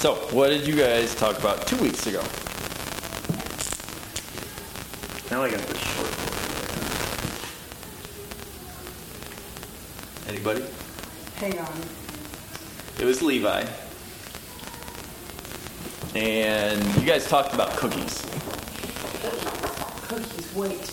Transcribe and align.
So, 0.00 0.14
what 0.32 0.48
did 0.48 0.66
you 0.66 0.74
guys 0.76 1.14
talk 1.14 1.38
about 1.38 1.66
two 1.66 1.76
weeks 1.76 2.06
ago? 2.06 2.22
Now 5.30 5.42
I 5.42 5.50
got 5.50 5.60
this 5.60 5.78
short. 5.78 6.08
Anybody? 10.26 10.64
Hang 11.36 11.58
on. 11.58 11.80
It 12.98 13.04
was 13.04 13.20
Levi. 13.20 13.66
And 16.14 16.82
you 16.96 17.06
guys 17.06 17.28
talked 17.28 17.52
about 17.52 17.76
cookies, 17.76 18.22
Cookies, 20.08 20.54
wait. 20.54 20.90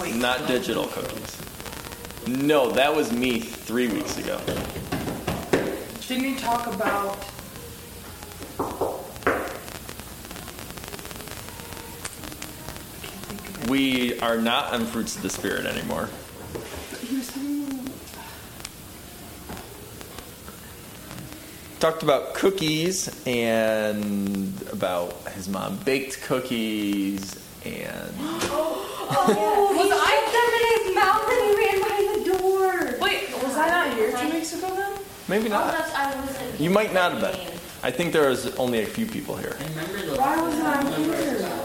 Wait. 0.00 0.14
not 0.14 0.46
digital 0.46 0.86
cookies. 0.86 1.36
No, 2.28 2.70
that 2.70 2.94
was 2.94 3.10
me 3.12 3.40
three 3.40 3.88
weeks 3.88 4.18
ago. 4.18 4.40
Didn't 6.06 6.24
you 6.24 6.38
talk 6.38 6.72
about. 6.72 7.18
I 8.58 8.62
can't 13.02 13.24
think 13.26 13.48
of 13.48 13.62
it. 13.62 13.65
We 13.76 14.18
are 14.20 14.38
not 14.38 14.72
on 14.72 14.86
Fruits 14.86 15.16
of 15.16 15.22
the 15.22 15.28
Spirit 15.28 15.66
anymore. 15.66 16.08
He 17.02 17.18
was 17.18 17.28
telling 17.28 17.90
Talked 21.78 22.02
about 22.02 22.32
cookies 22.32 23.22
and 23.26 24.62
about 24.72 25.12
his 25.34 25.46
mom 25.46 25.76
baked 25.84 26.22
cookies 26.22 27.34
and 27.66 28.14
oh, 28.48 29.08
oh, 29.10 29.76
was 29.76 29.90
I 29.92 30.14
them 30.32 30.50
in 30.56 30.86
his 30.86 30.94
mouth 30.94 31.28
and 31.30 31.40
he 31.44 31.50
ran 31.60 31.76
behind 31.82 32.06
the 32.14 32.38
door? 32.38 32.98
Wait, 33.06 33.44
was 33.44 33.56
I 33.58 33.68
not 33.68 33.92
here 33.92 34.10
two 34.16 34.30
weeks 34.30 34.54
ago 34.54 34.74
then? 34.74 34.98
maybe 35.28 35.48
Oh, 35.48 35.50
not. 35.50 35.72
that's, 35.76 35.94
I 35.94 36.18
wasn't. 36.18 36.58
You 36.58 36.70
might 36.70 36.94
not 36.94 37.12
have 37.12 37.20
been. 37.20 37.56
I 37.82 37.90
think 37.90 38.14
there 38.14 38.30
was 38.30 38.56
only 38.56 38.80
a 38.84 38.86
few 38.86 39.04
people 39.04 39.36
here. 39.36 39.54
I 39.60 39.64
remember 39.68 40.06
the 40.06 40.16
Why 40.16 40.40
wasn't 40.40 40.64
I 40.64 40.96
here? 40.96 41.62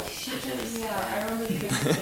Yeah, 0.82 1.10
I 1.16 1.24
remember 1.24 1.46
the 1.46 1.60
big 1.60 1.72
thing. 1.72 2.01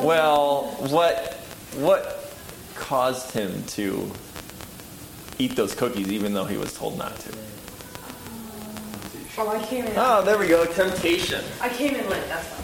Well, 0.00 0.64
what 0.88 1.34
what 1.76 2.32
caused 2.74 3.32
him 3.32 3.62
to 3.64 4.10
eat 5.38 5.56
those 5.56 5.74
cookies 5.74 6.10
even 6.10 6.32
though 6.34 6.44
he 6.44 6.56
was 6.56 6.72
told 6.76 6.98
not 6.98 7.16
to? 7.20 7.32
Oh, 9.38 9.48
I 9.48 9.64
came 9.64 9.86
in. 9.86 9.92
Oh, 9.96 10.22
there 10.22 10.38
we 10.38 10.46
go. 10.46 10.64
Temptation. 10.66 11.42
I 11.60 11.68
came 11.68 11.94
in 11.94 12.08
late, 12.08 12.22
that's 12.28 12.46
why. 12.48 12.62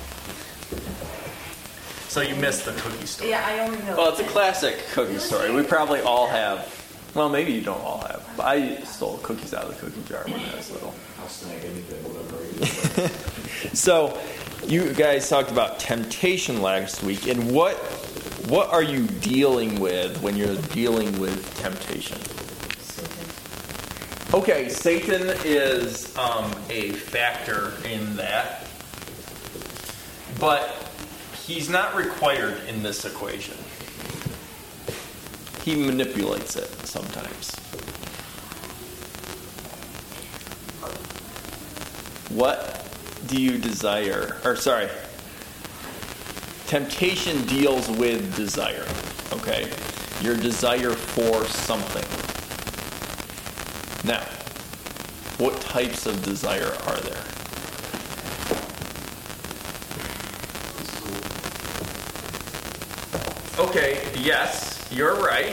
So 2.09 2.21
you 2.23 2.34
missed 2.37 2.65
the 2.65 2.73
cookie 2.73 3.06
story. 3.06 3.31
Yeah, 3.31 3.45
I 3.47 3.59
only 3.61 3.79
know. 3.83 3.97
Well, 3.97 4.11
it's 4.11 4.21
a 4.21 4.25
classic 4.25 4.79
cookie 4.93 5.19
story. 5.19 5.51
We 5.55 5.62
probably 5.62 6.01
all 6.01 6.27
have. 6.27 6.75
Well, 7.15 7.29
maybe 7.29 7.53
you 7.53 7.61
don't 7.62 7.81
all 7.83 8.01
have. 8.01 8.27
But 8.37 8.47
I 8.47 8.81
stole 8.83 9.19
cookies 9.19 9.55
out 9.55 9.65
of 9.65 9.75
the 9.75 9.87
cookie 9.87 10.03
jar 10.09 10.25
when 10.25 10.41
I 10.41 10.56
was 10.56 10.71
little. 10.71 10.95
I'll 11.21 11.29
snag 11.29 11.65
anything, 11.65 12.03
whatever. 12.05 13.11
So, 13.75 14.17
you 14.67 14.92
guys 14.92 15.28
talked 15.28 15.51
about 15.51 15.78
temptation 15.78 16.61
last 16.61 17.03
week, 17.03 17.27
and 17.28 17.51
what 17.53 17.77
what 18.48 18.70
are 18.70 18.83
you 18.83 19.06
dealing 19.06 19.78
with 19.78 20.20
when 20.23 20.37
you're 20.37 20.56
dealing 20.73 21.19
with 21.20 21.55
temptation? 21.59 22.19
Okay, 24.34 24.69
Satan 24.69 25.34
is 25.45 26.17
um, 26.17 26.50
a 26.70 26.92
factor 26.92 27.73
in 27.87 28.17
that, 28.17 28.67
but 30.41 30.91
he's 31.47 31.69
not 31.69 31.95
required 31.95 32.59
in 32.69 32.83
this 32.83 33.05
equation. 33.05 33.56
He 35.62 35.77
manipulates 35.77 36.56
it 36.56 36.69
sometimes. 36.87 37.55
What 42.31 42.88
do 43.29 43.41
you 43.41 43.59
desire? 43.59 44.39
Or, 44.45 44.57
sorry, 44.57 44.89
temptation 46.67 47.45
deals 47.47 47.89
with 47.91 48.34
desire, 48.34 48.87
okay? 49.33 49.71
Your 50.22 50.37
desire 50.37 50.91
for 50.91 51.44
something. 51.44 52.05
Now, 54.11 54.25
what 55.39 55.61
types 55.61 56.06
of 56.06 56.22
desire 56.25 56.75
are 56.87 56.97
there? 57.00 57.25
Okay, 63.59 64.00
yes, 64.19 64.89
you're 64.91 65.16
right. 65.16 65.53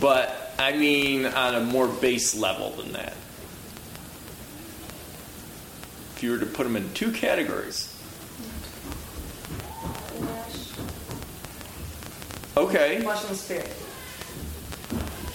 But 0.00 0.54
I 0.58 0.76
mean 0.76 1.26
on 1.26 1.54
a 1.56 1.60
more 1.60 1.88
base 1.88 2.34
level 2.36 2.70
than 2.70 2.92
that. 2.92 3.14
If 6.20 6.24
you 6.24 6.32
were 6.32 6.38
to 6.38 6.44
put 6.44 6.64
them 6.64 6.76
in 6.76 6.92
two 6.92 7.12
categories. 7.12 7.96
Okay, 12.58 13.00
Flesh 13.00 13.24
and 13.26 13.34
spirit. 13.38 13.72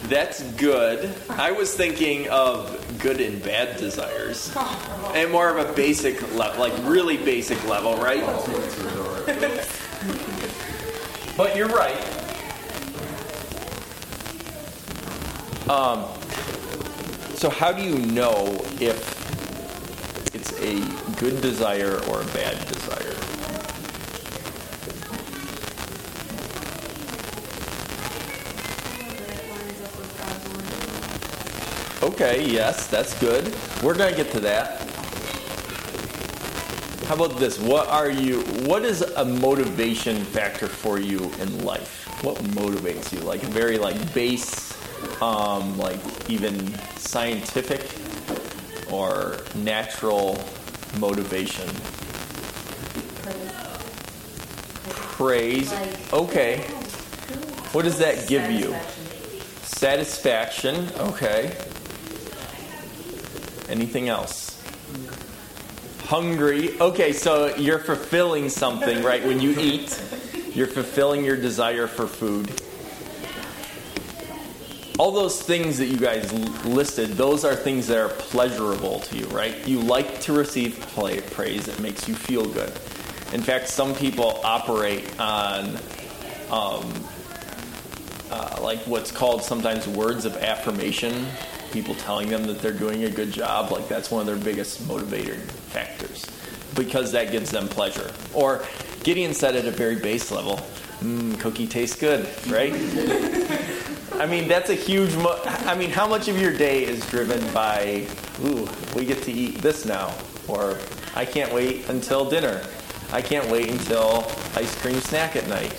that's 0.04 0.44
good. 0.58 1.12
I 1.28 1.50
was 1.54 1.74
thinking 1.74 2.30
of 2.30 3.00
good 3.00 3.20
and 3.20 3.42
bad 3.42 3.78
desires. 3.78 4.56
And 5.16 5.32
more 5.32 5.50
of 5.58 5.68
a 5.68 5.74
basic 5.74 6.22
level, 6.36 6.60
like 6.60 6.74
really 6.84 7.18
basic 7.18 7.68
level, 7.68 7.98
right? 7.98 8.22
But 11.36 11.58
you're 11.58 11.68
right. 11.68 11.98
Um, 15.68 16.06
so 17.34 17.50
how 17.50 17.72
do 17.72 17.82
you 17.82 17.98
know 17.98 18.64
if 18.80 19.05
good 21.30 21.42
desire 21.42 22.00
or 22.08 22.22
a 22.22 22.26
bad 22.26 22.56
desire? 22.68 23.16
Okay, 32.04 32.48
yes, 32.48 32.86
that's 32.86 33.20
good. 33.20 33.56
We're 33.82 33.96
going 33.96 34.14
to 34.14 34.24
get 34.24 34.32
to 34.34 34.40
that. 34.42 34.82
How 37.08 37.16
about 37.16 37.40
this? 37.40 37.60
What 37.60 37.88
are 37.88 38.12
you 38.12 38.42
what 38.68 38.84
is 38.84 39.02
a 39.02 39.26
motivation 39.26 40.24
factor 40.26 40.68
for 40.68 41.00
you 41.00 41.32
in 41.40 41.64
life? 41.64 42.24
What 42.24 42.36
motivates 42.54 43.12
you? 43.12 43.20
Like 43.22 43.42
a 43.42 43.48
very 43.48 43.80
like 43.80 44.14
base 44.14 44.74
um 45.22 45.78
like 45.78 46.00
even 46.30 46.74
scientific 46.98 47.82
or 48.92 49.38
natural 49.56 50.44
motivation? 51.00 51.68
Praise. 54.90 55.74
Okay. 56.12 56.60
What 57.72 57.86
does 57.86 57.98
that 58.00 58.28
give 58.28 58.50
you? 58.52 58.76
Satisfaction. 59.64 60.90
Okay. 60.98 61.56
Anything 63.70 64.10
else? 64.10 64.62
Hungry. 66.06 66.80
Okay, 66.80 67.14
so 67.14 67.56
you're 67.56 67.80
fulfilling 67.80 68.50
something, 68.50 69.02
right? 69.04 69.26
When 69.26 69.42
you 69.42 69.60
eat, 69.60 70.00
you're 70.54 70.68
fulfilling 70.68 71.26
your 71.26 71.36
desire 71.36 71.88
for 71.88 72.08
food. 72.08 72.62
All 74.98 75.12
those 75.12 75.42
things 75.42 75.78
that 75.80 75.88
you 75.88 75.98
guys 75.98 76.32
listed, 76.64 77.12
those 77.12 77.44
are 77.44 77.54
things 77.54 77.88
that 77.88 77.98
are 77.98 78.10
pleasurable 78.10 79.02
to 79.02 79.18
you, 79.18 79.26
right? 79.26 79.56
You 79.68 79.82
like 79.82 80.22
to 80.22 80.34
receive 80.34 80.80
praise, 80.94 81.68
it 81.68 81.80
makes 81.82 82.08
you 82.08 82.16
feel 82.16 82.46
good. 82.46 82.72
In 83.34 83.42
fact, 83.42 83.68
some 83.68 83.94
people 83.94 84.40
operate 84.46 85.20
on 85.20 85.78
um, 86.50 86.94
uh, 88.32 88.60
like 88.62 88.80
what's 88.88 89.12
called 89.12 89.44
sometimes 89.44 89.86
words 89.86 90.24
of 90.24 90.38
affirmation. 90.38 91.28
People 91.72 91.96
telling 91.96 92.30
them 92.30 92.46
that 92.46 92.60
they're 92.60 92.72
doing 92.72 93.04
a 93.04 93.10
good 93.10 93.34
job, 93.34 93.72
like 93.72 93.90
that's 93.90 94.10
one 94.10 94.22
of 94.22 94.28
their 94.28 94.38
biggest 94.38 94.88
motivating 94.88 95.42
factors 95.42 96.26
because 96.74 97.12
that 97.12 97.32
gives 97.32 97.52
them 97.52 97.68
pleasure. 97.68 98.12
Or 98.34 98.64
Gideon 99.04 99.34
said 99.34 99.58
at 99.58 99.66
a 99.66 99.72
very 99.72 99.96
base 99.96 100.32
level, 100.32 100.58
mm, 101.02 101.38
cookie 101.40 101.68
tastes 101.68 102.00
good, 102.00 102.28
right? 102.48 102.72
I 104.20 104.26
mean, 104.26 104.48
that's 104.48 104.70
a 104.70 104.76
huge. 104.76 105.16
Mo- 105.16 105.40
I 105.46 105.76
mean, 105.76 105.90
how 105.90 106.08
much 106.08 106.28
of 106.28 106.40
your 106.40 106.54
day 106.54 106.84
is 106.86 107.06
driven 107.10 107.42
by, 107.54 108.08
ooh, 108.44 108.68
we 108.96 109.06
get 109.06 109.22
to 109.24 109.32
eat 109.32 109.58
this 109.62 109.86
now, 109.86 110.14
or 110.48 110.80
I 111.16 111.26
can't 111.26 111.54
wait 111.54 111.90
until 111.90 112.30
dinner. 112.30 112.62
I 113.12 113.22
can't 113.22 113.50
wait 113.50 113.70
until 113.70 114.26
ice 114.56 114.74
cream 114.82 115.00
snack 115.02 115.36
at 115.36 115.48
night. 115.48 115.74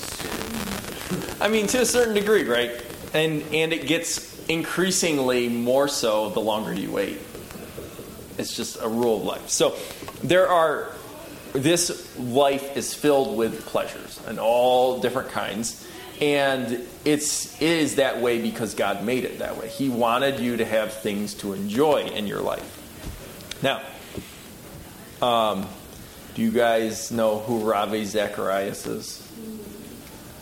I 1.41 1.49
mean, 1.49 1.67
to 1.69 1.81
a 1.81 1.87
certain 1.87 2.15
degree, 2.15 2.45
right? 2.45 2.71
And 3.15 3.43
and 3.53 3.73
it 3.73 3.87
gets 3.87 4.47
increasingly 4.49 5.49
more 5.49 5.89
so 5.89 6.31
the 6.31 6.41
longer 6.41 6.73
you 6.75 6.91
wait. 6.91 7.19
It's 8.39 8.55
just 8.55 8.83
a 8.83 8.89
rule 8.89 9.17
of 9.17 9.25
life. 9.25 9.49
So 9.49 9.77
there 10.23 10.49
are 10.49 10.93
this 11.53 12.17
life 12.19 12.77
is 12.77 12.93
filled 12.93 13.37
with 13.37 13.65
pleasures 13.67 14.21
and 14.27 14.39
all 14.39 15.01
different 15.01 15.31
kinds. 15.31 15.86
And 16.21 16.87
it's 17.05 17.61
it 17.61 17.69
is 17.69 17.97
that 17.97 18.21
way 18.21 18.41
because 18.41 18.75
God 18.75 19.05
made 19.05 19.25
it 19.25 19.39
that 19.41 19.59
way. 19.59 19.69
He 19.69 19.89
wanted 19.89 20.41
you 20.41 20.57
to 20.57 20.65
have 20.65 20.95
things 20.95 21.35
to 21.35 21.53
enjoy 21.53 22.05
in 22.05 22.27
your 22.27 22.41
life. 22.41 22.73
Now, 23.63 23.83
um, 25.21 25.67
do 26.35 26.43
you 26.43 26.51
guys 26.51 27.11
know 27.11 27.39
who 27.41 27.69
Ravi 27.69 28.05
Zacharias 28.05 28.87
is? 28.87 29.33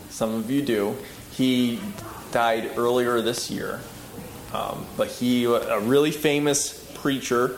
Some 0.09 0.33
of 0.35 0.49
you 0.49 0.61
do. 0.61 0.95
He 1.31 1.79
died 2.31 2.71
earlier 2.77 3.21
this 3.21 3.51
year, 3.51 3.81
um, 4.53 4.85
but 4.95 5.07
he 5.07 5.45
a 5.45 5.79
really 5.79 6.11
famous 6.11 6.85
preacher, 6.95 7.57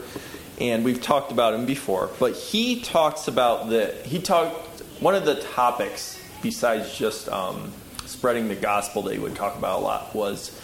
and 0.59 0.83
we've 0.83 1.01
talked 1.01 1.31
about 1.31 1.53
him 1.53 1.65
before. 1.65 2.09
But 2.19 2.35
he 2.35 2.81
talks 2.81 3.27
about 3.27 3.69
the 3.69 3.93
he 4.05 4.19
talked 4.19 4.81
one 4.99 5.13
of 5.15 5.25
the 5.25 5.35
topics 5.35 6.19
besides 6.41 6.95
just 6.97 7.29
um, 7.29 7.71
spreading 8.07 8.47
the 8.47 8.55
gospel 8.55 9.03
that 9.03 9.13
he 9.13 9.19
would 9.19 9.35
talk 9.35 9.57
about 9.57 9.79
a 9.79 9.81
lot 9.81 10.15
was 10.15 10.59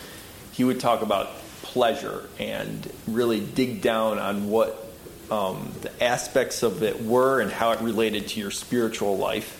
he 0.53 0.63
would 0.63 0.79
talk 0.79 1.01
about 1.01 1.29
pleasure 1.61 2.23
and 2.39 2.91
really 3.07 3.39
dig 3.39 3.81
down 3.81 4.19
on 4.19 4.49
what 4.49 4.91
um, 5.31 5.71
the 5.81 6.03
aspects 6.03 6.63
of 6.63 6.83
it 6.83 7.03
were 7.03 7.41
and 7.41 7.51
how 7.51 7.71
it 7.71 7.81
related 7.81 8.27
to 8.29 8.39
your 8.39 8.51
spiritual 8.51 9.17
life. 9.17 9.59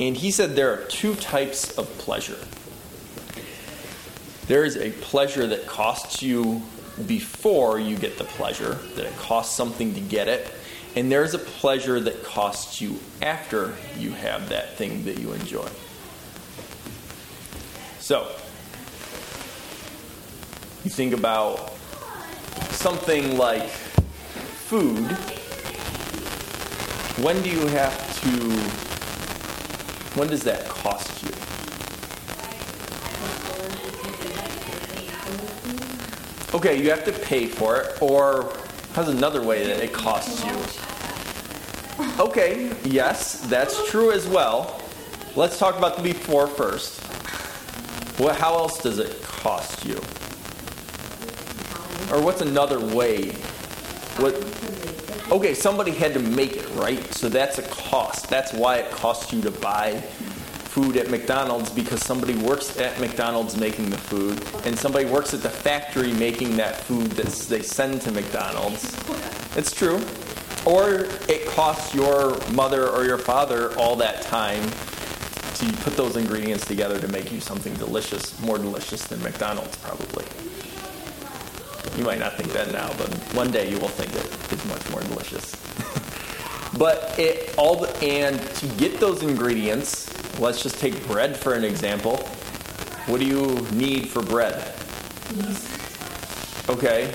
And 0.00 0.16
he 0.16 0.30
said 0.30 0.56
there 0.56 0.72
are 0.72 0.84
two 0.84 1.14
types 1.14 1.76
of 1.76 1.86
pleasure. 1.98 2.38
There 4.46 4.64
is 4.64 4.76
a 4.76 4.90
pleasure 4.90 5.46
that 5.46 5.66
costs 5.66 6.22
you 6.22 6.62
before 7.06 7.78
you 7.78 7.96
get 7.96 8.18
the 8.18 8.24
pleasure, 8.24 8.74
that 8.96 9.06
it 9.06 9.16
costs 9.16 9.56
something 9.56 9.94
to 9.94 10.00
get 10.00 10.28
it. 10.28 10.52
And 10.94 11.10
there's 11.10 11.34
a 11.34 11.38
pleasure 11.38 12.00
that 12.00 12.22
costs 12.22 12.80
you 12.80 12.98
after 13.22 13.74
you 13.98 14.12
have 14.12 14.50
that 14.50 14.76
thing 14.76 15.04
that 15.04 15.18
you 15.18 15.32
enjoy. 15.32 15.68
So, 18.02 18.26
you 20.82 20.90
think 20.90 21.14
about 21.14 21.72
something 22.72 23.38
like 23.38 23.68
food. 23.68 25.06
When 27.24 27.40
do 27.42 27.48
you 27.48 27.64
have 27.68 28.20
to, 28.22 28.28
when 30.18 30.26
does 30.30 30.42
that 30.42 30.68
cost 30.68 31.22
you? 31.22 31.30
Okay, 36.58 36.82
you 36.82 36.90
have 36.90 37.04
to 37.04 37.12
pay 37.12 37.46
for 37.46 37.82
it, 37.82 38.02
or 38.02 38.52
how's 38.94 39.10
another 39.10 39.42
way 39.44 39.64
that 39.64 39.80
it 39.80 39.92
costs 39.92 40.44
you? 40.44 40.56
Okay, 42.18 42.74
yes, 42.82 43.42
that's 43.42 43.88
true 43.92 44.10
as 44.10 44.26
well. 44.26 44.80
Let's 45.36 45.56
talk 45.56 45.78
about 45.78 45.98
the 45.98 46.02
before 46.02 46.48
first. 46.48 47.11
Well, 48.18 48.34
how 48.34 48.54
else 48.54 48.82
does 48.82 48.98
it 48.98 49.22
cost 49.22 49.84
you? 49.84 49.96
Or 52.12 52.20
what's 52.22 52.42
another 52.42 52.78
way? 52.78 53.30
What? 54.18 54.34
Okay, 55.32 55.54
somebody 55.54 55.92
had 55.92 56.12
to 56.12 56.20
make 56.20 56.56
it, 56.56 56.68
right? 56.74 57.02
So 57.14 57.28
that's 57.28 57.58
a 57.58 57.62
cost. 57.62 58.28
That's 58.28 58.52
why 58.52 58.78
it 58.78 58.90
costs 58.90 59.32
you 59.32 59.40
to 59.42 59.50
buy 59.50 60.00
food 60.72 60.96
at 60.96 61.10
McDonald's 61.10 61.70
because 61.70 62.02
somebody 62.02 62.34
works 62.34 62.78
at 62.78 62.98
McDonald's 63.00 63.56
making 63.56 63.90
the 63.90 63.98
food, 63.98 64.42
and 64.66 64.78
somebody 64.78 65.06
works 65.06 65.32
at 65.32 65.42
the 65.42 65.50
factory 65.50 66.12
making 66.12 66.56
that 66.56 66.76
food 66.76 67.10
that 67.12 67.26
they 67.48 67.62
send 67.62 68.02
to 68.02 68.12
McDonald's. 68.12 68.94
It's 69.56 69.72
true. 69.72 70.04
Or 70.64 71.06
it 71.28 71.46
costs 71.46 71.94
your 71.94 72.38
mother 72.52 72.88
or 72.88 73.04
your 73.04 73.18
father 73.18 73.76
all 73.78 73.96
that 73.96 74.22
time 74.22 74.62
to 75.70 75.72
put 75.82 75.96
those 75.96 76.16
ingredients 76.16 76.66
together 76.66 76.98
to 76.98 77.08
make 77.08 77.30
you 77.32 77.40
something 77.40 77.74
delicious, 77.74 78.40
more 78.40 78.58
delicious 78.58 79.06
than 79.06 79.22
McDonald's, 79.22 79.76
probably. 79.76 80.24
You 81.96 82.04
might 82.04 82.18
not 82.18 82.36
think 82.36 82.52
that 82.52 82.72
now, 82.72 82.88
but 82.98 83.08
one 83.34 83.50
day 83.50 83.70
you 83.70 83.78
will 83.78 83.88
think 83.88 84.10
it 84.14 84.52
is 84.52 84.64
much 84.66 84.90
more 84.90 85.00
delicious. 85.02 85.56
but 86.78 87.18
it 87.18 87.54
all 87.58 87.76
the, 87.76 87.94
and 88.02 88.40
to 88.40 88.66
get 88.76 88.98
those 88.98 89.22
ingredients, 89.22 90.08
let's 90.40 90.62
just 90.62 90.78
take 90.78 91.06
bread 91.06 91.36
for 91.36 91.54
an 91.54 91.64
example. 91.64 92.16
What 93.06 93.20
do 93.20 93.26
you 93.26 93.66
need 93.72 94.08
for 94.08 94.22
bread? 94.22 94.54
Okay. 96.68 97.06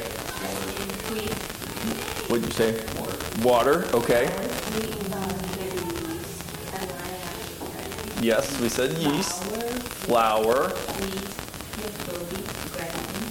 What 2.27 2.41
did 2.41 2.45
you 2.45 2.51
say? 2.51 3.43
Water. 3.43 3.85
Okay. 3.93 4.27
Yes, 8.19 8.59
we 8.59 8.67
said 8.67 8.97
yeast, 8.97 9.43
flour. 9.43 10.71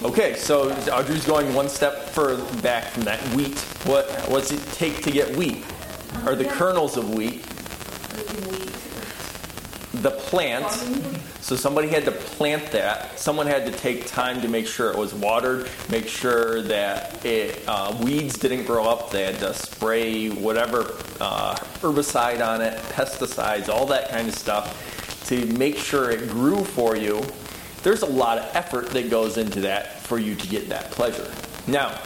Okay, 0.05 0.37
so 0.37 0.71
Audrey's 0.93 1.27
going 1.27 1.53
one 1.55 1.69
step 1.69 2.05
further 2.11 2.45
back 2.61 2.85
from 2.93 3.03
that. 3.03 3.21
Wheat. 3.35 3.59
What 3.85 4.09
does 4.29 4.53
it 4.53 4.65
take 4.73 5.03
to 5.03 5.11
get 5.11 5.37
wheat? 5.37 5.65
Or 6.25 6.37
the 6.37 6.45
kernels 6.45 6.97
of 6.97 7.13
wheat? 7.13 7.45
The 10.07 10.13
plant. 10.13 10.71
So 11.41 11.57
somebody 11.57 11.89
had 11.89 12.05
to 12.05 12.13
plant 12.13 12.71
that. 12.71 13.19
Someone 13.19 13.49
had 13.49 13.67
to 13.67 13.73
take 13.73 14.07
time 14.07 14.41
to 14.41 14.47
make 14.47 14.69
sure 14.69 14.93
it 14.93 14.97
was 14.97 15.13
watered, 15.13 15.69
make 15.91 16.07
sure 16.07 16.63
that 16.63 17.27
it 17.27 17.61
uh, 17.67 17.93
weeds 18.01 18.39
didn't 18.39 18.67
grow 18.67 18.85
up. 18.85 19.11
They 19.11 19.25
had 19.25 19.41
to 19.41 19.53
spray 19.53 20.29
whatever 20.29 20.95
uh, 21.21 21.57
herbicide 21.81 22.41
on 22.41 22.61
it, 22.61 22.79
pesticides, 22.93 23.69
all 23.69 23.85
that 23.87 24.09
kind 24.11 24.29
of 24.29 24.37
stuff 24.37 25.27
to 25.27 25.45
make 25.47 25.77
sure 25.77 26.13
it 26.13 26.29
grew 26.29 26.63
for 26.63 26.95
you. 26.95 27.21
There's 27.83 28.03
a 28.03 28.07
lot 28.07 28.39
of 28.39 28.55
effort 28.55 28.91
that 28.91 29.11
goes 29.11 29.39
into 29.39 29.61
that 29.63 30.03
for 30.03 30.21
you 30.21 30.37
to 30.37 30.47
get 30.47 30.69
that 30.69 30.93
pleasure. 30.93 31.29
Now, 31.67 32.01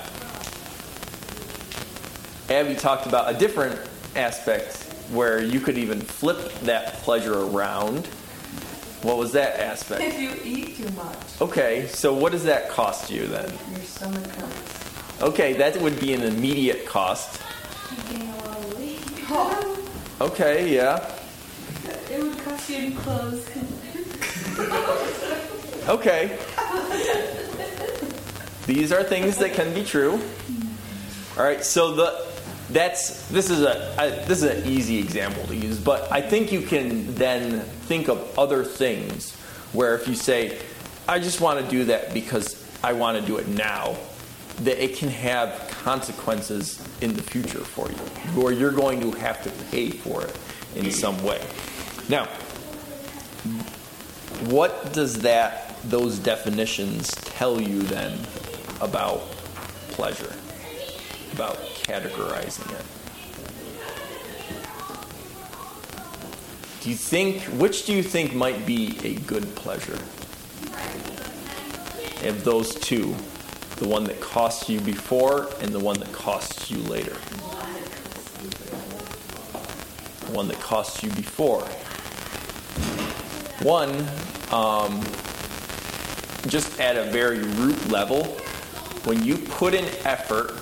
Abby 2.48 2.76
talked 2.76 3.04
about 3.04 3.34
a 3.34 3.38
different 3.38 3.78
aspect 4.16 4.89
where 5.12 5.42
you 5.42 5.60
could 5.60 5.76
even 5.78 6.00
flip 6.00 6.52
that 6.62 6.94
pleasure 7.02 7.38
around. 7.38 8.06
What 9.02 9.16
was 9.16 9.32
that 9.32 9.58
aspect? 9.60 10.02
If 10.02 10.20
you 10.20 10.36
eat 10.44 10.76
too 10.76 10.88
much, 10.90 11.16
Okay, 11.40 11.86
so 11.88 12.12
what 12.14 12.32
does 12.32 12.44
that 12.44 12.68
cost 12.68 13.10
you 13.10 13.26
then? 13.26 13.50
your 13.72 13.80
stomach 13.80 14.26
hurts. 14.26 15.22
Okay, 15.22 15.54
that 15.54 15.76
would 15.80 15.98
be 16.00 16.12
an 16.14 16.22
immediate 16.22 16.86
cost. 16.86 17.40
Okay, 20.20 20.74
yeah. 20.74 21.10
It 22.10 22.22
would 22.22 22.36
cost 22.44 22.68
you 22.68 22.94
clothes. 22.98 23.46
Okay. 25.88 26.36
These 28.66 28.92
are 28.92 29.02
things 29.02 29.38
that 29.38 29.54
can 29.54 29.72
be 29.72 29.82
true. 29.82 30.20
All 31.38 31.42
right, 31.44 31.64
so 31.64 31.94
the 31.94 32.29
that's 32.72 33.26
this 33.28 33.50
is 33.50 33.62
a 33.62 34.00
I, 34.00 34.10
this 34.26 34.42
is 34.42 34.44
an 34.44 34.66
easy 34.66 34.98
example 34.98 35.46
to 35.46 35.54
use, 35.54 35.78
but 35.78 36.10
I 36.12 36.20
think 36.20 36.52
you 36.52 36.62
can 36.62 37.14
then 37.14 37.60
think 37.60 38.08
of 38.08 38.38
other 38.38 38.64
things 38.64 39.34
where 39.72 39.94
if 39.94 40.08
you 40.08 40.14
say, 40.14 40.58
"I 41.08 41.18
just 41.18 41.40
want 41.40 41.64
to 41.64 41.70
do 41.70 41.84
that 41.84 42.14
because 42.14 42.64
I 42.82 42.92
want 42.92 43.18
to 43.20 43.26
do 43.26 43.36
it 43.38 43.48
now," 43.48 43.96
that 44.62 44.82
it 44.82 44.96
can 44.96 45.08
have 45.08 45.68
consequences 45.82 46.82
in 47.00 47.14
the 47.14 47.22
future 47.22 47.64
for 47.64 47.90
you, 47.90 48.42
or 48.42 48.52
you're 48.52 48.72
going 48.72 49.00
to 49.00 49.10
have 49.18 49.42
to 49.44 49.50
pay 49.70 49.90
for 49.90 50.24
it 50.24 50.38
in 50.76 50.90
some 50.90 51.20
way. 51.22 51.40
Now, 52.08 52.26
what 54.48 54.92
does 54.92 55.20
that 55.22 55.80
those 55.84 56.18
definitions 56.18 57.10
tell 57.24 57.60
you 57.60 57.82
then 57.82 58.18
about 58.80 59.20
pleasure 59.90 60.34
about 61.32 61.58
categorizing 61.90 62.70
it. 62.78 62.86
Do 66.80 66.88
you 66.88 66.96
think 66.96 67.42
which 67.60 67.84
do 67.84 67.92
you 67.92 68.02
think 68.02 68.32
might 68.34 68.64
be 68.64 68.98
a 69.02 69.14
good 69.26 69.54
pleasure? 69.56 69.98
Of 72.22 72.44
those 72.44 72.74
two 72.76 73.14
the 73.76 73.88
one 73.88 74.04
that 74.04 74.20
costs 74.20 74.68
you 74.68 74.78
before 74.80 75.48
and 75.60 75.72
the 75.72 75.78
one 75.80 75.98
that 76.00 76.12
costs 76.12 76.70
you 76.70 76.78
later. 76.82 77.16
The 80.26 80.32
one 80.32 80.46
that 80.48 80.60
costs 80.60 81.02
you 81.02 81.10
before. 81.10 81.62
One 83.62 83.90
um, 84.52 85.00
just 86.46 86.78
at 86.78 86.96
a 86.96 87.04
very 87.10 87.38
root 87.38 87.90
level, 87.90 88.24
when 89.04 89.24
you 89.24 89.38
put 89.38 89.72
in 89.72 89.86
effort 90.04 90.52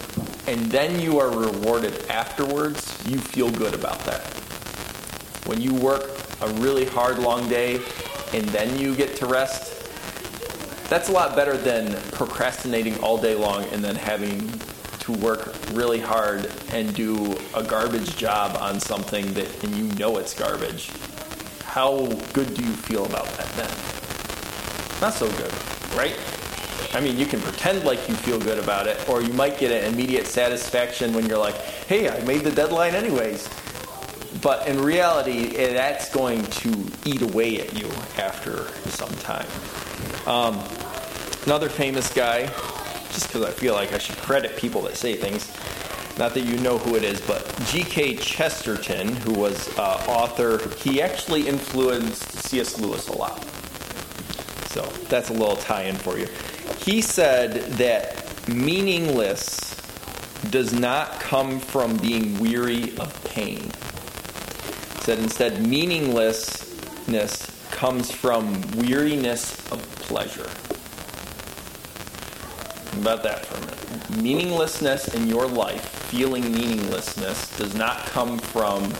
and 0.48 0.70
then 0.70 0.98
you 0.98 1.20
are 1.20 1.28
rewarded 1.28 2.08
afterwards, 2.08 2.98
you 3.06 3.18
feel 3.18 3.50
good 3.50 3.74
about 3.74 3.98
that. 4.06 4.22
When 5.44 5.60
you 5.60 5.74
work 5.74 6.18
a 6.40 6.48
really 6.54 6.86
hard, 6.86 7.18
long 7.18 7.50
day 7.50 7.74
and 8.32 8.44
then 8.46 8.78
you 8.78 8.94
get 8.94 9.14
to 9.16 9.26
rest, 9.26 9.74
that's 10.88 11.10
a 11.10 11.12
lot 11.12 11.36
better 11.36 11.54
than 11.58 11.92
procrastinating 12.12 12.98
all 13.00 13.18
day 13.18 13.34
long 13.34 13.64
and 13.74 13.84
then 13.84 13.94
having 13.94 14.50
to 15.00 15.12
work 15.12 15.54
really 15.72 16.00
hard 16.00 16.50
and 16.72 16.94
do 16.94 17.36
a 17.54 17.62
garbage 17.62 18.16
job 18.16 18.56
on 18.58 18.80
something 18.80 19.30
that 19.34 19.64
and 19.64 19.76
you 19.76 19.84
know 19.98 20.16
it's 20.16 20.32
garbage. 20.32 20.90
How 21.62 22.06
good 22.32 22.54
do 22.54 22.64
you 22.64 22.72
feel 22.72 23.04
about 23.04 23.26
that 23.36 23.48
then? 23.50 23.70
Not 25.02 25.12
so 25.12 25.30
good, 25.32 25.52
right? 25.94 26.16
I 26.94 27.00
mean, 27.00 27.18
you 27.18 27.26
can 27.26 27.40
pretend 27.40 27.84
like 27.84 28.08
you 28.08 28.14
feel 28.14 28.38
good 28.38 28.58
about 28.58 28.86
it, 28.86 29.08
or 29.08 29.20
you 29.20 29.32
might 29.34 29.58
get 29.58 29.70
an 29.70 29.92
immediate 29.92 30.26
satisfaction 30.26 31.12
when 31.12 31.26
you're 31.26 31.38
like, 31.38 31.56
hey, 31.86 32.08
I 32.08 32.18
made 32.24 32.42
the 32.42 32.50
deadline 32.50 32.94
anyways. 32.94 33.48
But 34.42 34.66
in 34.68 34.80
reality, 34.80 35.56
eh, 35.56 35.72
that's 35.74 36.10
going 36.12 36.44
to 36.44 36.86
eat 37.04 37.22
away 37.22 37.60
at 37.60 37.78
you 37.78 37.88
after 38.16 38.68
some 38.90 39.10
time. 39.16 39.46
Um, 40.26 40.62
another 41.44 41.68
famous 41.68 42.12
guy, 42.12 42.46
just 43.12 43.28
because 43.28 43.42
I 43.42 43.50
feel 43.50 43.74
like 43.74 43.92
I 43.92 43.98
should 43.98 44.16
credit 44.18 44.56
people 44.56 44.82
that 44.82 44.96
say 44.96 45.14
things, 45.14 45.50
not 46.18 46.34
that 46.34 46.44
you 46.44 46.58
know 46.58 46.78
who 46.78 46.96
it 46.96 47.04
is, 47.04 47.20
but 47.20 47.46
G.K. 47.66 48.16
Chesterton, 48.16 49.14
who 49.16 49.34
was 49.34 49.68
uh, 49.78 50.04
author, 50.08 50.68
he 50.76 51.00
actually 51.00 51.46
influenced 51.46 52.32
C.S. 52.32 52.80
Lewis 52.80 53.08
a 53.08 53.16
lot. 53.16 53.44
So 54.68 54.82
that's 55.08 55.30
a 55.30 55.32
little 55.32 55.56
tie 55.56 55.84
in 55.84 55.94
for 55.94 56.18
you. 56.18 56.26
He 56.76 57.00
said 57.00 57.54
that 57.72 58.48
meaningless 58.48 59.74
does 60.50 60.72
not 60.72 61.20
come 61.20 61.58
from 61.60 61.96
being 61.96 62.38
weary 62.38 62.96
of 62.98 63.24
pain. 63.24 63.60
He 63.60 65.02
said 65.02 65.18
instead, 65.18 65.66
meaninglessness 65.66 67.46
comes 67.70 68.10
from 68.10 68.60
weariness 68.72 69.54
of 69.70 69.82
pleasure. 70.00 70.48
Think 72.88 73.02
about 73.02 73.22
that 73.22 73.46
for 73.46 73.56
a 73.56 73.60
minute. 73.60 74.22
Meaninglessness 74.22 75.14
in 75.14 75.26
your 75.26 75.46
life, 75.46 75.84
feeling 76.10 76.50
meaninglessness, 76.52 77.56
does 77.56 77.74
not 77.74 77.98
come 78.06 78.38
from 78.38 78.92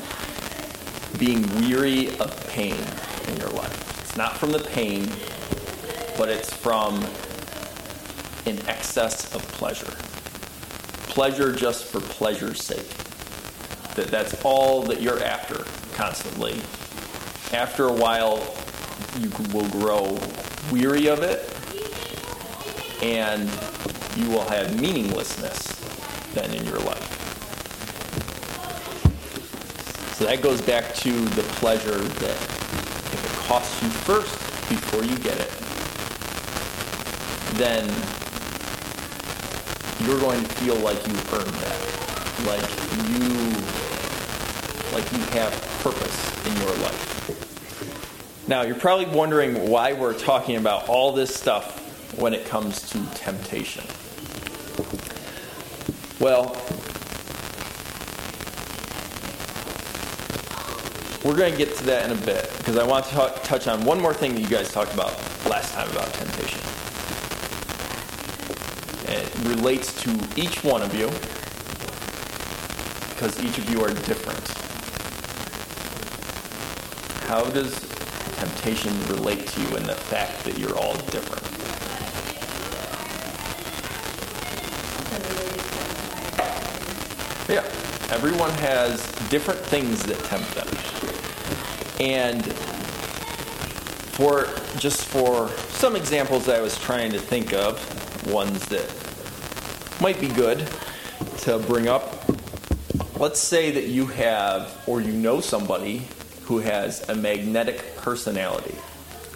being 1.18 1.42
weary 1.60 2.16
of 2.18 2.46
pain 2.48 2.76
in 3.28 3.36
your 3.38 3.50
life. 3.50 4.02
It's 4.02 4.16
not 4.16 4.36
from 4.36 4.52
the 4.52 4.60
pain, 4.60 5.10
but 6.16 6.28
it's 6.28 6.52
from 6.52 7.04
an 8.48 8.66
excess 8.66 9.34
of 9.34 9.42
pleasure. 9.52 9.92
Pleasure 11.12 11.52
just 11.52 11.84
for 11.84 12.00
pleasure's 12.00 12.64
sake. 12.64 12.88
That 13.94 14.08
that's 14.08 14.42
all 14.44 14.82
that 14.84 15.02
you're 15.02 15.22
after 15.22 15.64
constantly. 15.94 16.54
After 17.52 17.84
a 17.88 17.92
while, 17.92 18.36
you 19.18 19.30
will 19.52 19.68
grow 19.68 20.18
weary 20.72 21.08
of 21.08 21.22
it, 21.22 21.40
and 23.02 23.50
you 24.16 24.30
will 24.30 24.48
have 24.48 24.80
meaninglessness 24.80 25.74
then 26.34 26.52
in 26.54 26.64
your 26.64 26.78
life. 26.80 27.14
So 30.16 30.24
that 30.24 30.42
goes 30.42 30.60
back 30.62 30.94
to 30.96 31.12
the 31.12 31.42
pleasure 31.42 31.98
that 31.98 32.36
if 32.36 33.24
it 33.24 33.46
costs 33.46 33.82
you 33.82 33.88
first 33.88 34.38
before 34.68 35.04
you 35.04 35.16
get 35.18 35.38
it, 35.38 35.50
then 37.56 37.88
you're 40.00 40.20
going 40.20 40.42
to 40.42 40.48
feel 40.56 40.76
like 40.76 40.98
you 41.06 41.14
earned 41.32 41.54
that. 41.54 41.78
Like 42.46 42.62
you 43.08 43.48
like 44.92 45.12
you 45.12 45.18
have 45.38 45.52
purpose 45.82 46.46
in 46.46 46.56
your 46.56 46.74
life. 46.78 48.48
Now, 48.48 48.62
you're 48.62 48.76
probably 48.76 49.04
wondering 49.06 49.68
why 49.68 49.92
we're 49.92 50.18
talking 50.18 50.56
about 50.56 50.88
all 50.88 51.12
this 51.12 51.34
stuff 51.34 52.16
when 52.18 52.32
it 52.32 52.46
comes 52.46 52.88
to 52.90 53.04
temptation. 53.14 53.84
Well, 56.18 56.56
we're 61.24 61.36
going 61.36 61.52
to 61.52 61.58
get 61.58 61.76
to 61.76 61.84
that 61.84 62.10
in 62.10 62.16
a 62.16 62.20
bit 62.24 62.50
because 62.56 62.78
I 62.78 62.86
want 62.86 63.04
to 63.04 63.10
talk, 63.10 63.42
touch 63.42 63.68
on 63.68 63.84
one 63.84 64.00
more 64.00 64.14
thing 64.14 64.34
that 64.34 64.40
you 64.40 64.48
guys 64.48 64.72
talked 64.72 64.94
about 64.94 65.12
last 65.46 65.74
time 65.74 65.90
about 65.90 66.12
temptation. 66.14 66.77
Relates 69.44 70.00
to 70.02 70.10
each 70.36 70.62
one 70.64 70.82
of 70.82 70.94
you 70.94 71.08
because 73.10 73.42
each 73.42 73.58
of 73.58 73.68
you 73.68 73.82
are 73.82 73.92
different. 74.04 74.46
How 77.28 77.42
does 77.50 77.72
temptation 78.36 78.92
relate 79.08 79.46
to 79.46 79.60
you 79.60 79.76
in 79.76 79.82
the 79.82 79.94
fact 79.94 80.44
that 80.44 80.56
you're 80.58 80.76
all 80.76 80.94
different? 81.10 81.42
Yeah, 87.48 87.64
everyone 88.14 88.50
has 88.60 89.02
different 89.30 89.60
things 89.60 90.04
that 90.04 90.18
tempt 90.24 90.54
them. 90.54 90.68
And 92.00 92.44
for 94.12 94.48
just 94.78 95.06
for 95.06 95.48
some 95.70 95.96
examples 95.96 96.48
I 96.48 96.60
was 96.60 96.78
trying 96.78 97.10
to 97.12 97.18
think 97.18 97.52
of, 97.52 97.78
ones 98.32 98.64
that 98.66 98.88
might 100.00 100.20
be 100.20 100.28
good 100.28 100.66
to 101.38 101.58
bring 101.58 101.88
up. 101.88 102.24
Let's 103.18 103.40
say 103.40 103.72
that 103.72 103.86
you 103.86 104.06
have 104.06 104.80
or 104.86 105.00
you 105.00 105.12
know 105.12 105.40
somebody 105.40 106.02
who 106.44 106.60
has 106.60 107.08
a 107.08 107.14
magnetic 107.14 107.96
personality. 107.96 108.76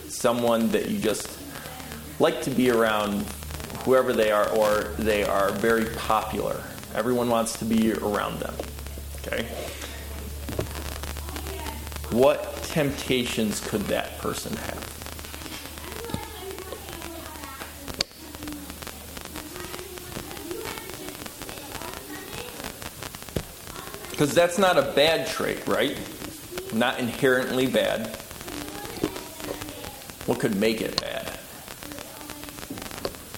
Someone 0.09 0.69
that 0.71 0.89
you 0.89 0.99
just 0.99 1.39
like 2.21 2.43
to 2.43 2.51
be 2.51 2.71
around 2.71 3.27
whoever 3.85 4.13
they 4.13 4.31
are 4.31 4.49
or 4.51 4.85
they 4.99 5.25
are 5.25 5.51
very 5.51 5.87
popular. 5.97 6.63
Everyone 6.95 7.29
wants 7.29 7.59
to 7.59 7.65
be 7.65 7.93
around 7.95 8.39
them. 8.39 8.55
Okay? 9.27 9.45
What 12.13 12.55
temptations 12.65 13.59
could 13.61 13.83
that 13.83 14.19
person 14.19 14.57
have? 14.57 14.82
Because 24.23 24.37
that's 24.37 24.57
not 24.57 24.79
a 24.79 24.83
bad 24.83 25.27
trait, 25.27 25.67
right? 25.67 25.99
Not 26.73 27.01
inherently 27.01 27.67
bad. 27.67 28.07
What 30.27 30.39
could 30.39 30.55
make 30.55 30.81
it 30.81 31.01
bad? 31.01 31.27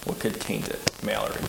What 0.03 0.19
could 0.19 0.39
taint 0.39 0.67
it, 0.67 0.79
Mallory? 1.03 1.41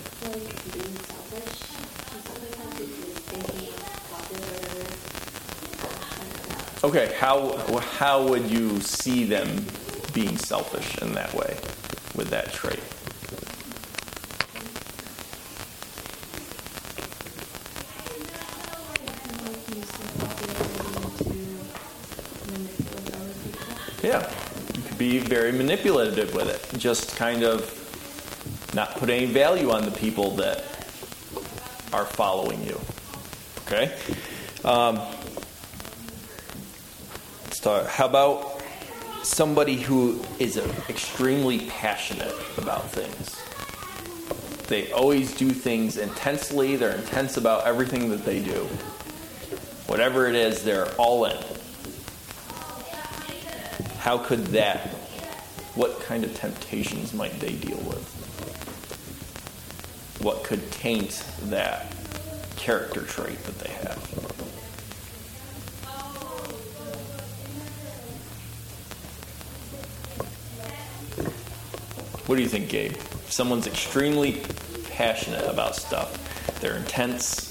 Okay, 6.83 7.15
how 7.19 7.59
how 7.99 8.27
would 8.27 8.51
you 8.51 8.81
see 8.81 9.25
them 9.27 9.67
being 10.15 10.39
selfish 10.39 10.97
in 11.03 11.13
that 11.13 11.35
way 11.35 11.59
with 12.15 12.31
that 12.31 12.55
trait? 12.55 12.81
Very 25.27 25.53
manipulative 25.53 26.35
with 26.35 26.49
it. 26.49 26.79
Just 26.79 27.17
kind 27.17 27.43
of 27.43 27.73
not 28.75 28.97
put 28.97 29.11
any 29.11 29.27
value 29.27 29.71
on 29.71 29.85
the 29.85 29.91
people 29.91 30.33
that 30.37 30.65
are 31.93 32.05
following 32.05 32.63
you. 32.63 32.81
Okay. 33.67 33.95
Um, 34.65 35.01
let's 37.45 37.61
talk. 37.61 37.87
How 37.87 38.07
about 38.07 38.63
somebody 39.23 39.77
who 39.77 40.23
is 40.39 40.57
extremely 40.89 41.67
passionate 41.67 42.35
about 42.59 42.91
things? 42.91 43.43
They 44.69 44.91
always 44.93 45.35
do 45.37 45.51
things 45.51 45.97
intensely. 45.97 46.77
They're 46.77 46.97
intense 46.97 47.37
about 47.37 47.67
everything 47.67 48.11
that 48.11 48.25
they 48.25 48.41
do. 48.41 48.69
Whatever 49.87 50.27
it 50.27 50.35
is, 50.35 50.65
they're 50.65 50.89
all 50.95 51.25
in. 51.27 51.37
How 53.99 54.19
could 54.19 54.47
that, 54.49 54.96
what 55.77 56.01
kind 56.01 56.25
of 56.25 56.35
temptations 56.35 57.13
might 57.13 57.39
they 57.39 57.53
deal 57.53 57.77
with? 57.79 58.03
What 60.23 60.43
could 60.43 60.73
taint 60.73 61.23
that 61.45 61.95
character 62.57 63.03
trait 63.03 63.39
that 63.45 63.59
they 63.59 63.71
have? 63.71 63.99
What 72.27 72.37
do 72.37 72.43
you 72.43 72.49
think, 72.49 72.69
Gabe? 72.71 72.93
If 72.93 73.31
someone's 73.31 73.67
extremely 73.69 74.43
passionate 74.91 75.45
about 75.49 75.77
stuff, 75.77 76.59
they're 76.61 76.77
intense, 76.77 77.46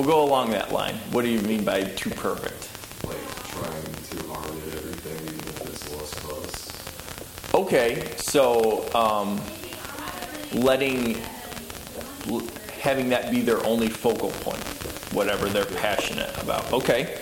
we'll 0.00 0.08
go 0.08 0.24
along 0.24 0.50
that 0.50 0.72
line. 0.72 0.94
What 1.12 1.22
do 1.22 1.28
you 1.28 1.42
mean 1.42 1.62
by 1.62 1.84
too 1.84 2.08
perfect? 2.08 2.68
like 3.04 3.18
trying 3.48 3.94
too 4.08 4.26
hard 4.28 4.48
at 4.48 4.74
everything, 4.78 5.26
even 5.26 5.38
if 5.40 5.66
it's 5.66 5.92
lost 5.94 6.16
cause. 6.22 7.54
Okay, 7.54 8.10
so 8.16 8.90
um, 8.94 9.38
letting, 10.52 11.20
l- 12.30 12.48
having 12.80 13.10
that 13.10 13.30
be 13.30 13.42
their 13.42 13.62
only 13.66 13.90
focal 13.90 14.30
point, 14.30 14.62
whatever 15.12 15.50
they're 15.50 15.66
passionate 15.66 16.34
about. 16.42 16.72
Okay, 16.72 17.18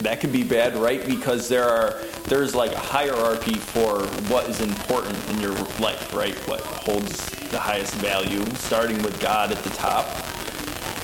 that 0.00 0.20
could 0.20 0.32
be 0.32 0.44
bad, 0.44 0.76
right? 0.76 1.06
Because 1.06 1.48
there 1.48 1.64
are 1.64 2.02
there's 2.26 2.54
like 2.54 2.72
a 2.72 2.78
hierarchy 2.78 3.54
for 3.54 4.02
what 4.30 4.50
is 4.50 4.60
important 4.60 5.16
in 5.30 5.40
your 5.40 5.54
life, 5.80 6.12
right? 6.12 6.34
What 6.46 6.60
holds 6.60 7.30
the 7.48 7.58
highest 7.58 7.94
value, 7.94 8.44
starting 8.56 9.02
with 9.02 9.18
God 9.18 9.50
at 9.50 9.64
the 9.64 9.70
top, 9.70 10.06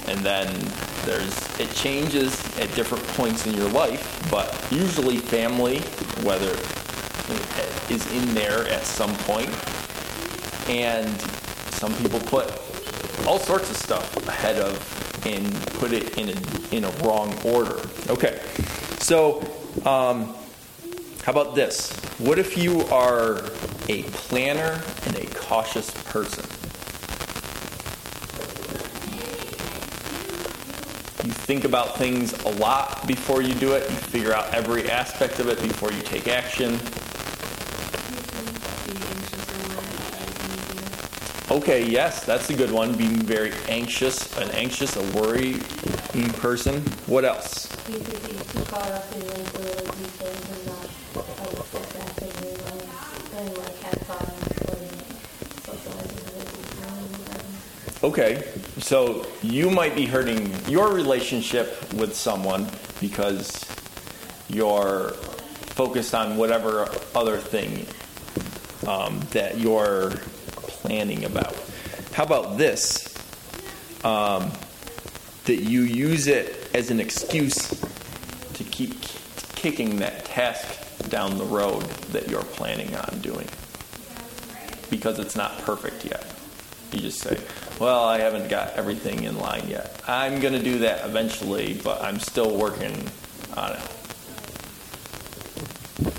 and 0.06 0.20
then 0.20 0.50
there's 1.04 1.60
it 1.60 1.70
changes 1.74 2.32
at 2.58 2.74
different 2.74 3.04
points 3.08 3.46
in 3.46 3.54
your 3.54 3.68
life, 3.70 4.28
but 4.30 4.54
usually 4.70 5.18
family, 5.18 5.80
whether 6.24 6.50
is 7.90 8.06
in 8.12 8.34
there 8.34 8.66
at 8.68 8.82
some 8.84 9.14
point, 9.18 9.48
and 10.68 11.08
some 11.74 11.94
people 11.96 12.20
put 12.20 12.46
all 13.26 13.38
sorts 13.38 13.70
of 13.70 13.76
stuff 13.76 14.16
ahead 14.28 14.58
of 14.58 15.26
and 15.26 15.54
put 15.78 15.92
it 15.92 16.18
in 16.18 16.30
a, 16.30 16.74
in 16.74 16.84
a 16.84 16.90
wrong 17.04 17.34
order. 17.44 17.80
Okay, 18.08 18.40
so 18.98 19.40
um, 19.86 20.34
how 21.22 21.32
about 21.32 21.54
this? 21.54 21.92
What 22.18 22.38
if 22.38 22.58
you 22.58 22.82
are 22.86 23.38
a 23.88 24.02
planner 24.12 24.82
and 25.06 25.16
a 25.16 25.26
cautious 25.34 25.90
person? 26.04 26.44
You 31.24 31.32
think 31.44 31.64
about 31.64 31.98
things 31.98 32.32
a 32.44 32.48
lot 32.48 33.06
before 33.06 33.42
you 33.42 33.52
do 33.54 33.74
it. 33.74 33.82
You 33.90 33.96
figure 33.96 34.32
out 34.32 34.54
every 34.54 34.90
aspect 34.90 35.38
of 35.40 35.48
it 35.48 35.60
before 35.60 35.92
you 35.92 36.00
take 36.00 36.26
action. 36.26 36.78
Okay, 41.50 41.84
yes, 41.86 42.24
that's 42.24 42.48
a 42.48 42.54
good 42.54 42.70
one. 42.70 42.96
Being 42.96 43.18
very 43.20 43.52
anxious, 43.68 44.34
an 44.38 44.50
anxious, 44.52 44.96
a 44.96 45.02
worrying 45.12 45.60
person. 46.40 46.80
What 47.06 47.26
else? 47.26 47.70
Okay, 58.02 58.42
so 58.84 59.24
you 59.42 59.70
might 59.70 59.96
be 59.96 60.04
hurting 60.04 60.52
your 60.68 60.92
relationship 60.92 61.90
with 61.94 62.14
someone 62.14 62.68
because 63.00 63.64
you're 64.46 65.12
focused 65.72 66.14
on 66.14 66.36
whatever 66.36 66.86
other 67.14 67.38
thing 67.38 67.86
um, 68.86 69.20
that 69.30 69.56
you're 69.56 70.10
planning 70.50 71.24
about. 71.24 71.56
How 72.12 72.24
about 72.24 72.58
this? 72.58 73.08
Um, 74.04 74.52
that 75.46 75.62
you 75.62 75.80
use 75.80 76.26
it 76.26 76.68
as 76.74 76.90
an 76.90 77.00
excuse 77.00 77.68
to 78.52 78.64
keep 78.64 79.00
kicking 79.54 79.96
that 80.00 80.26
task 80.26 81.08
down 81.08 81.38
the 81.38 81.44
road 81.44 81.84
that 82.12 82.28
you're 82.28 82.44
planning 82.44 82.94
on 82.94 83.18
doing 83.20 83.48
because 84.90 85.18
it's 85.18 85.36
not 85.36 85.56
perfect 85.60 86.04
yet. 86.04 86.22
You 86.92 87.00
just 87.00 87.20
say, 87.20 87.38
well, 87.80 88.04
I 88.04 88.18
haven't 88.18 88.48
got 88.48 88.74
everything 88.74 89.24
in 89.24 89.38
line 89.38 89.68
yet. 89.68 90.00
I'm 90.06 90.40
going 90.40 90.54
to 90.54 90.62
do 90.62 90.80
that 90.80 91.04
eventually, 91.04 91.74
but 91.74 92.02
I'm 92.02 92.18
still 92.18 92.56
working 92.56 93.08
on 93.56 93.72
it. 93.72 93.90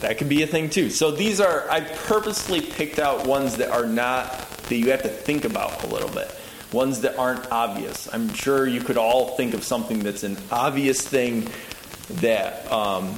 That 0.02 0.18
could 0.18 0.30
be 0.30 0.44
a 0.44 0.48
thing 0.48 0.70
too. 0.70 0.90
So 0.90 1.12
these 1.12 1.40
are, 1.40 1.70
I 1.70 1.82
purposely 1.82 2.62
picked 2.62 3.00
out 3.00 3.26
ones 3.26 3.58
that 3.58 3.70
are 3.70 3.86
not, 3.86 4.32
that 4.64 4.76
you 4.76 4.92
have 4.92 5.04
to 5.04 5.10
think 5.10 5.46
about 5.46 5.84
a 5.84 5.88
little 5.88 6.10
bit. 6.10 6.34
Ones 6.72 7.02
that 7.02 7.18
aren't 7.18 7.52
obvious. 7.52 8.14
I'm 8.14 8.34
sure 8.34 8.68
you 8.68 8.82
could 8.82 8.98
all 8.98 9.36
think 9.38 9.54
of 9.54 9.64
something 9.64 10.00
that's 10.00 10.24
an 10.24 10.38
obvious 10.52 11.02
thing 11.02 11.50
that 12.10 12.70
um, 12.72 13.18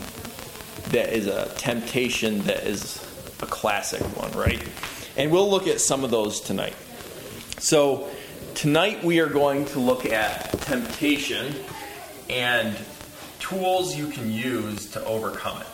that 0.90 1.14
is 1.14 1.28
a 1.28 1.50
temptation 1.58 2.40
that 2.44 2.66
is 2.66 3.04
a 3.42 3.46
classic 3.46 4.02
one, 4.18 4.32
right? 4.32 4.62
And 5.18 5.32
we'll 5.32 5.50
look 5.50 5.68
at 5.68 5.82
some 5.82 6.04
of 6.04 6.12
those 6.12 6.40
tonight. 6.42 6.76
So, 7.60 8.08
tonight 8.58 9.04
we 9.04 9.20
are 9.20 9.28
going 9.28 9.66
to 9.66 9.80
look 9.80 10.04
at 10.08 10.52
temptation 10.62 11.54
and 12.28 12.76
tools 13.38 13.96
you 13.96 14.08
can 14.08 14.32
use 14.32 14.90
to 14.90 15.06
overcome 15.06 15.62
it. 15.62 15.68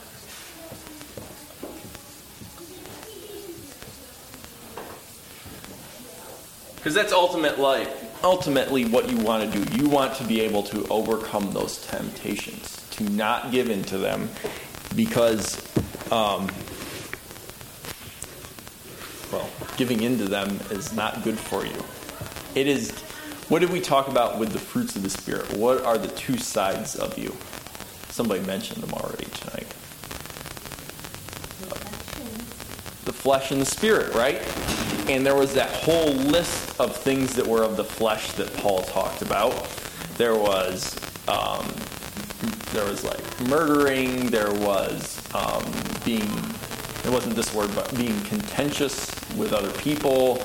Because 6.75 6.93
that's 6.93 7.13
ultimate 7.13 7.57
life, 7.57 8.21
ultimately 8.21 8.83
what 8.83 9.09
you 9.09 9.15
want 9.15 9.49
to 9.49 9.63
do. 9.63 9.77
You 9.77 9.87
want 9.87 10.15
to 10.15 10.25
be 10.25 10.41
able 10.41 10.63
to 10.63 10.85
overcome 10.89 11.53
those 11.53 11.87
temptations, 11.87 12.85
to 12.91 13.09
not 13.11 13.51
give 13.51 13.69
in 13.69 13.83
to 13.85 13.97
them, 13.97 14.29
because, 14.93 15.55
um, 16.11 16.51
well, 19.31 19.49
giving 19.77 20.03
into 20.03 20.25
them 20.25 20.59
is 20.69 20.91
not 20.91 21.23
good 21.23 21.39
for 21.39 21.65
you. 21.65 21.81
It 22.55 22.67
is. 22.67 22.91
What 23.49 23.59
did 23.59 23.71
we 23.71 23.81
talk 23.81 24.07
about 24.07 24.37
with 24.37 24.51
the 24.51 24.59
fruits 24.59 24.95
of 24.95 25.01
the 25.01 25.09
spirit? 25.09 25.57
What 25.57 25.83
are 25.83 25.97
the 25.97 26.07
two 26.09 26.37
sides 26.37 26.95
of 26.95 27.17
you? 27.17 27.35
Somebody 28.09 28.41
mentioned 28.41 28.83
them 28.83 28.93
already 28.93 29.25
tonight. 29.25 29.67
The 33.05 33.13
flesh 33.13 33.51
and 33.51 33.59
the 33.59 33.65
spirit, 33.65 34.13
right? 34.13 34.39
And 35.09 35.25
there 35.25 35.35
was 35.35 35.53
that 35.55 35.71
whole 35.71 36.13
list 36.13 36.79
of 36.79 36.95
things 36.95 37.33
that 37.35 37.45
were 37.45 37.63
of 37.63 37.75
the 37.75 37.83
flesh 37.83 38.31
that 38.33 38.53
Paul 38.57 38.83
talked 38.83 39.23
about. 39.23 39.67
There 40.17 40.35
was, 40.35 40.95
um, 41.27 41.65
there 42.71 42.85
was 42.85 43.03
like 43.03 43.41
murdering. 43.41 44.27
There 44.27 44.53
was 44.53 45.21
um, 45.33 45.65
being, 46.05 46.31
it 47.03 47.09
wasn't 47.09 47.35
this 47.35 47.53
word, 47.53 47.71
but 47.73 47.93
being 47.97 48.19
contentious 48.21 49.11
with 49.35 49.53
other 49.53 49.71
people. 49.71 50.35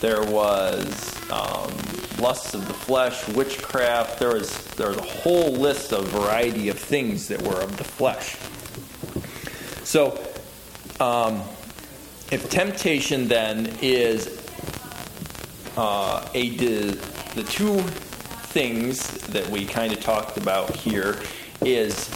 There 0.00 0.24
was 0.24 1.19
um, 1.30 1.72
lusts 2.18 2.54
of 2.54 2.66
the 2.66 2.74
flesh, 2.74 3.26
witchcraft. 3.28 4.18
There 4.18 4.34
was 4.34 4.64
there 4.74 4.88
was 4.88 4.98
a 4.98 5.02
whole 5.02 5.52
list 5.52 5.92
of 5.92 6.06
variety 6.08 6.68
of 6.68 6.78
things 6.78 7.28
that 7.28 7.40
were 7.42 7.60
of 7.60 7.76
the 7.76 7.84
flesh. 7.84 8.36
So, 9.84 10.20
um, 11.00 11.42
if 12.30 12.48
temptation 12.50 13.28
then 13.28 13.76
is 13.80 14.40
uh, 15.76 16.28
a 16.34 16.56
de- 16.56 16.98
the 17.34 17.44
two 17.44 17.80
things 18.50 19.08
that 19.28 19.48
we 19.48 19.64
kind 19.64 19.92
of 19.92 20.00
talked 20.00 20.36
about 20.36 20.74
here 20.74 21.16
is 21.64 22.08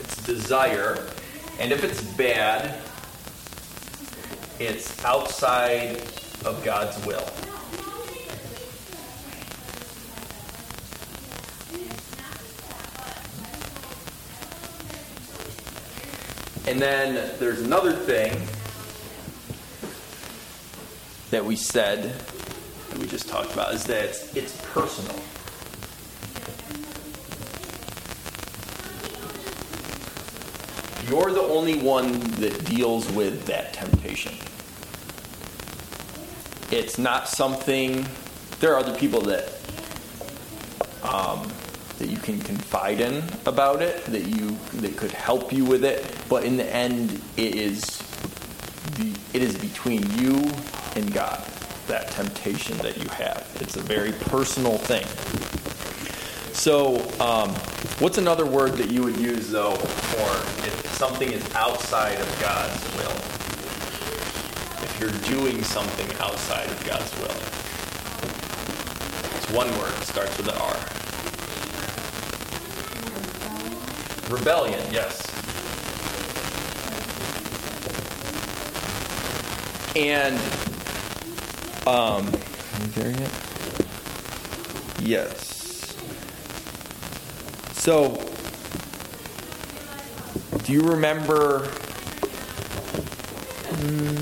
it's 0.00 0.22
desire, 0.24 1.10
and 1.58 1.72
if 1.72 1.84
it's 1.84 2.02
bad, 2.02 2.78
it's 4.58 5.04
outside 5.04 5.96
of 6.44 6.60
God's 6.64 7.04
will. 7.06 7.26
And 16.66 16.80
then 16.80 17.30
there's 17.38 17.60
another 17.60 17.92
thing 17.92 18.32
that 21.30 21.44
we 21.44 21.56
said, 21.56 22.14
that 22.90 22.98
we 22.98 23.06
just 23.06 23.28
talked 23.28 23.52
about, 23.52 23.74
is 23.74 23.84
that 23.84 24.04
it's, 24.34 24.56
personal. 24.72 25.14
You're 31.14 31.30
the 31.30 31.42
only 31.42 31.78
one 31.78 32.20
that 32.40 32.64
deals 32.64 33.08
with 33.12 33.46
that 33.46 33.72
temptation. 33.72 34.34
It's 36.76 36.98
not 36.98 37.28
something, 37.28 38.04
there 38.58 38.74
are 38.74 38.80
other 38.80 38.96
people 38.98 39.20
that 39.20 39.48
um, 41.04 41.48
that 41.98 42.08
you 42.08 42.16
can 42.16 42.40
confide 42.40 43.00
in 43.00 43.22
about 43.46 43.80
it, 43.80 44.04
that 44.06 44.26
you 44.26 44.58
that 44.80 44.96
could 44.96 45.12
help 45.12 45.52
you 45.52 45.64
with 45.64 45.84
it, 45.84 46.04
but 46.28 46.42
in 46.42 46.56
the 46.56 46.66
end, 46.74 47.22
it 47.36 47.54
is 47.54 47.84
the 48.96 49.14
it 49.34 49.40
is 49.40 49.56
between 49.56 50.02
you 50.18 50.50
and 50.96 51.14
God. 51.14 51.44
That 51.86 52.10
temptation 52.10 52.76
that 52.78 52.96
you 52.96 53.08
have, 53.10 53.56
it's 53.60 53.76
a 53.76 53.82
very 53.82 54.10
personal 54.10 54.78
thing. 54.78 55.06
So, 56.54 56.96
um, 57.20 57.50
what's 57.98 58.16
another 58.16 58.46
word 58.46 58.74
that 58.74 58.90
you 58.90 59.02
would 59.02 59.16
use 59.16 59.50
though 59.50 59.74
for 59.74 60.66
if 60.66 60.86
something 60.94 61.30
is 61.30 61.44
outside 61.54 62.18
of 62.18 62.40
God's 62.40 62.80
will? 62.96 63.10
If 64.82 64.96
you're 65.00 65.10
doing 65.36 65.62
something 65.64 66.06
outside 66.20 66.70
of 66.70 66.86
God's 66.86 67.12
will, 67.18 67.36
it's 69.36 69.50
one 69.50 69.68
word. 69.78 69.92
It 70.00 70.06
starts 70.06 70.38
with 70.38 70.48
an 70.48 70.54
R. 70.54 70.78
Rebellion, 74.38 74.80
yes. 74.90 75.20
And, 79.96 80.38
um, 81.86 82.30
there 82.94 83.10
yet? 83.10 83.30
Yes. 85.00 85.53
So, 87.84 88.18
do 90.64 90.72
you 90.72 90.80
remember? 90.80 91.66
Hmm, 93.68 94.14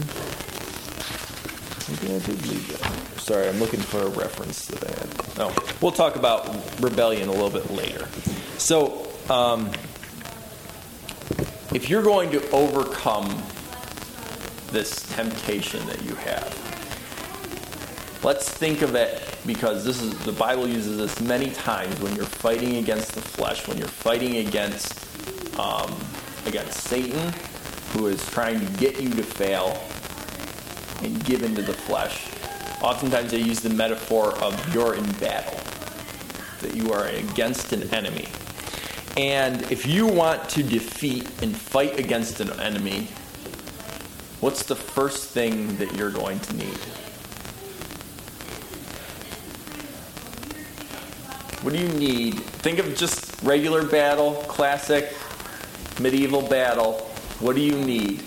maybe 1.93 2.13
I 2.13 2.19
did 2.27 2.47
leave 2.49 2.67
that. 2.81 3.21
Sorry, 3.21 3.49
I'm 3.49 3.61
looking 3.61 3.79
for 3.79 4.03
a 4.03 4.09
reference 4.09 4.67
to 4.67 4.75
that. 4.81 5.39
Oh, 5.39 5.55
we'll 5.81 5.93
talk 5.93 6.17
about 6.17 6.53
rebellion 6.81 7.29
a 7.29 7.31
little 7.31 7.51
bit 7.51 7.71
later. 7.71 8.09
So, 8.59 9.07
um, 9.31 9.71
if 11.73 11.89
you're 11.89 12.03
going 12.03 12.33
to 12.33 12.51
overcome 12.51 13.45
this 14.73 15.03
temptation 15.15 15.87
that 15.87 16.03
you 16.03 16.17
have, 16.17 16.53
let's 18.25 18.49
think 18.51 18.83
of 18.83 18.97
it 18.97 19.32
because 19.47 19.85
this 19.85 20.01
is 20.01 20.17
the 20.25 20.33
Bible 20.33 20.69
uses 20.69 20.99
this 20.99 21.21
many 21.21 21.51
times 21.51 21.99
when 22.01 22.15
you're 22.15 22.25
fighting 22.25 22.77
against 22.77 23.15
the 23.15 23.21
flesh, 23.21 23.67
when 23.67 23.77
you're 23.79 23.89
fighting 23.89 24.47
against 24.47 25.07
um, 25.59 25.95
against 26.47 26.81
Satan, 26.85 27.33
who 27.93 28.07
is 28.07 28.25
trying 28.31 28.61
to 28.61 28.73
get 28.79 29.01
you 29.01 29.11
to 29.11 29.23
fail 29.23 29.83
and 31.03 31.25
give 31.25 31.43
into 31.43 31.63
the 31.63 31.73
flesh. 31.73 32.29
Oftentimes, 32.83 33.31
they 33.31 33.39
use 33.39 33.61
the 33.61 33.71
metaphor 33.71 34.33
of 34.39 34.75
you're 34.75 34.95
in 34.95 35.13
battle, 35.13 35.59
that 36.61 36.75
you 36.75 36.93
are 36.93 37.07
against 37.07 37.73
an 37.73 37.83
enemy. 37.95 38.29
And 39.17 39.63
if 39.71 39.87
you 39.87 40.07
want 40.07 40.49
to 40.51 40.63
defeat 40.63 41.29
and 41.43 41.57
fight 41.57 41.99
against 41.99 42.41
an 42.41 42.51
enemy, 42.61 43.09
what's 44.41 44.63
the 44.65 44.75
first 44.75 45.29
thing 45.29 45.77
that 45.77 45.95
you're 45.95 46.11
going 46.11 46.41
to 46.41 46.57
need? 46.57 46.79
What 51.63 51.73
do 51.75 51.79
you 51.79 51.89
need? 51.89 52.41
Think 52.41 52.81
of 52.81 52.97
just 52.97 53.41
regular 53.45 53.87
battle, 53.87 54.35
classic 54.49 55.15
medieval 56.01 56.43
battle. 56.43 56.95
What 57.39 57.55
do 57.55 57.63
you 57.63 57.77
need? 57.77 58.21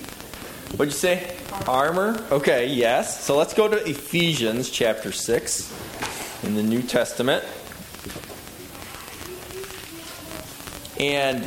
What'd 0.78 0.93
you 0.93 0.98
say? 0.98 1.36
Armor? 1.67 2.26
Okay, 2.32 2.67
yes. 2.67 3.21
So 3.26 3.36
let's 3.36 3.54
go 3.54 3.67
to 3.67 3.76
Ephesians 3.89 4.69
chapter 4.69 5.12
6 5.12 6.43
in 6.43 6.56
the 6.56 6.63
New 6.63 6.82
Testament. 6.82 7.43
And 10.98 11.43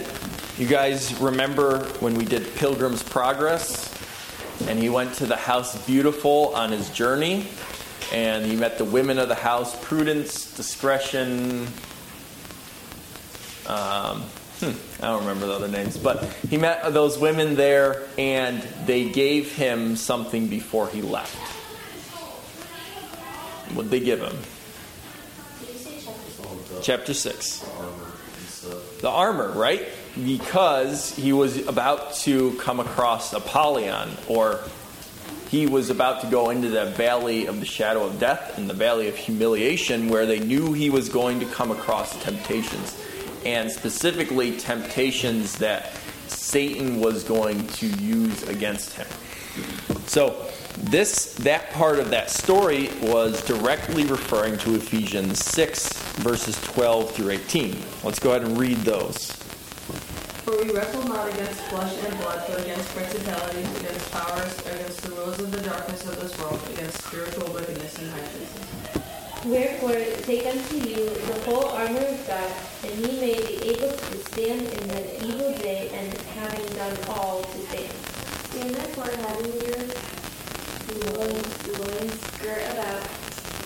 you 0.58 0.66
guys 0.66 1.18
remember 1.20 1.84
when 2.00 2.16
we 2.16 2.26
did 2.26 2.54
Pilgrim's 2.56 3.02
Progress? 3.02 3.94
And 4.68 4.78
he 4.78 4.90
went 4.90 5.14
to 5.14 5.26
the 5.26 5.36
house 5.36 5.86
beautiful 5.86 6.54
on 6.54 6.70
his 6.70 6.90
journey. 6.90 7.46
And 8.12 8.46
he 8.46 8.56
met 8.56 8.78
the 8.78 8.84
women 8.84 9.18
of 9.18 9.28
the 9.28 9.34
house 9.34 9.76
prudence, 9.84 10.54
discretion. 10.56 11.66
Um, 13.66 14.22
hmm, 14.60 14.70
I 15.02 15.08
don't 15.08 15.20
remember 15.20 15.46
the 15.46 15.52
other 15.52 15.68
names. 15.68 15.98
But 15.98 16.24
he 16.48 16.56
met 16.56 16.92
those 16.94 17.18
women 17.18 17.54
there, 17.54 18.04
and 18.16 18.62
they 18.86 19.10
gave 19.10 19.52
him 19.54 19.94
something 19.96 20.48
before 20.48 20.88
he 20.88 21.02
left. 21.02 21.36
What'd 23.74 23.90
they 23.90 24.00
give 24.00 24.20
him? 24.20 24.36
Chapter 25.60 26.48
All 26.48 26.54
the 26.54 26.80
Chapter 26.82 27.14
6. 27.14 27.64
armor 27.78 27.90
and 28.38 28.46
stuff. 28.46 29.00
the 29.00 29.10
armor, 29.10 29.50
right? 29.52 29.86
Because 30.24 31.14
he 31.14 31.34
was 31.34 31.66
about 31.66 32.14
to 32.14 32.52
come 32.54 32.80
across 32.80 33.34
Apollyon, 33.34 34.08
or 34.26 34.60
he 35.48 35.66
was 35.66 35.88
about 35.90 36.20
to 36.20 36.26
go 36.26 36.50
into 36.50 36.68
the 36.68 36.86
valley 36.86 37.46
of 37.46 37.60
the 37.60 37.66
shadow 37.66 38.04
of 38.04 38.18
death 38.20 38.58
and 38.58 38.68
the 38.68 38.74
valley 38.74 39.08
of 39.08 39.16
humiliation, 39.16 40.08
where 40.08 40.26
they 40.26 40.40
knew 40.40 40.72
he 40.72 40.90
was 40.90 41.08
going 41.08 41.40
to 41.40 41.46
come 41.46 41.70
across 41.70 42.22
temptations, 42.22 43.02
and 43.46 43.70
specifically 43.70 44.56
temptations 44.58 45.56
that 45.58 45.92
Satan 46.26 47.00
was 47.00 47.24
going 47.24 47.66
to 47.66 47.86
use 47.86 48.42
against 48.44 48.94
him. 48.94 49.06
So, 50.06 50.46
this 50.76 51.34
that 51.36 51.70
part 51.70 51.98
of 51.98 52.10
that 52.10 52.30
story 52.30 52.90
was 53.02 53.44
directly 53.44 54.04
referring 54.04 54.58
to 54.58 54.74
Ephesians 54.76 55.44
6 55.44 55.98
verses 56.18 56.60
12 56.62 57.10
through 57.12 57.30
18. 57.30 57.76
Let's 58.04 58.18
go 58.18 58.30
ahead 58.30 58.42
and 58.42 58.58
read 58.58 58.76
those. 58.78 59.47
For 60.48 60.64
we 60.64 60.72
wrestle 60.72 61.02
not 61.02 61.28
against 61.28 61.60
flesh 61.68 61.94
and 62.06 62.18
blood, 62.20 62.42
but 62.48 62.62
against 62.62 62.88
principalities, 62.96 63.68
against 63.80 64.10
powers, 64.10 64.58
against 64.60 65.02
the 65.02 65.10
rulers 65.10 65.38
of 65.40 65.52
the 65.52 65.60
darkness 65.60 66.08
of 66.08 66.18
this 66.18 66.32
world, 66.38 66.58
against 66.72 67.04
spiritual 67.04 67.52
wickedness 67.52 67.98
in 67.98 68.08
high 68.08 68.24
places. 68.32 69.44
Wherefore, 69.44 70.00
take 70.24 70.46
unto 70.46 70.76
you 70.76 71.04
the 71.04 71.38
whole 71.44 71.68
armor 71.68 72.00
of 72.00 72.26
God, 72.26 72.50
that 72.80 72.94
ye 72.96 73.20
may 73.20 73.36
be 73.44 73.76
able 73.76 73.92
to 73.92 74.16
stand 74.32 74.62
in 74.62 74.88
the 74.88 75.26
evil 75.26 75.52
day, 75.58 75.90
and 75.92 76.16
having 76.32 76.64
done 76.76 76.96
all 77.10 77.42
to 77.42 77.58
stand. 77.68 77.92
Stand 78.48 78.74
therefore 78.74 79.12
having 79.28 79.52
your 79.52 79.84
loins, 81.12 81.56
loins 81.76 82.16
girt 82.40 82.64
about 82.72 83.04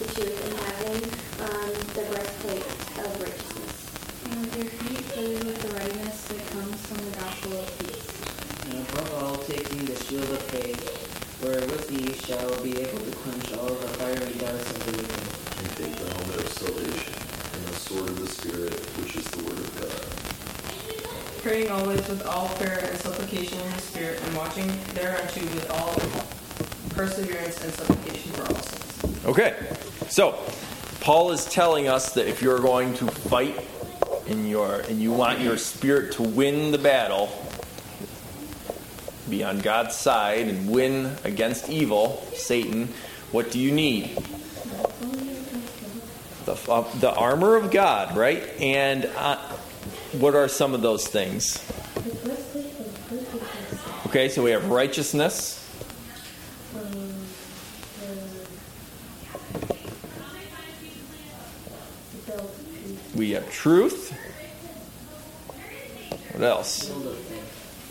the 0.02 0.06
truth 0.18 0.34
and 0.50 0.54
having 0.66 0.98
um, 1.46 1.70
the 1.94 2.02
breastplate 2.10 2.66
of 3.06 3.22
righteousness. 3.22 3.86
And 4.26 4.40
with 4.40 4.56
your 4.58 4.66
feet 4.82 5.04
fitted 5.14 5.44
with 5.44 5.62
the 5.62 5.68
readiness 5.78 6.12
that 6.32 6.46
comes 6.50 6.86
from 6.86 7.04
the 7.04 7.16
gospel 7.18 7.52
of 7.60 7.68
peace. 7.78 8.08
And 8.70 8.88
above 8.88 9.22
all, 9.22 9.36
taking 9.44 9.84
the 9.84 9.96
shield 10.04 10.24
of 10.30 10.42
faith, 10.48 10.80
wherewith 11.42 11.90
ye 11.90 12.12
shall 12.24 12.62
be 12.62 12.78
able 12.80 13.00
to 13.00 13.12
quench 13.16 13.52
all 13.58 13.68
the 13.68 13.88
fiery 14.00 14.32
darts 14.40 14.70
of 14.70 14.80
the 14.86 14.92
wicked. 14.96 15.22
And 15.60 15.70
take 15.76 15.94
the 15.96 16.08
helmet 16.08 16.40
of 16.40 16.48
salvation 16.48 17.14
and 17.54 17.64
the 17.66 17.74
sword 17.76 18.08
of 18.08 18.18
the 18.18 18.26
Spirit, 18.26 18.72
which 18.98 19.16
is 19.16 19.24
the 19.26 19.44
word 19.44 19.58
of 19.58 19.70
God. 19.76 21.42
Praying 21.42 21.70
always 21.70 22.08
with 22.08 22.24
all 22.26 22.48
prayer 22.56 22.78
and 22.88 22.98
supplication 22.98 23.60
in 23.60 23.72
the 23.72 23.82
Spirit, 23.82 24.22
and 24.24 24.36
watching 24.36 24.66
thereunto 24.94 25.40
with 25.40 25.70
all 25.70 25.92
perseverance 26.94 27.62
and 27.62 27.72
supplication 27.74 28.32
for 28.32 28.42
all 28.42 28.62
saints. 28.62 29.26
Okay. 29.26 29.54
So, 30.08 30.38
Paul 31.00 31.32
is 31.32 31.44
telling 31.46 31.88
us 31.88 32.14
that 32.14 32.26
if 32.26 32.40
you're 32.40 32.60
going 32.60 32.94
to 32.94 33.06
fight 33.10 33.58
your 34.40 34.80
and 34.80 35.00
you 35.00 35.12
want 35.12 35.40
your 35.40 35.56
spirit 35.56 36.12
to 36.12 36.22
win 36.22 36.72
the 36.72 36.78
battle, 36.78 37.30
be 39.28 39.44
on 39.44 39.58
God's 39.60 39.94
side 39.94 40.48
and 40.48 40.70
win 40.70 41.16
against 41.24 41.68
evil, 41.68 42.26
Satan, 42.34 42.88
what 43.30 43.50
do 43.50 43.58
you 43.58 43.72
need? 43.72 44.16
The, 46.44 46.58
uh, 46.68 46.98
the 46.98 47.14
armor 47.14 47.56
of 47.56 47.70
God, 47.70 48.16
right? 48.16 48.42
And 48.60 49.06
uh, 49.16 49.36
what 50.12 50.34
are 50.34 50.48
some 50.48 50.74
of 50.74 50.82
those 50.82 51.06
things? 51.06 51.58
Okay, 54.06 54.28
so 54.28 54.42
we 54.42 54.50
have 54.50 54.68
righteousness, 54.68 55.58
we 63.14 63.30
have 63.30 63.50
truth. 63.50 64.01
What 66.42 66.50
else? 66.50 66.90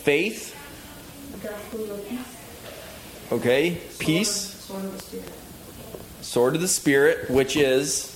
Faith. 0.04 0.54
Okay, 3.32 3.78
peace, 3.98 4.30
Sword 6.20 6.56
of 6.56 6.60
the 6.60 6.68
Spirit. 6.68 7.30
which 7.30 7.56
is 7.56 8.14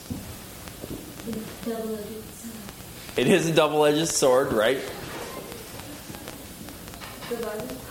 it 3.16 3.28
is 3.28 3.48
a 3.48 3.54
double-edged 3.54 4.10
sword, 4.10 4.52
right? 4.52 4.80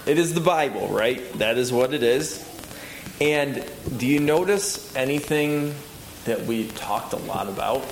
It 0.04 0.18
is 0.18 0.34
the 0.34 0.42
Bible, 0.42 0.88
right? 0.88 1.32
That 1.38 1.56
is 1.56 1.72
what 1.72 1.94
it 1.94 2.02
is. 2.02 2.46
And 3.22 3.64
do 3.96 4.06
you 4.06 4.20
notice 4.20 4.94
anything 4.94 5.74
that 6.26 6.42
we 6.44 6.68
talked 6.68 7.14
a 7.14 7.18
lot 7.20 7.48
about? 7.48 7.82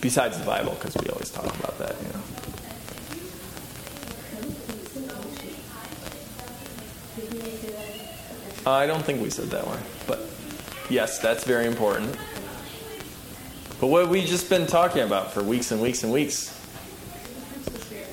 Besides 0.00 0.38
the 0.38 0.44
Bible, 0.44 0.74
because 0.74 0.96
we 0.96 1.08
always 1.10 1.30
talk 1.30 1.46
about 1.58 1.78
that, 1.78 1.96
you 2.00 2.08
know. 2.12 2.22
I 8.66 8.86
don't 8.86 9.04
think 9.04 9.22
we 9.22 9.30
said 9.30 9.48
that 9.50 9.66
one, 9.66 9.80
but 10.06 10.20
yes, 10.90 11.18
that's 11.18 11.44
very 11.44 11.66
important. 11.66 12.16
But 13.80 13.86
what 13.86 14.08
we've 14.08 14.22
we 14.24 14.28
just 14.28 14.50
been 14.50 14.66
talking 14.66 15.02
about 15.02 15.32
for 15.32 15.42
weeks 15.42 15.70
and 15.70 15.80
weeks 15.80 16.02
and 16.02 16.12
weeks? 16.12 16.54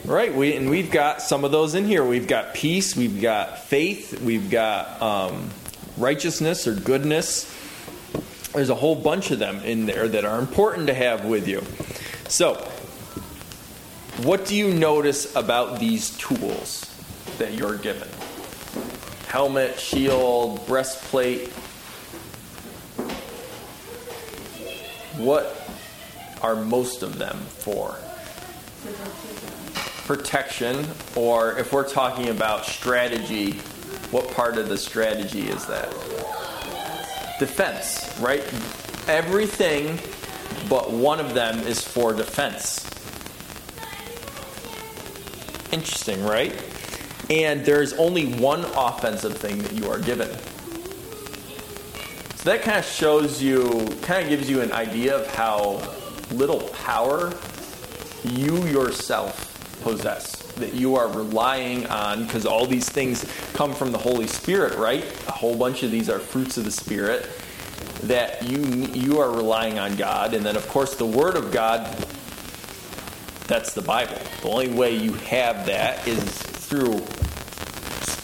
Right, 0.06 0.34
we 0.34 0.56
and 0.56 0.70
we've 0.70 0.92
got 0.92 1.22
some 1.22 1.44
of 1.44 1.52
those 1.52 1.74
in 1.74 1.86
here. 1.86 2.06
We've 2.06 2.28
got 2.28 2.54
peace, 2.54 2.96
we've 2.96 3.22
got 3.22 3.64
faith, 3.64 4.22
we've 4.22 4.50
got 4.52 5.02
um, 5.02 5.50
righteousness 5.98 6.68
or 6.68 6.76
goodness. 6.76 7.52
There's 8.56 8.70
a 8.70 8.76
whole 8.76 8.96
bunch 8.96 9.32
of 9.32 9.40
them 9.40 9.58
in 9.66 9.86
there 9.86 10.08
that 10.08 10.24
are 10.24 10.40
important 10.40 10.88
to 10.88 10.94
have 10.94 11.26
with 11.26 11.46
you. 11.46 11.62
So, 12.30 12.56
what 14.24 14.46
do 14.46 14.56
you 14.56 14.74
notice 14.74 15.36
about 15.36 15.78
these 15.78 16.12
tools 16.18 16.90
that 17.38 17.54
you're 17.54 17.78
given? 17.78 18.08
Helmet, 19.28 19.78
shield, 19.78 20.66
breastplate. 20.68 21.50
What 25.18 25.70
are 26.42 26.56
most 26.56 27.04
of 27.04 27.18
them 27.18 27.38
for? 27.38 27.98
Protection, 30.06 30.88
or 31.18 31.58
if 31.58 31.74
we're 31.74 31.90
talking 31.90 32.30
about 32.30 32.66
strategy, 32.66 33.52
what 34.12 34.32
part 34.32 34.58
of 34.58 34.70
the 34.70 34.78
strategy 34.78 35.50
is 35.50 35.66
that? 35.66 35.94
Defense, 37.40 38.18
right? 38.20 38.44
Everything 39.08 40.00
but 40.70 40.92
one 40.92 41.20
of 41.20 41.34
them 41.34 41.60
is 41.60 41.82
for 41.82 42.14
defense. 42.14 42.84
Interesting, 45.72 46.24
right? 46.24 46.54
And 47.30 47.66
there's 47.66 47.94
only 47.94 48.34
one 48.36 48.66
offensive 48.76 49.38
thing 49.38 49.60
that 49.60 49.74
you 49.74 49.90
are 49.90 50.00
given. 50.00 50.30
So 52.38 52.52
that 52.52 52.62
kind 52.62 52.78
of 52.78 52.86
shows 52.86 53.42
you, 53.42 53.88
kind 54.02 54.24
of 54.24 54.30
gives 54.30 54.50
you 54.50 54.62
an 54.62 54.72
idea 54.72 55.18
of 55.18 55.28
how 55.34 55.82
little 56.32 56.62
power 56.70 57.34
you 58.24 58.64
yourself 58.66 59.82
possess. 59.84 60.45
That 60.58 60.74
you 60.74 60.96
are 60.96 61.08
relying 61.10 61.86
on, 61.88 62.26
because 62.26 62.46
all 62.46 62.66
these 62.66 62.88
things 62.90 63.26
come 63.54 63.74
from 63.74 63.92
the 63.92 63.98
Holy 63.98 64.28
Spirit, 64.28 64.78
right? 64.78 65.04
A 65.28 65.32
whole 65.32 65.56
bunch 65.56 65.84
of 65.84 65.92
these 65.92 66.10
are 66.10 66.20
fruits 66.20 66.58
of 66.58 66.66
the 66.66 66.72
Spirit. 66.72 67.30
That 68.04 68.44
you 68.44 68.60
you 68.94 69.20
are 69.20 69.32
relying 69.32 69.80
on 69.80 69.96
God, 69.96 70.34
and 70.34 70.46
then 70.46 70.56
of 70.56 70.68
course 70.70 70.96
the 70.96 71.06
Word 71.06 71.36
of 71.36 71.52
God. 71.52 71.86
That's 73.48 73.74
the 73.74 73.82
Bible. 73.82 74.18
The 74.42 74.50
only 74.50 74.70
way 74.70 74.96
you 74.96 75.14
have 75.14 75.66
that 75.68 76.08
is 76.08 76.24
through 76.24 77.04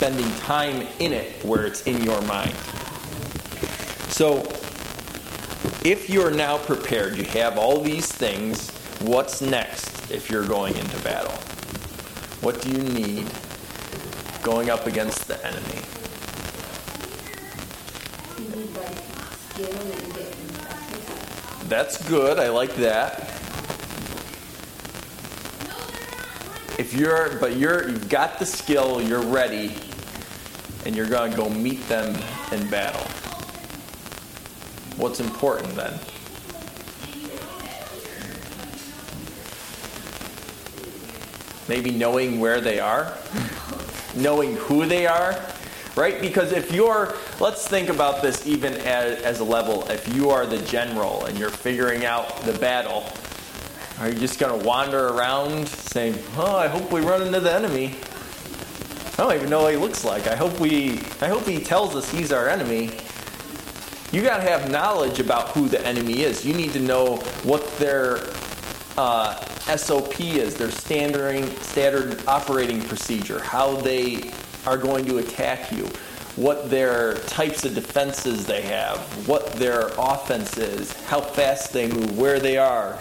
spending 0.02 0.32
time 0.40 0.88
in 0.98 1.14
it 1.14 1.46
where 1.46 1.66
it's 1.66 1.84
in 1.84 2.02
your 2.02 2.20
mind. 2.24 2.56
So, 4.10 4.40
if 5.86 6.10
you're 6.10 6.32
now 6.32 6.58
prepared, 6.58 7.18
you 7.18 7.24
have 7.26 7.58
all 7.58 7.82
these 7.82 8.12
things, 8.12 8.72
what's 9.02 9.42
next 9.42 10.12
if 10.12 10.30
you're 10.30 10.46
going 10.46 10.76
into 10.76 10.98
battle? 11.00 11.34
What 12.42 12.60
do 12.62 12.72
you 12.72 12.80
need 12.80 13.28
going 14.42 14.72
up 14.72 14.88
against 14.88 15.28
the 15.28 15.38
enemy? 15.46 15.82
That's 21.70 22.04
good. 22.10 22.40
I 22.40 22.50
like 22.50 22.76
that. 22.78 23.20
If 26.80 26.96
you're, 26.96 27.38
but 27.40 27.58
you're, 27.58 27.88
you've 27.88 28.10
got 28.10 28.40
the 28.40 28.46
skill, 28.46 29.02
you're 29.02 29.22
ready, 29.22 29.76
and 30.88 30.96
you're 30.96 31.08
to 31.32 31.38
go 31.38 31.48
meet 31.48 31.88
them 31.88 32.16
in 32.52 32.68
battle. 32.72 33.08
What's 34.98 35.20
important 35.20 35.76
then? 35.76 35.94
Maybe 41.72 41.92
knowing 41.92 42.42
where 42.42 42.60
they 42.60 42.82
are, 42.82 43.18
knowing 44.14 44.58
who 44.58 44.86
they 44.86 45.08
are, 45.08 45.42
right? 45.96 46.20
Because 46.20 46.52
if 46.52 46.70
you're, 46.74 47.16
let's 47.40 47.66
think 47.66 47.88
about 47.88 48.22
this 48.22 48.46
even 48.46 48.74
as, 48.74 49.22
as 49.22 49.40
a 49.40 49.46
level. 49.46 49.90
If 49.90 50.14
you 50.14 50.32
are 50.32 50.46
the 50.46 50.58
general 50.64 51.24
and 51.24 51.40
you're 51.40 51.50
figuring 51.50 52.04
out 52.04 52.42
the 52.42 52.52
battle, 52.60 53.06
are 54.00 54.10
you 54.10 54.20
just 54.20 54.38
going 54.38 54.60
to 54.60 54.68
wander 54.68 55.08
around 55.08 55.66
saying, 55.66 56.20
"Oh, 56.36 56.58
I 56.58 56.68
hope 56.68 56.92
we 56.92 57.00
run 57.00 57.22
into 57.22 57.40
the 57.40 57.54
enemy"? 57.54 57.96
I 59.14 59.24
don't 59.24 59.34
even 59.34 59.50
know 59.50 59.62
what 59.62 59.72
he 59.72 59.80
looks 59.80 60.04
like. 60.04 60.28
I 60.28 60.36
hope 60.36 60.60
we. 60.60 61.00
I 61.22 61.30
hope 61.30 61.46
he 61.46 61.62
tells 61.62 61.96
us 61.96 62.12
he's 62.12 62.34
our 62.34 62.50
enemy. 62.50 62.92
You 64.12 64.24
got 64.24 64.38
to 64.38 64.44
have 64.44 64.70
knowledge 64.70 65.22
about 65.22 65.52
who 65.52 65.70
the 65.70 65.80
enemy 65.88 66.24
is. 66.24 66.46
You 66.46 66.54
need 66.54 66.74
to 66.74 66.82
know 66.82 67.16
what 67.44 67.66
their 67.78 68.20
uh, 68.98 69.42
SOP 69.78 70.20
is, 70.20 70.56
their 70.56 70.72
standard 70.72 71.48
standard 71.64 72.26
operating 72.28 72.82
procedure, 72.82 73.40
how 73.40 73.76
they 73.76 74.32
are 74.66 74.78
going 74.78 75.06
to 75.06 75.18
attack 75.18 75.72
you, 75.72 75.86
what 76.36 76.70
their 76.70 77.16
types 77.26 77.66
of 77.66 77.76
defenses 77.76 78.46
they 78.46 78.62
have, 78.62 79.00
what 79.28 79.54
their 79.54 79.92
offense 79.98 80.58
is, 80.58 80.94
how 81.06 81.22
fast 81.22 81.74
they 81.74 81.88
move, 81.88 82.18
where 82.18 82.40
they 82.40 82.58
are. 82.58 82.98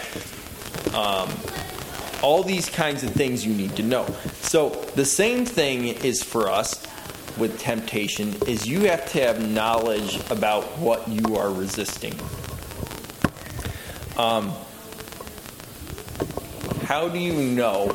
Um, 0.94 1.30
all 2.22 2.42
these 2.42 2.68
kinds 2.68 3.02
of 3.02 3.10
things 3.12 3.46
you 3.46 3.54
need 3.54 3.76
to 3.76 3.82
know. 3.82 4.06
So 4.42 4.70
the 4.94 5.04
same 5.04 5.46
thing 5.46 5.86
is 5.86 6.22
for 6.22 6.50
us 6.50 6.86
with 7.38 7.58
temptation 7.58 8.34
is 8.46 8.66
you 8.66 8.80
have 8.80 9.10
to 9.12 9.22
have 9.22 9.40
knowledge 9.40 10.20
about 10.30 10.64
what 10.78 11.08
you 11.08 11.36
are 11.36 11.50
resisting. 11.50 12.14
Um, 14.18 14.52
how 16.90 17.08
do 17.08 17.20
you 17.20 17.32
know 17.34 17.86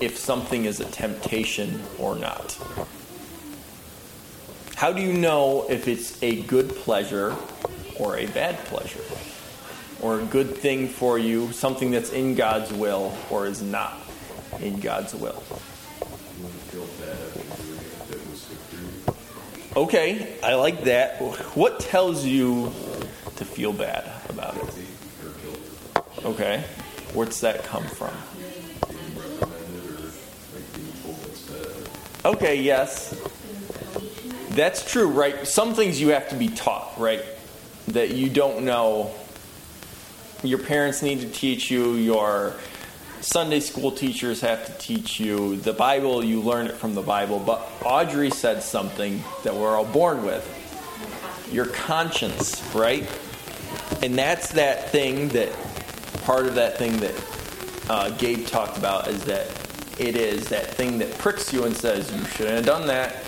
if 0.00 0.18
something 0.18 0.64
is 0.64 0.80
a 0.80 0.84
temptation 0.86 1.80
or 1.96 2.16
not? 2.16 2.58
How 4.74 4.92
do 4.92 5.00
you 5.00 5.12
know 5.12 5.64
if 5.70 5.86
it's 5.86 6.20
a 6.24 6.42
good 6.42 6.70
pleasure 6.70 7.36
or 8.00 8.16
a 8.16 8.26
bad 8.26 8.56
pleasure? 8.64 9.04
Or 10.02 10.18
a 10.18 10.24
good 10.24 10.56
thing 10.56 10.88
for 10.88 11.20
you, 11.20 11.52
something 11.52 11.92
that's 11.92 12.10
in 12.10 12.34
God's 12.34 12.72
will 12.72 13.16
or 13.30 13.46
is 13.46 13.62
not 13.62 13.96
in 14.58 14.80
God's 14.80 15.14
will? 15.14 15.40
Okay, 19.76 20.36
I 20.42 20.54
like 20.54 20.82
that. 20.82 21.22
What 21.54 21.78
tells 21.78 22.24
you 22.24 22.72
to 23.36 23.44
feel 23.44 23.72
bad 23.72 24.10
about 24.28 24.56
it? 24.56 24.84
Okay, 26.24 26.64
where's 27.14 27.40
that 27.40 27.64
come 27.64 27.84
from? 27.84 28.12
Okay, 32.24 32.60
yes. 32.60 33.18
That's 34.50 34.90
true, 34.90 35.08
right? 35.08 35.46
Some 35.46 35.74
things 35.74 36.00
you 36.00 36.08
have 36.08 36.28
to 36.30 36.36
be 36.36 36.48
taught, 36.48 36.98
right? 36.98 37.24
That 37.88 38.10
you 38.10 38.28
don't 38.28 38.64
know. 38.64 39.14
Your 40.42 40.58
parents 40.58 41.02
need 41.02 41.20
to 41.20 41.28
teach 41.30 41.70
you, 41.70 41.94
your 41.94 42.54
Sunday 43.20 43.60
school 43.60 43.92
teachers 43.92 44.40
have 44.40 44.66
to 44.66 44.72
teach 44.78 45.20
you. 45.20 45.56
The 45.56 45.72
Bible, 45.74 46.24
you 46.24 46.40
learn 46.40 46.66
it 46.66 46.74
from 46.74 46.94
the 46.94 47.02
Bible. 47.02 47.38
But 47.38 47.60
Audrey 47.84 48.30
said 48.30 48.62
something 48.62 49.22
that 49.44 49.54
we're 49.54 49.76
all 49.76 49.84
born 49.84 50.24
with 50.24 50.46
your 51.52 51.66
conscience, 51.66 52.62
right? 52.74 53.06
And 54.02 54.16
that's 54.16 54.52
that 54.52 54.90
thing 54.90 55.28
that, 55.28 55.52
part 56.22 56.46
of 56.46 56.54
that 56.54 56.78
thing 56.78 56.96
that 56.98 57.14
uh, 57.88 58.10
Gabe 58.10 58.46
talked 58.46 58.78
about 58.78 59.08
is 59.08 59.24
that 59.24 59.48
it 59.98 60.16
is 60.16 60.48
that 60.48 60.66
thing 60.66 60.98
that 60.98 61.16
pricks 61.18 61.52
you 61.52 61.64
and 61.64 61.76
says, 61.76 62.10
you 62.12 62.24
shouldn't 62.24 62.56
have 62.56 62.64
done 62.64 62.86
that. 62.86 63.24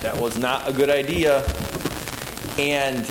That 0.00 0.16
was 0.16 0.38
not 0.38 0.68
a 0.68 0.72
good 0.72 0.90
idea. 0.90 1.44
And 2.58 3.04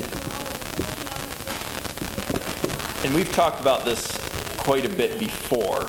and 3.05 3.13
we've 3.13 3.31
talked 3.33 3.61
about 3.61 3.85
this 3.85 4.17
quite 4.57 4.85
a 4.85 4.89
bit 4.89 5.19
before. 5.19 5.81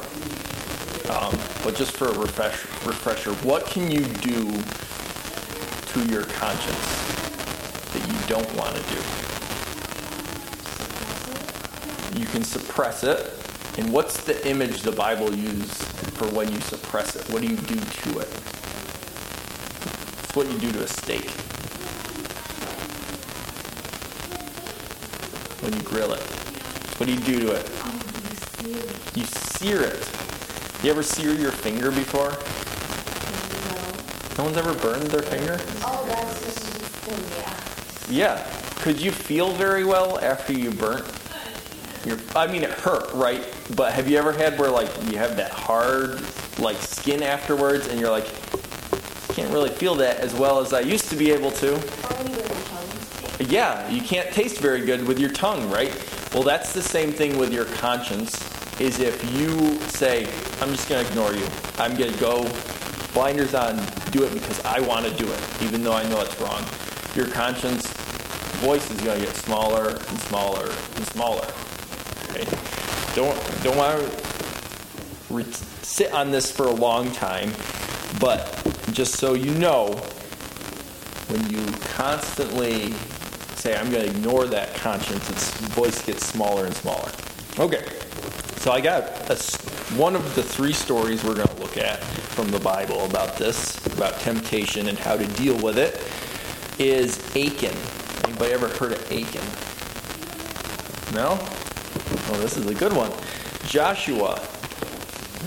Um, 1.11 1.39
but 1.65 1.75
just 1.75 1.97
for 1.97 2.09
a 2.09 2.19
refresh, 2.19 2.65
refresher, 2.85 3.33
what 3.37 3.65
can 3.65 3.91
you 3.91 4.01
do 4.01 4.51
to 5.87 6.13
your 6.13 6.25
conscience 6.25 7.93
that 7.95 8.07
you 8.07 8.29
don't 8.29 8.53
want 8.55 8.77
to 8.77 8.83
do? 8.95 9.26
You 12.17 12.25
can 12.25 12.43
suppress 12.43 13.05
it. 13.05 13.31
And 13.79 13.93
what's 13.93 14.25
the 14.25 14.49
image 14.49 14.81
the 14.81 14.93
Bible 14.93 15.35
uses 15.35 15.83
for 16.17 16.27
when 16.29 16.51
you 16.51 16.59
suppress 16.63 17.15
it? 17.15 17.29
What 17.31 17.43
do 17.43 17.49
you 17.49 17.57
do 17.57 17.75
to 17.75 18.19
it? 18.21 18.29
It's 20.23 20.35
what 20.35 20.51
you 20.51 20.59
do 20.59 20.73
to 20.73 20.83
a 20.83 20.89
steak. 20.89 21.29
When 25.61 25.75
you 25.75 25.83
grill 25.83 26.15
it. 26.15 26.23
What 26.99 27.07
do 27.07 27.13
you 27.13 27.21
do 27.21 27.41
to 27.41 27.53
it? 27.53 27.71
You 29.15 29.25
sear 29.25 29.83
it. 29.83 30.11
You 30.83 30.91
ever 30.91 31.03
sear 31.03 31.33
your 31.33 31.53
finger 31.53 31.91
before? 31.91 32.31
No 34.39 34.45
one's 34.45 34.57
ever 34.57 34.73
burned 34.81 35.09
their 35.09 35.23
finger? 35.23 35.59
Oh, 35.83 36.05
that's 36.09 36.45
just 36.45 38.09
yeah. 38.09 38.37
Yeah. 38.39 38.51
Could 38.81 39.01
you 39.01 39.11
feel 39.11 39.53
very 39.53 39.85
well 39.85 40.19
after 40.21 40.55
you 40.55 40.71
burnt 40.71 41.05
your 42.07 42.19
I 42.35 42.47
mean 42.47 42.62
it 42.62 42.71
hurt, 42.71 43.12
right? 43.12 43.45
But 43.75 43.92
have 43.92 44.09
you 44.09 44.16
ever 44.16 44.33
had 44.33 44.59
where 44.59 44.71
like 44.71 44.88
you 45.11 45.19
have 45.19 45.37
that 45.37 45.51
hard 45.51 46.23
like 46.59 46.77
skin 46.77 47.23
afterwards 47.23 47.88
and 47.88 48.01
you're 48.01 48.11
like 48.11 48.27
can't 49.37 49.53
really 49.53 49.69
feel 49.69 49.95
that 49.97 50.21
as 50.21 50.33
well 50.33 50.61
as 50.61 50.73
I 50.73 50.81
used 50.81 51.11
to 51.11 51.16
be 51.16 51.31
able 51.31 51.51
to? 51.51 51.79
Yeah, 53.38 53.87
you 53.90 54.01
can't 54.01 54.33
taste 54.33 54.61
very 54.61 54.81
good 54.87 55.07
with 55.07 55.19
your 55.19 55.29
tongue, 55.31 55.71
right? 55.71 55.92
Well, 56.33 56.42
that's 56.42 56.73
the 56.73 56.81
same 56.81 57.12
thing 57.12 57.37
with 57.37 57.53
your 57.53 57.66
conscience. 57.66 58.35
Is 58.81 58.99
if 58.99 59.23
you 59.33 59.79
say, 59.88 60.27
"I'm 60.62 60.71
just 60.71 60.88
going 60.88 61.05
to 61.05 61.11
ignore 61.11 61.35
you. 61.35 61.47
I'm 61.77 61.95
going 61.97 62.12
to 62.12 62.19
go 62.19 62.51
blinders 63.12 63.55
on, 63.55 63.77
do 64.11 64.25
it 64.25 64.33
because 64.33 64.64
I 64.64 64.81
want 64.81 65.05
to 65.05 65.14
do 65.14 65.31
it, 65.31 65.62
even 65.62 65.83
though 65.83 65.92
I 65.92 66.09
know 66.09 66.23
it's 66.23 66.40
wrong." 66.40 66.64
Your 67.14 67.27
conscience 67.29 67.87
voice 68.64 68.90
is 68.90 69.01
going 69.03 69.21
to 69.21 69.27
get 69.27 69.37
smaller 69.37 69.90
and 69.90 70.19
smaller 70.21 70.71
and 70.97 71.07
smaller. 71.09 71.47
Don't 73.17 73.63
don't 73.65 73.77
want 73.79 73.99
to 73.99 75.35
re- 75.35 75.45
sit 75.83 76.13
on 76.13 76.31
this 76.31 76.53
for 76.53 76.67
a 76.67 76.71
long 76.71 77.11
time, 77.13 77.51
but 78.21 78.63
just 78.93 79.15
so 79.15 79.33
you 79.33 79.53
know, 79.53 79.95
when 81.29 81.49
you 81.51 81.65
constantly 81.95 82.93
say, 83.57 83.75
I'm 83.75 83.91
going 83.91 84.05
to 84.05 84.11
ignore 84.11 84.45
that 84.45 84.75
conscience, 84.75 85.31
its 85.31 85.51
voice 85.69 86.05
gets 86.05 86.27
smaller 86.27 86.67
and 86.67 86.75
smaller. 86.75 87.11
Okay, 87.59 87.89
so 88.59 88.71
I 88.71 88.83
got 88.83 89.05
a 89.31 89.37
one 89.97 90.15
of 90.15 90.35
the 90.35 90.43
three 90.43 90.75
stories 90.75 91.25
we're 91.25 91.37
going 91.37 91.49
to 91.49 91.57
look 91.57 91.79
at 91.79 92.05
from 92.05 92.51
the 92.51 92.61
Bible 92.61 93.07
about 93.07 93.37
this, 93.37 93.85
about 93.87 94.21
temptation 94.21 94.89
and 94.89 94.99
how 94.99 95.17
to 95.17 95.27
deal 95.29 95.57
with 95.63 95.79
it, 95.79 95.95
is 96.79 97.19
Achan. 97.35 97.75
Anybody 98.29 98.53
ever 98.53 98.69
heard 98.69 98.93
of 98.93 99.11
Achan? 99.11 99.41
No? 101.15 101.39
This 102.38 102.57
is 102.57 102.66
a 102.66 102.75
good 102.75 102.92
one. 102.92 103.11
Joshua. 103.66 104.40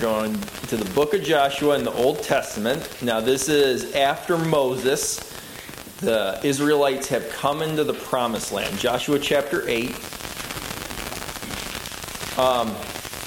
Going 0.01 0.33
to 0.67 0.77
the 0.77 0.89
book 0.93 1.13
of 1.13 1.21
Joshua 1.21 1.77
in 1.77 1.83
the 1.83 1.91
Old 1.93 2.23
Testament. 2.23 3.01
Now, 3.01 3.19
this 3.19 3.49
is 3.49 3.93
after 3.95 4.37
Moses. 4.37 5.19
The 5.99 6.39
Israelites 6.43 7.07
have 7.09 7.29
come 7.29 7.61
into 7.61 7.83
the 7.83 7.93
promised 7.93 8.51
land. 8.51 8.77
Joshua 8.77 9.19
chapter 9.19 9.67
8. 9.67 9.89
Um, 12.39 12.69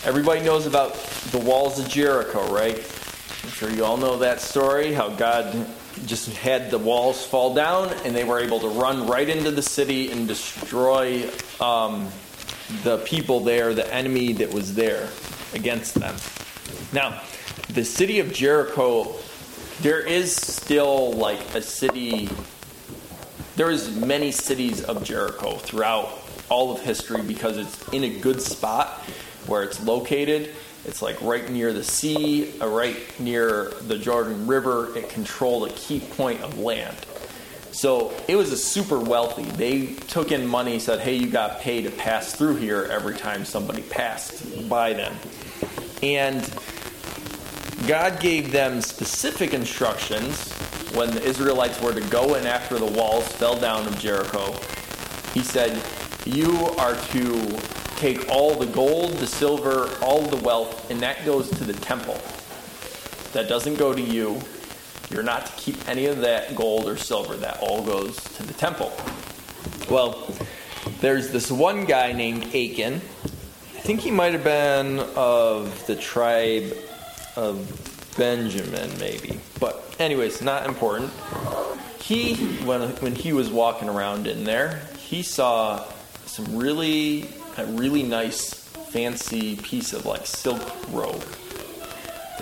everybody 0.05 0.41
knows 0.41 0.67
about 0.67 0.95
the 1.31 1.39
walls 1.39 1.79
of 1.79 1.89
Jericho, 1.89 2.53
right? 2.53 2.77
I'm 2.77 3.51
sure 3.51 3.71
you 3.71 3.85
all 3.85 3.97
know 3.97 4.17
that 4.19 4.41
story 4.41 4.93
how 4.93 5.11
God 5.11 5.67
just 6.07 6.31
had 6.31 6.71
the 6.71 6.79
walls 6.79 7.25
fall 7.25 7.55
down 7.55 7.93
and 8.05 8.17
they 8.17 8.25
were 8.25 8.41
able 8.41 8.61
to 8.61 8.69
run 8.69 9.07
right 9.07 9.29
into 9.29 9.51
the 9.51 9.63
city 9.63 10.11
and 10.11 10.27
destroy 10.27 11.29
um, 11.61 12.09
the 12.83 12.99
people 12.99 13.41
there, 13.41 13.75
the 13.75 13.93
enemy 13.93 14.33
that 14.35 14.53
was 14.53 14.75
there 14.75 15.09
against 15.55 15.95
them. 15.95 16.17
Now, 16.93 17.23
the 17.71 17.85
city 17.85 18.21
of 18.21 18.33
Jericho, 18.33 19.15
there 19.81 20.01
is 20.01 20.35
still 20.35 21.13
like 21.13 21.55
a 21.55 21.63
city, 21.63 22.29
there 23.57 23.71
is 23.71 23.95
many 23.97 24.31
cities 24.31 24.83
of 24.83 25.05
Jericho 25.05 25.57
throughout 25.57 26.21
all 26.49 26.73
of 26.73 26.83
history 26.83 27.23
because 27.23 27.57
it's 27.57 27.89
in 27.89 28.05
a 28.05 28.19
good 28.21 28.43
spot 28.43 29.01
where 29.47 29.63
it's 29.63 29.83
located. 29.83 30.51
It's 30.85 31.01
like 31.01 31.21
right 31.23 31.49
near 31.49 31.73
the 31.73 31.85
sea, 31.85 32.53
uh, 32.61 32.69
right 32.69 32.97
near 33.21 33.73
the 33.87 33.97
Jordan 33.97 34.47
River. 34.47 34.97
It 34.97 35.09
controlled 35.09 35.71
a 35.71 35.73
key 35.73 36.01
point 36.01 36.43
of 36.43 36.59
land. 36.59 36.97
So 37.73 38.13
it 38.29 38.37
was 38.37 38.53
a 38.53 38.57
super 38.57 38.99
wealthy. 38.99 39.45
They 39.45 39.95
took 39.95 40.31
in 40.31 40.47
money, 40.47 40.79
said, 40.79 41.01
hey, 41.01 41.17
you 41.17 41.29
got 41.29 41.61
paid 41.61 41.85
to 41.85 41.91
pass 41.91 42.35
through 42.35 42.57
here 42.57 42.87
every 42.91 43.17
time 43.17 43.45
somebody 43.45 43.83
passed 43.83 44.69
by 44.69 44.93
them. 44.93 45.15
And 46.03 46.49
God 47.87 48.21
gave 48.21 48.53
them 48.53 48.81
specific 48.81 49.55
instructions 49.55 50.53
when 50.95 51.11
the 51.11 51.23
Israelites 51.23 51.81
were 51.81 51.95
to 51.95 52.03
go 52.03 52.35
in 52.35 52.47
after 52.47 52.79
the 52.79 52.87
walls 52.87 53.27
fell 53.27 53.59
down 53.59 53.87
of 53.87 53.99
Jericho. 53.99 54.53
He 55.33 55.43
said, 55.43 55.83
You 56.27 56.55
are 56.79 56.95
to 56.95 57.59
take 57.97 58.29
all 58.29 58.55
the 58.55 58.67
gold, 58.67 59.13
the 59.15 59.27
silver, 59.27 59.89
all 60.03 60.21
the 60.23 60.37
wealth, 60.37 60.91
and 60.91 61.01
that 61.01 61.25
goes 61.25 61.49
to 61.51 61.65
the 61.65 61.73
temple. 61.73 62.21
That 63.33 63.49
doesn't 63.49 63.77
go 63.77 63.95
to 63.95 64.01
you. 64.01 64.41
You're 65.11 65.23
not 65.23 65.47
to 65.47 65.53
keep 65.53 65.89
any 65.89 66.07
of 66.07 66.19
that 66.19 66.55
gold 66.57 66.87
or 66.89 66.97
silver. 66.97 67.37
That 67.37 67.59
all 67.61 67.83
goes 67.83 68.17
to 68.37 68.43
the 68.43 68.55
temple. 68.55 68.93
Well, 69.91 70.27
there's 71.01 71.31
this 71.31 71.51
one 71.51 71.85
guy 71.85 72.13
named 72.13 72.45
Achan. 72.55 72.95
I 72.95 73.85
think 73.85 74.01
he 74.01 74.11
might 74.11 74.33
have 74.33 74.45
been 74.45 75.01
of 75.17 75.87
the 75.87 75.97
tribe 75.97 76.73
of 77.37 78.15
Benjamin, 78.17 78.91
maybe. 78.99 79.41
But, 79.59 79.97
anyways, 79.99 80.41
not 80.43 80.67
important. 80.67 81.11
He, 82.01 82.35
when, 82.65 82.89
when 82.97 83.15
he 83.15 83.33
was 83.33 83.51
walking 83.51 83.89
around 83.89 84.27
in 84.27 84.45
there, 84.45 84.83
he 84.99 85.23
saw 85.23 85.85
some 86.27 86.57
really, 86.57 87.29
a 87.57 87.67
really 87.67 88.03
nice, 88.03 88.55
fancy 88.55 89.57
piece 89.57 89.93
of 89.93 90.07
like 90.07 90.27
silk 90.27 90.63
robe. 90.91 91.25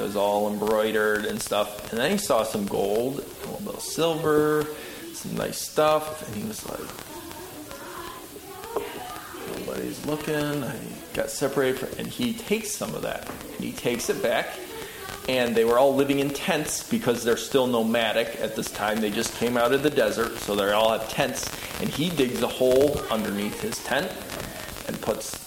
It 0.01 0.05
was 0.05 0.17
all 0.17 0.51
embroidered 0.51 1.27
and 1.27 1.41
stuff. 1.41 1.93
And 1.93 2.01
then 2.01 2.11
he 2.13 2.17
saw 2.17 2.43
some 2.43 2.67
gold, 2.67 3.19
a 3.19 3.47
little 3.47 3.61
bit 3.67 3.75
of 3.75 3.81
silver, 3.83 4.67
some 5.13 5.35
nice 5.35 5.59
stuff, 5.59 6.27
and 6.27 6.35
he 6.35 6.49
was 6.49 6.67
like, 6.67 6.81
nobody's 9.59 10.07
looking. 10.07 10.65
I 10.65 10.75
got 11.13 11.29
separated, 11.29 11.81
from, 11.81 11.99
and 11.99 12.09
he 12.09 12.33
takes 12.33 12.71
some 12.71 12.95
of 12.95 13.03
that. 13.03 13.29
And 13.57 13.65
he 13.65 13.73
takes 13.73 14.09
it 14.09 14.23
back, 14.23 14.49
and 15.29 15.55
they 15.55 15.67
were 15.67 15.79
all 15.79 15.95
living 15.95 16.21
in 16.21 16.31
tents 16.31 16.89
because 16.89 17.23
they're 17.23 17.37
still 17.37 17.67
nomadic 17.67 18.41
at 18.41 18.57
this 18.57 18.71
time. 18.71 19.03
They 19.03 19.11
just 19.11 19.37
came 19.37 19.59
out 19.59 19.75
of 19.75 19.83
the 19.83 19.91
desert, 19.91 20.39
so 20.39 20.57
they 20.57 20.73
all 20.73 20.99
have 20.99 21.11
tents. 21.11 21.47
And 21.83 21.91
he 21.91 22.09
digs 22.09 22.41
a 22.41 22.49
hole 22.49 22.99
underneath 23.11 23.61
his 23.61 23.79
tent 23.85 24.11
and 24.89 24.99
puts 25.03 25.40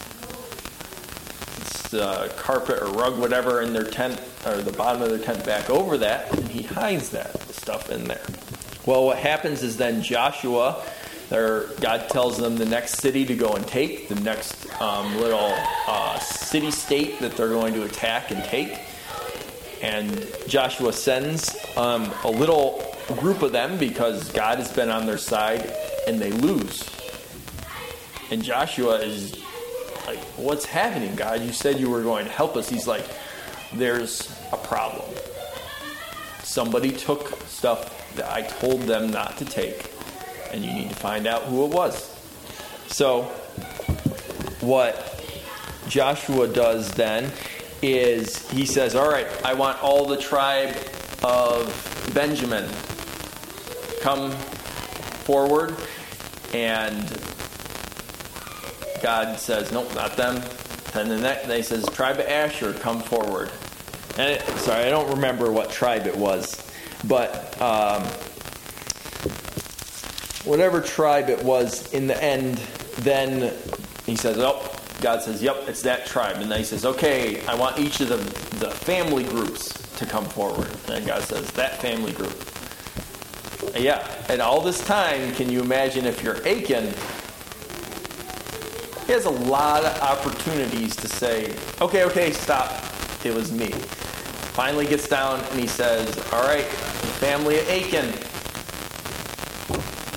uh, 1.93 2.29
carpet 2.37 2.81
or 2.81 2.87
rug, 2.87 3.17
whatever, 3.17 3.61
in 3.61 3.73
their 3.73 3.83
tent 3.83 4.21
or 4.45 4.57
the 4.57 4.71
bottom 4.71 5.01
of 5.01 5.09
their 5.09 5.19
tent 5.19 5.45
back 5.45 5.69
over 5.69 5.97
that, 5.97 6.31
and 6.37 6.47
he 6.47 6.63
hides 6.63 7.09
that 7.09 7.39
stuff 7.53 7.89
in 7.89 8.05
there. 8.05 8.25
Well, 8.85 9.05
what 9.05 9.17
happens 9.17 9.63
is 9.63 9.77
then 9.77 10.01
Joshua, 10.01 10.83
there, 11.29 11.67
God 11.79 12.09
tells 12.09 12.37
them 12.37 12.57
the 12.57 12.65
next 12.65 12.99
city 12.99 13.25
to 13.25 13.35
go 13.35 13.53
and 13.53 13.65
take, 13.65 14.09
the 14.09 14.15
next 14.15 14.69
um, 14.81 15.15
little 15.17 15.53
uh, 15.87 16.19
city 16.19 16.71
state 16.71 17.19
that 17.19 17.37
they're 17.37 17.49
going 17.49 17.73
to 17.73 17.83
attack 17.83 18.31
and 18.31 18.43
take. 18.43 18.79
And 19.81 20.27
Joshua 20.47 20.93
sends 20.93 21.55
um, 21.77 22.11
a 22.23 22.29
little 22.29 22.83
group 23.07 23.41
of 23.41 23.51
them 23.51 23.77
because 23.77 24.31
God 24.31 24.57
has 24.57 24.71
been 24.71 24.89
on 24.89 25.05
their 25.05 25.17
side, 25.17 25.73
and 26.07 26.19
they 26.19 26.31
lose. 26.31 26.89
And 28.31 28.43
Joshua 28.43 28.95
is 28.99 29.41
like, 30.15 30.23
What's 30.35 30.65
happening, 30.65 31.15
God? 31.15 31.41
You 31.41 31.51
said 31.51 31.79
you 31.79 31.89
were 31.89 32.03
going 32.03 32.25
to 32.25 32.31
help 32.31 32.55
us. 32.55 32.69
He's 32.69 32.87
like, 32.87 33.05
There's 33.73 34.31
a 34.51 34.57
problem. 34.57 35.05
Somebody 36.43 36.91
took 36.91 37.35
stuff 37.47 38.15
that 38.15 38.31
I 38.31 38.43
told 38.43 38.81
them 38.81 39.09
not 39.09 39.37
to 39.37 39.45
take, 39.45 39.91
and 40.51 40.63
you 40.63 40.71
need 40.73 40.89
to 40.89 40.95
find 40.95 41.25
out 41.25 41.43
who 41.43 41.65
it 41.65 41.71
was. 41.71 42.09
So, 42.87 43.23
what 44.61 45.23
Joshua 45.87 46.47
does 46.47 46.91
then 46.93 47.31
is 47.81 48.49
he 48.51 48.65
says, 48.65 48.95
All 48.95 49.09
right, 49.09 49.27
I 49.43 49.53
want 49.53 49.81
all 49.81 50.05
the 50.05 50.17
tribe 50.17 50.75
of 51.23 52.11
Benjamin 52.13 52.69
come 54.01 54.31
forward 55.23 55.75
and 56.53 57.32
God 59.03 59.37
says, 59.37 59.71
nope, 59.73 59.93
not 59.93 60.15
them. 60.15 60.37
And 60.95 61.11
then 61.11 61.21
that, 61.23 61.45
they 61.45 61.61
says, 61.61 61.85
tribe 61.89 62.19
of 62.19 62.25
Asher, 62.25 62.71
come 62.71 63.01
forward. 63.01 63.51
And 64.17 64.31
it, 64.31 64.41
sorry, 64.59 64.85
I 64.85 64.89
don't 64.89 65.09
remember 65.09 65.51
what 65.51 65.69
tribe 65.69 66.07
it 66.07 66.15
was, 66.15 66.65
but 67.03 67.61
um, 67.61 68.03
whatever 70.45 70.79
tribe 70.79 71.29
it 71.29 71.43
was, 71.43 71.93
in 71.93 72.07
the 72.07 72.23
end, 72.23 72.57
then 72.99 73.53
he 74.05 74.15
says, 74.15 74.37
oh, 74.37 74.73
God 75.01 75.21
says, 75.21 75.43
yep, 75.43 75.57
it's 75.67 75.81
that 75.81 76.05
tribe. 76.05 76.37
And 76.37 76.49
then 76.49 76.59
he 76.59 76.63
says, 76.63 76.85
okay, 76.85 77.45
I 77.47 77.55
want 77.55 77.79
each 77.79 77.99
of 77.99 78.07
the, 78.07 78.17
the 78.65 78.71
family 78.71 79.25
groups 79.25 79.73
to 79.97 80.05
come 80.05 80.23
forward. 80.23 80.69
And 80.87 81.05
God 81.05 81.23
says, 81.23 81.51
that 81.51 81.81
family 81.81 82.13
group. 82.13 82.41
Yeah, 83.75 84.07
and 84.29 84.41
all 84.41 84.61
this 84.61 84.79
time, 84.85 85.33
can 85.33 85.49
you 85.49 85.59
imagine 85.59 86.05
if 86.05 86.23
you're 86.23 86.37
Achan, 86.47 86.93
he 89.05 89.11
has 89.11 89.25
a 89.25 89.29
lot 89.29 89.83
of 89.83 89.99
opportunities 90.01 90.95
to 90.95 91.07
say, 91.07 91.53
okay, 91.81 92.03
okay, 92.05 92.31
stop. 92.31 92.71
It 93.25 93.33
was 93.33 93.51
me. 93.51 93.69
Finally 94.53 94.87
gets 94.87 95.07
down 95.07 95.39
and 95.39 95.59
he 95.59 95.67
says, 95.67 96.17
all 96.31 96.43
right, 96.43 96.65
family 97.19 97.59
of 97.59 97.69
Achan. 97.69 98.05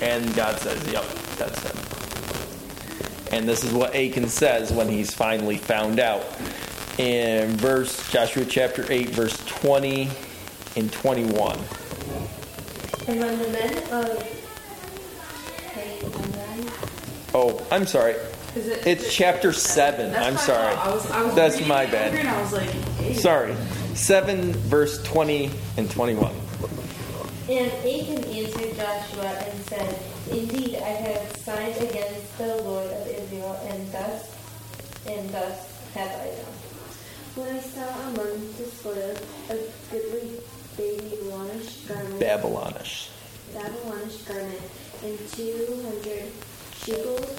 And 0.01 0.33
God 0.35 0.59
says, 0.59 0.85
yep, 0.91 1.05
that's 1.37 1.61
him. 1.63 1.87
And 3.33 3.47
this 3.47 3.63
is 3.63 3.73
what 3.73 3.95
Achan 3.95 4.29
says 4.29 4.71
when 4.71 4.87
he's 4.87 5.13
finally 5.13 5.57
found 5.57 5.99
out. 5.99 6.23
In 6.97 7.57
verse 7.57 8.09
Joshua 8.11 8.45
chapter 8.45 8.85
8, 8.91 9.09
verse 9.09 9.43
20 9.45 10.09
and 10.75 10.91
21. 10.91 11.59
And 13.07 13.19
when 13.19 13.39
the 13.39 13.47
men 13.49 13.83
of 13.91 14.37
Oh, 17.33 17.63
I'm 17.69 17.85
sorry. 17.85 18.15
Is 18.57 18.67
it, 18.67 18.87
It's 18.87 19.13
chapter 19.13 19.53
7. 19.53 20.11
That's 20.11 20.25
I'm 20.27 20.37
sorry. 20.37 20.73
I 20.73 20.89
was, 20.91 21.11
I 21.11 21.23
was 21.23 21.35
That's 21.35 21.67
my 21.67 21.85
bad. 21.85 22.25
I 22.25 22.41
was 22.41 22.53
like, 22.53 22.69
hey. 22.69 23.13
Sorry. 23.13 23.55
7, 23.93 24.51
verse 24.53 25.01
20 25.03 25.51
and 25.77 25.91
21. 25.91 26.33
And 27.49 27.71
Achan 27.71 28.23
answered 28.25 28.75
Joshua 28.75 29.25
and 29.25 29.63
said, 29.65 29.99
Indeed, 30.31 30.75
I 30.77 30.89
have 30.89 31.37
signed 31.37 31.77
against 31.77 32.37
the 32.39 32.55
Lord 32.63 32.91
of 32.91 33.07
Israel, 33.07 33.59
and 33.69 33.91
thus 33.91 34.35
and 35.07 35.29
thus 35.29 35.71
have 35.93 36.09
I 36.09 36.25
done? 36.25 36.55
When 37.35 37.55
I 37.55 37.59
saw 37.59 37.87
among 38.09 38.53
the 38.57 38.65
spoil 38.65 39.15
a 39.49 39.57
goodly 39.91 40.41
Babylonish 40.75 41.77
garment, 41.87 42.19
Babylonish. 42.19 43.09
Babylonish 43.53 44.17
garment, 44.23 44.61
and 45.03 45.17
two 45.31 45.79
hundred 45.85 46.23
shekels, 46.87 47.29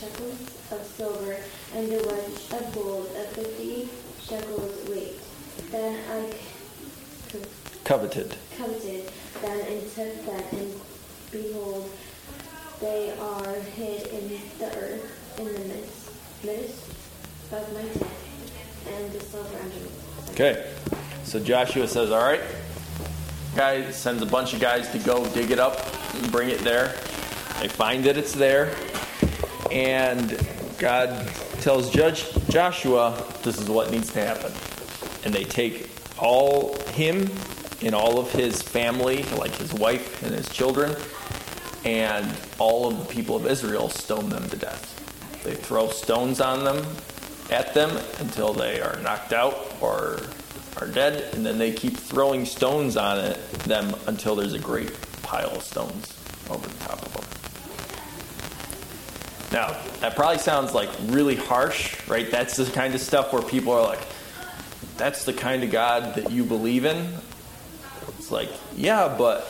shekels 0.00 0.40
of 0.72 0.82
silver, 0.96 1.36
and 1.76 1.92
a 1.92 1.96
wedge 1.98 2.60
of 2.60 2.74
gold 2.74 3.06
of 3.16 3.26
fifty 3.28 3.88
shekels 4.20 4.88
weight. 4.88 5.20
Then 5.70 5.98
I 6.10 6.34
Coveted. 7.84 8.36
coveted 8.56 9.10
them 9.40 9.60
and 9.68 9.82
took 9.92 10.26
them, 10.26 10.42
and 10.52 10.72
behold, 11.30 11.90
they 12.80 13.12
are 13.18 13.54
hid 13.76 14.06
in 14.08 14.40
the 14.58 14.66
earth 14.76 15.38
in 15.38 15.46
the 15.46 15.60
midst, 15.60 16.10
midst 16.44 16.88
of 17.52 17.72
my 17.72 17.82
tent, 17.82 18.06
and 18.88 19.12
the 19.12 19.20
silver 19.20 19.56
underneath. 19.58 20.30
Okay. 20.30 20.70
So 21.24 21.38
Joshua 21.40 21.86
says, 21.86 22.10
All 22.10 22.22
right. 22.22 22.40
Guy 23.54 23.90
sends 23.90 24.22
a 24.22 24.26
bunch 24.26 24.54
of 24.54 24.60
guys 24.60 24.90
to 24.90 24.98
go 24.98 25.24
dig 25.30 25.50
it 25.50 25.58
up 25.58 25.78
and 26.14 26.32
bring 26.32 26.48
it 26.48 26.60
there. 26.60 26.94
They 27.62 27.68
find 27.68 28.02
that 28.06 28.16
it's 28.16 28.32
there. 28.32 28.74
And 29.70 30.36
God 30.78 31.28
tells 31.60 31.90
Judge 31.90 32.26
Joshua, 32.48 33.24
This 33.44 33.60
is 33.60 33.70
what 33.70 33.92
needs 33.92 34.12
to 34.14 34.20
happen. 34.20 34.52
And 35.24 35.32
they 35.32 35.44
take 35.44 35.88
all 36.18 36.76
him 36.88 37.30
and 37.80 37.94
all 37.94 38.18
of 38.18 38.32
his 38.32 38.60
family, 38.60 39.22
like 39.38 39.52
his 39.52 39.72
wife 39.74 40.24
and 40.24 40.34
his 40.34 40.48
children, 40.48 40.96
and 41.84 42.36
all 42.58 42.88
of 42.88 42.98
the 42.98 43.04
people 43.04 43.36
of 43.36 43.46
Israel 43.46 43.88
stone 43.88 44.28
them 44.28 44.48
to 44.48 44.56
death. 44.56 44.98
They 45.44 45.54
throw 45.54 45.88
stones 45.88 46.40
on 46.40 46.64
them, 46.64 46.84
at 47.48 47.74
them 47.74 47.96
until 48.18 48.52
they 48.52 48.80
are 48.80 48.98
knocked 49.02 49.32
out 49.32 49.72
or 49.80 50.18
are 50.80 50.88
dead, 50.88 51.32
and 51.32 51.46
then 51.46 51.58
they 51.58 51.70
keep 51.70 51.96
throwing 51.96 52.44
stones 52.44 52.96
on 52.96 53.20
it, 53.20 53.36
them 53.60 53.94
until 54.08 54.34
there's 54.34 54.54
a 54.54 54.58
great 54.58 54.90
pile 55.22 55.50
of 55.50 55.62
stones 55.62 56.12
over 56.50 56.68
the 56.68 56.84
top 56.84 57.00
of 57.02 57.14
them. 57.14 57.41
Now, 59.52 59.76
that 60.00 60.16
probably 60.16 60.38
sounds 60.38 60.72
like 60.72 60.88
really 61.08 61.36
harsh, 61.36 61.94
right? 62.08 62.30
That's 62.30 62.56
the 62.56 62.64
kind 62.64 62.94
of 62.94 63.02
stuff 63.02 63.34
where 63.34 63.42
people 63.42 63.74
are 63.74 63.82
like, 63.82 64.00
that's 64.96 65.26
the 65.26 65.34
kind 65.34 65.62
of 65.62 65.70
God 65.70 66.14
that 66.14 66.30
you 66.30 66.44
believe 66.44 66.86
in. 66.86 67.14
It's 68.18 68.30
like, 68.30 68.48
yeah, 68.74 69.14
but 69.16 69.46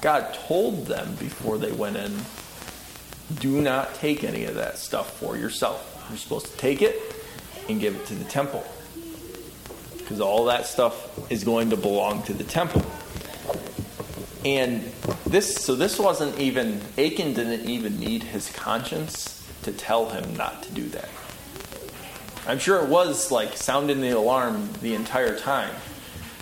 God 0.00 0.32
told 0.46 0.86
them 0.86 1.16
before 1.16 1.58
they 1.58 1.72
went 1.72 1.96
in, 1.96 2.16
do 3.40 3.60
not 3.60 3.94
take 3.96 4.22
any 4.22 4.44
of 4.44 4.54
that 4.54 4.78
stuff 4.78 5.18
for 5.18 5.36
yourself. 5.36 6.06
You're 6.08 6.18
supposed 6.18 6.46
to 6.46 6.56
take 6.56 6.80
it 6.80 7.00
and 7.68 7.80
give 7.80 7.96
it 7.96 8.06
to 8.06 8.14
the 8.14 8.24
temple. 8.24 8.64
Because 9.98 10.20
all 10.20 10.44
that 10.46 10.66
stuff 10.66 11.30
is 11.32 11.42
going 11.42 11.70
to 11.70 11.76
belong 11.76 12.22
to 12.24 12.32
the 12.32 12.44
temple. 12.44 12.84
And 14.44 14.92
this, 15.24 15.54
so 15.56 15.74
this 15.74 15.98
wasn't 15.98 16.38
even, 16.38 16.80
Achan 16.98 17.34
didn't 17.34 17.68
even 17.68 18.00
need 18.00 18.24
his 18.24 18.50
conscience 18.50 19.46
to 19.62 19.72
tell 19.72 20.10
him 20.10 20.34
not 20.34 20.62
to 20.64 20.72
do 20.72 20.88
that. 20.88 21.08
I'm 22.46 22.58
sure 22.58 22.82
it 22.82 22.88
was 22.88 23.30
like 23.30 23.56
sounding 23.56 24.00
the 24.00 24.10
alarm 24.10 24.68
the 24.80 24.94
entire 24.94 25.38
time, 25.38 25.74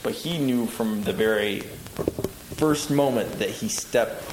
but 0.03 0.15
he 0.15 0.39
knew 0.39 0.67
from 0.67 1.03
the 1.03 1.13
very 1.13 1.61
first 2.57 2.91
moment 2.91 3.39
that 3.39 3.51
he 3.51 3.69
stepped 3.69 4.25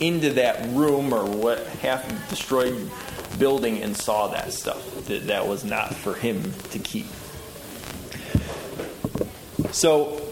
into 0.00 0.32
that 0.34 0.66
room 0.70 1.12
or 1.12 1.24
what 1.24 1.66
half 1.66 2.28
destroyed 2.30 2.90
building 3.38 3.82
and 3.82 3.94
saw 3.94 4.28
that 4.28 4.52
stuff 4.52 5.04
that 5.06 5.26
that 5.26 5.46
was 5.46 5.64
not 5.64 5.94
for 5.94 6.14
him 6.14 6.52
to 6.70 6.78
keep. 6.78 7.06
So 9.72 10.25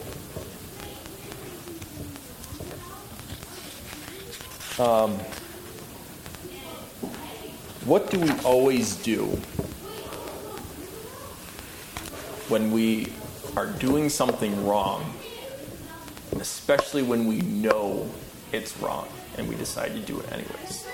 um, 4.78 5.12
what 7.84 8.10
do 8.10 8.18
we 8.18 8.30
always 8.40 8.96
do 8.96 9.26
when 12.48 12.70
we 12.72 13.12
are 13.56 13.66
doing 13.66 14.08
something 14.08 14.66
wrong, 14.66 15.14
especially 16.40 17.02
when 17.02 17.26
we 17.26 17.40
know 17.40 18.08
it's 18.52 18.76
wrong 18.78 19.08
and 19.36 19.48
we 19.48 19.54
decide 19.54 19.92
to 19.94 20.00
do 20.00 20.18
it 20.20 20.32
anyways? 20.32 20.86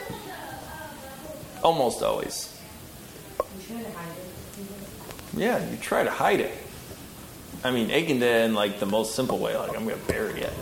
Almost 1.62 2.02
always. 2.02 2.58
Yeah, 5.36 5.70
you 5.70 5.76
try 5.76 6.02
to 6.02 6.10
hide 6.10 6.40
it. 6.40 6.52
I 7.62 7.70
mean, 7.70 7.90
Achan 7.90 8.18
did 8.18 8.46
in 8.46 8.54
like 8.54 8.80
the 8.80 8.86
most 8.86 9.14
simple 9.14 9.38
way, 9.38 9.56
like 9.56 9.76
I'm 9.76 9.88
to 9.88 9.96
bury 10.06 10.40
it. 10.40 10.52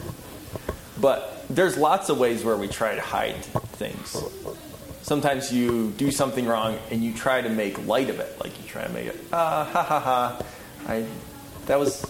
But 1.00 1.37
there's 1.50 1.76
lots 1.76 2.08
of 2.08 2.18
ways 2.18 2.44
where 2.44 2.56
we 2.56 2.68
try 2.68 2.94
to 2.94 3.00
hide 3.00 3.36
things. 3.76 4.16
Sometimes 5.02 5.52
you 5.52 5.90
do 5.92 6.10
something 6.10 6.46
wrong 6.46 6.78
and 6.90 7.02
you 7.02 7.14
try 7.14 7.40
to 7.40 7.48
make 7.48 7.86
light 7.86 8.10
of 8.10 8.20
it, 8.20 8.38
like 8.40 8.58
you 8.60 8.68
try 8.68 8.84
to 8.84 8.92
make 8.92 9.06
it, 9.06 9.16
ah, 9.32 9.64
ha 9.64 9.82
ha 9.82 10.00
ha. 10.00 10.42
I, 10.86 11.06
that 11.66 11.78
was, 11.78 12.04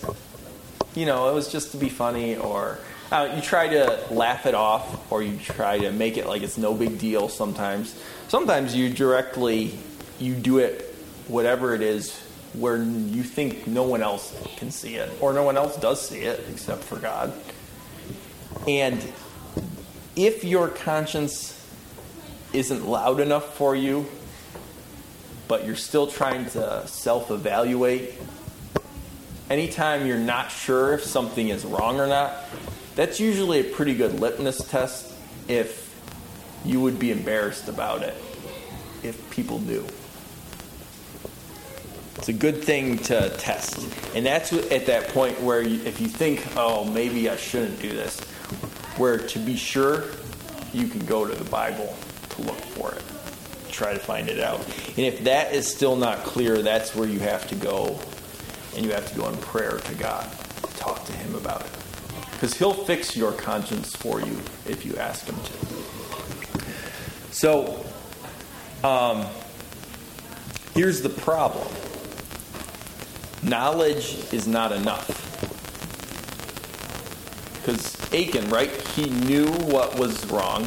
you 0.95 1.07
know, 1.07 1.28
it 1.30 1.34
was 1.34 1.53
just 1.53 1.70
to 1.72 1.76
be 1.76 1.89
funny, 1.89 2.36
or 2.36 2.78
uh, 3.12 3.32
you 3.36 3.41
try 3.41 3.68
to 3.68 4.01
laugh 4.11 4.47
it 4.47 4.55
off, 4.55 5.12
or 5.12 5.22
you 5.22 5.39
try 5.39 5.78
to 5.78 5.93
make 5.93 6.16
it 6.16 6.26
like 6.26 6.43
it's 6.43 6.59
no 6.59 6.74
big 6.74 6.99
deal. 6.99 7.28
Sometimes, 7.28 7.95
sometimes 8.26 8.74
you 8.74 8.91
directly, 8.91 9.78
you 10.18 10.34
do 10.34 10.59
it, 10.59 10.82
whatever 11.28 11.74
it 11.74 11.82
is, 11.82 12.18
where 12.55 12.76
you 12.76 13.22
think 13.22 13.66
no 13.68 13.84
one 13.84 14.03
else 14.03 14.34
can 14.57 14.72
see 14.72 14.97
it, 14.97 15.11
or 15.20 15.32
no 15.32 15.45
one 15.45 15.57
else 15.57 15.76
does 15.76 16.07
see 16.07 16.20
it 16.20 16.45
except 16.51 16.82
for 16.82 16.97
God. 16.97 17.32
And 18.66 19.01
if 20.19 20.43
your 20.43 20.69
conscience 20.69 21.55
isn't 22.53 22.85
loud 22.87 23.21
enough 23.21 23.55
for 23.57 23.77
you, 23.77 24.05
but 25.47 25.64
you're 25.64 25.77
still 25.77 26.09
trying 26.09 26.45
to 26.47 26.87
self 26.89 27.31
evaluate, 27.31 28.14
anytime 29.49 30.07
you're 30.07 30.19
not 30.19 30.51
sure 30.51 30.93
if 30.93 31.05
something 31.05 31.49
is 31.49 31.64
wrong 31.64 32.01
or 32.01 32.09
not, 32.09 32.35
that's 32.97 33.21
usually 33.21 33.61
a 33.61 33.64
pretty 33.64 33.95
good 33.95 34.19
litmus 34.19 34.59
test 34.69 35.14
if 35.47 35.87
you 36.64 36.81
would 36.81 36.99
be 36.99 37.12
embarrassed 37.12 37.69
about 37.69 38.03
it 38.03 38.14
if 39.05 39.31
people 39.31 39.61
knew. 39.61 39.87
It's 42.16 42.29
a 42.29 42.33
good 42.33 42.64
thing 42.64 42.99
to 43.05 43.31
test. 43.39 43.79
And 44.16 44.27
that's 44.27 44.53
at 44.53 44.87
that 44.87 45.09
point 45.11 45.41
where 45.41 45.62
you, 45.62 45.81
if 45.85 46.01
you 46.01 46.09
think, 46.09 46.45
oh, 46.57 46.85
maybe 46.85 47.31
I 47.31 47.37
shouldn't 47.37 47.81
do 47.81 47.91
this, 47.91 48.21
where 48.99 49.18
to 49.18 49.38
be 49.38 49.57
sure, 49.57 50.05
you 50.72 50.88
can 50.88 51.05
go 51.07 51.26
to 51.26 51.34
the 51.34 51.49
Bible 51.51 51.94
to 52.30 52.42
look 52.42 52.57
for 52.57 52.92
it, 52.92 53.72
try 53.72 53.92
to 53.92 53.99
find 53.99 54.28
it 54.28 54.40
out. 54.40 54.61
And 54.88 55.07
if 55.07 55.24
that 55.24 55.55
is 55.55 55.66
still 55.66 55.96
not 55.96 56.18
clear, 56.24 56.62
that's 56.62 56.94
where 56.94 57.09
you 57.09 57.20
have 57.20 57.46
to 57.49 57.55
go 57.55 57.99
and 58.74 58.84
you 58.84 58.92
have 58.92 59.11
to 59.11 59.18
go 59.18 59.28
in 59.28 59.36
prayer 59.38 59.78
to 59.78 59.94
God, 59.94 60.28
talk 60.76 61.05
to 61.07 61.12
Him 61.12 61.34
about 61.34 61.62
it. 61.62 61.70
Because 62.32 62.55
He'll 62.55 62.72
fix 62.72 63.16
your 63.16 63.32
conscience 63.32 63.94
for 63.96 64.20
you 64.20 64.38
if 64.66 64.84
you 64.84 64.96
ask 64.96 65.26
Him 65.26 65.36
to. 65.36 66.64
So, 67.32 67.84
um, 68.84 69.26
here's 70.74 71.03
the 71.03 71.09
problem 71.09 71.66
knowledge 73.42 74.16
is 74.32 74.46
not 74.49 74.72
enough. 74.72 75.28
Because 77.69 78.14
Achan, 78.14 78.49
right, 78.49 78.71
he 78.71 79.11
knew 79.11 79.47
what 79.53 79.99
was 79.99 80.25
wrong. 80.31 80.66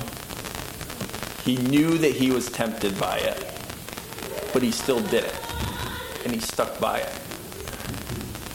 He 1.43 1.57
knew 1.57 1.97
that 1.97 2.11
he 2.11 2.29
was 2.29 2.51
tempted 2.51 2.99
by 2.99 3.17
it, 3.17 3.43
but 4.53 4.61
he 4.61 4.69
still 4.69 4.99
did 4.99 5.23
it. 5.23 5.35
And 6.23 6.31
he 6.31 6.39
stuck 6.39 6.79
by 6.79 6.99
it. 6.99 7.11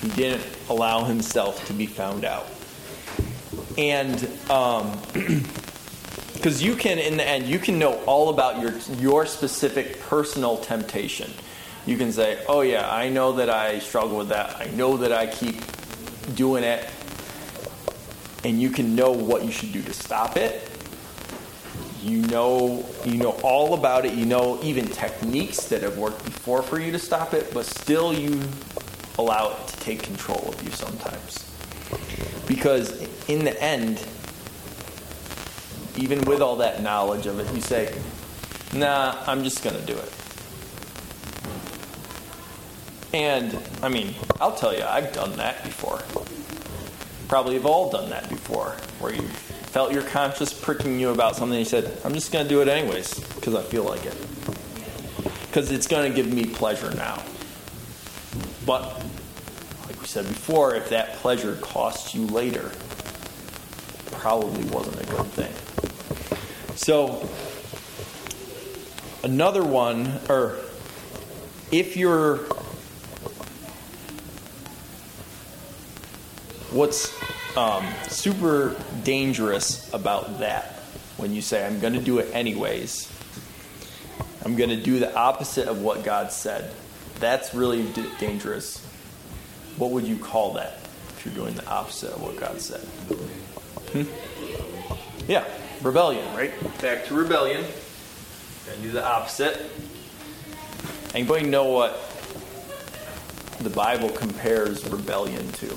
He 0.01 0.11
didn't 0.11 0.45
allow 0.69 1.03
himself 1.03 1.67
to 1.67 1.73
be 1.73 1.87
found 1.87 2.25
out. 2.25 2.47
And 3.77 4.31
um, 4.49 4.97
because 6.35 6.63
you 6.63 6.77
can, 6.77 7.01
in 7.01 7.17
the 7.17 7.27
end, 7.27 7.49
you 7.49 7.59
can 7.59 7.81
know 7.81 7.95
all 8.05 8.29
about 8.29 8.61
your 8.61 8.75
your 9.01 9.27
specific 9.27 10.01
personal 10.03 10.59
temptation. 10.59 11.33
You 11.85 11.99
can 11.99 12.13
say, 12.13 12.45
"Oh 12.49 12.61
yeah, 12.61 12.89
I 12.89 13.09
know 13.09 13.33
that 13.33 13.51
I 13.51 13.81
struggle 13.81 14.19
with 14.19 14.29
that. 14.29 14.55
I 14.61 14.67
know 14.67 14.99
that 14.99 15.11
I 15.11 15.27
keep 15.27 15.57
doing 16.37 16.63
it." 16.63 16.89
And 18.47 18.63
you 18.63 18.71
can 18.71 18.95
know 18.95 19.11
what 19.11 19.45
you 19.45 19.51
should 19.51 19.73
do 19.73 19.83
to 19.83 19.93
stop 19.93 20.37
it. 20.37 20.71
You 22.01 22.19
know, 22.29 22.87
you 23.05 23.17
know 23.17 23.33
all 23.43 23.75
about 23.75 24.07
it. 24.07 24.15
You 24.15 24.25
know 24.25 24.61
even 24.63 24.87
techniques 24.87 25.67
that 25.67 25.83
have 25.83 25.99
worked 25.99 26.25
before 26.25 26.63
for 26.63 26.79
you 26.79 26.93
to 26.93 26.99
stop 27.01 27.35
it, 27.35 27.53
but 27.53 27.67
still 27.67 28.15
you 28.15 28.41
allow 29.19 29.51
it 29.51 29.67
to 29.67 29.77
take 29.81 30.05
control 30.05 30.45
of 30.47 30.63
you 30.63 30.71
sometimes. 30.71 31.51
Because 32.47 33.05
in 33.29 33.45
the 33.45 33.61
end, 33.61 34.01
even 35.97 36.21
with 36.21 36.41
all 36.41 36.55
that 36.59 36.85
knowledge 36.85 37.27
of 37.27 37.41
it, 37.41 37.53
you 37.53 37.61
say, 37.61 37.93
nah, 38.73 39.17
I'm 39.27 39.43
just 39.43 39.65
going 39.65 39.75
to 39.75 39.85
do 39.85 39.99
it. 39.99 40.13
And 43.13 43.61
I 43.83 43.89
mean, 43.89 44.15
I'll 44.41 44.55
tell 44.55 44.73
you, 44.73 44.85
I've 44.85 45.13
done 45.13 45.37
that 45.37 45.65
before. 45.65 46.01
Probably 47.29 47.55
have 47.55 47.67
all 47.67 47.91
done 47.91 48.09
that 48.11 48.29
before, 48.29 48.77
where 49.01 49.13
you 49.13 49.23
felt 49.23 49.93
your 49.93 50.03
conscience 50.03 50.53
pricking 50.53 51.01
you 51.01 51.11
about 51.11 51.35
something. 51.37 51.59
And 51.59 51.67
you 51.67 51.69
said, 51.69 51.99
"I'm 52.05 52.15
just 52.15 52.33
going 52.33 52.45
to 52.45 52.49
do 52.49 52.63
it 52.63 52.69
anyways 52.69 53.19
because 53.35 53.55
I 53.55 53.63
feel 53.63 53.83
like 53.83 54.07
it, 54.07 54.15
because 55.49 55.71
it's 55.71 55.87
going 55.87 56.11
to 56.11 56.15
give 56.15 56.33
me 56.33 56.47
pleasure 56.47 56.95
now." 56.95 57.23
But 58.65 58.83
like 59.87 60.01
we 60.01 60.07
said 60.07 60.27
before, 60.27 60.75
if 60.77 60.89
that 60.91 61.15
pleasure 61.15 61.57
costs 61.57 62.15
you 62.15 62.27
later, 62.27 62.71
probably 64.13 64.65
wasn't 64.71 65.01
a 65.03 65.07
good 65.07 65.27
thing. 65.27 65.53
So 66.77 67.29
another 69.25 69.65
one, 69.65 70.21
or 70.29 70.59
if 71.71 71.97
you're 71.97 72.41
what's 76.77 77.11
um, 77.57 77.87
super 78.09 78.77
dangerous 79.03 79.93
about 79.95 80.41
that? 80.41 80.73
When 81.17 81.33
you 81.33 81.41
say 81.41 81.67
i'm 81.67 81.81
going 81.81 81.95
to 81.95 82.01
do 82.01 82.19
it 82.19 82.29
anyways 82.35 83.11
i'm 84.45 84.55
going 84.55 84.69
to 84.69 84.77
do 84.77 84.99
the 84.99 85.15
opposite 85.15 85.67
of 85.67 85.81
what 85.81 86.05
god 86.05 86.31
said. 86.31 86.71
That's 87.19 87.55
really 87.55 87.85
d- 87.93 88.05
dangerous. 88.19 88.85
What 89.79 89.93
would 89.93 90.05
you 90.05 90.19
call 90.19 90.53
that 90.55 90.79
if 91.17 91.25
you're 91.25 91.35
doing 91.35 91.55
the 91.55 91.67
opposite 91.67 92.11
of 92.13 92.21
what 92.21 92.37
god 92.37 92.61
said? 92.61 92.81
Hmm? 93.93 94.03
yeah 95.27 95.45
rebellion 95.83 96.27
right? 96.37 96.53
Back 96.83 97.07
to 97.07 97.15
rebellion. 97.15 97.65
To 98.67 98.83
do 98.83 98.91
the 98.91 99.05
opposite. 99.07 99.71
Anybody 101.15 101.47
know 101.47 101.65
what 101.65 101.99
the 103.61 103.71
bible 103.71 104.11
compares 104.11 104.87
rebellion 104.87 105.51
to 105.53 105.75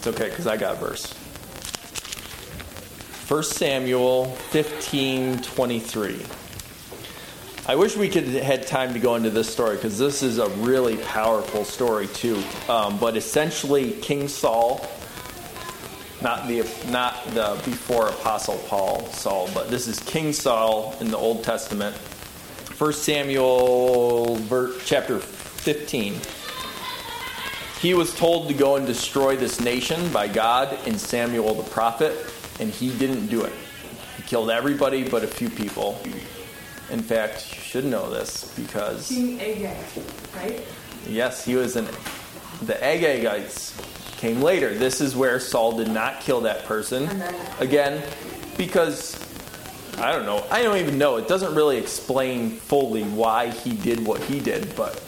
It's 0.00 0.06
okay 0.06 0.30
because 0.30 0.46
I 0.46 0.56
got 0.56 0.78
verse. 0.78 1.12
1 3.28 3.42
Samuel 3.42 4.30
15 4.48 5.42
23. 5.42 6.24
I 7.66 7.74
wish 7.74 7.98
we 7.98 8.08
could 8.08 8.24
had 8.24 8.66
time 8.66 8.94
to 8.94 8.98
go 8.98 9.16
into 9.16 9.28
this 9.28 9.52
story 9.52 9.76
because 9.76 9.98
this 9.98 10.22
is 10.22 10.38
a 10.38 10.48
really 10.60 10.96
powerful 10.96 11.66
story 11.66 12.06
too. 12.06 12.42
Um, 12.66 12.98
but 12.98 13.14
essentially, 13.14 13.90
King 13.90 14.26
Saul, 14.26 14.88
not 16.22 16.48
the 16.48 16.66
not 16.88 17.22
the 17.34 17.60
before 17.66 18.08
Apostle 18.08 18.56
Paul 18.68 19.04
Saul, 19.08 19.50
but 19.52 19.68
this 19.68 19.86
is 19.86 20.00
King 20.00 20.32
Saul 20.32 20.96
in 21.00 21.10
the 21.10 21.18
Old 21.18 21.44
Testament. 21.44 21.94
1 21.94 22.92
Samuel 22.94 24.40
chapter 24.86 25.18
15 25.18 26.14
he 27.80 27.94
was 27.94 28.14
told 28.14 28.48
to 28.48 28.54
go 28.54 28.76
and 28.76 28.86
destroy 28.86 29.36
this 29.36 29.58
nation 29.60 30.12
by 30.12 30.28
God 30.28 30.78
and 30.86 31.00
Samuel 31.00 31.54
the 31.54 31.62
prophet, 31.70 32.14
and 32.60 32.70
he 32.70 32.96
didn't 32.98 33.28
do 33.28 33.42
it. 33.42 33.52
He 34.18 34.22
killed 34.24 34.50
everybody 34.50 35.08
but 35.08 35.24
a 35.24 35.26
few 35.26 35.48
people. 35.48 35.98
In 36.90 37.02
fact, 37.02 37.54
you 37.54 37.60
should 37.60 37.84
know 37.86 38.10
this 38.10 38.54
because. 38.54 39.08
King 39.08 39.40
Agag, 39.40 39.76
right? 40.36 40.62
Yes, 41.08 41.42
he 41.44 41.56
was 41.56 41.76
an. 41.76 41.86
The 42.62 42.74
Agagites 42.74 43.74
came 44.18 44.42
later. 44.42 44.74
This 44.74 45.00
is 45.00 45.16
where 45.16 45.40
Saul 45.40 45.72
did 45.72 45.88
not 45.88 46.20
kill 46.20 46.42
that 46.42 46.64
person. 46.66 47.08
Again, 47.60 48.02
because. 48.58 49.26
I 49.98 50.12
don't 50.12 50.24
know. 50.24 50.44
I 50.50 50.62
don't 50.62 50.78
even 50.78 50.96
know. 50.96 51.16
It 51.16 51.28
doesn't 51.28 51.54
really 51.54 51.76
explain 51.76 52.50
fully 52.50 53.04
why 53.04 53.48
he 53.50 53.72
did 53.72 54.04
what 54.06 54.22
he 54.22 54.40
did, 54.40 54.74
but 54.74 55.02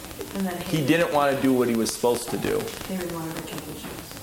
he 0.66 0.84
didn't 0.84 1.12
want 1.12 1.34
to 1.34 1.42
do 1.42 1.52
what 1.52 1.68
he 1.68 1.76
was 1.76 1.92
supposed 1.92 2.30
to 2.30 2.38
do. 2.38 2.62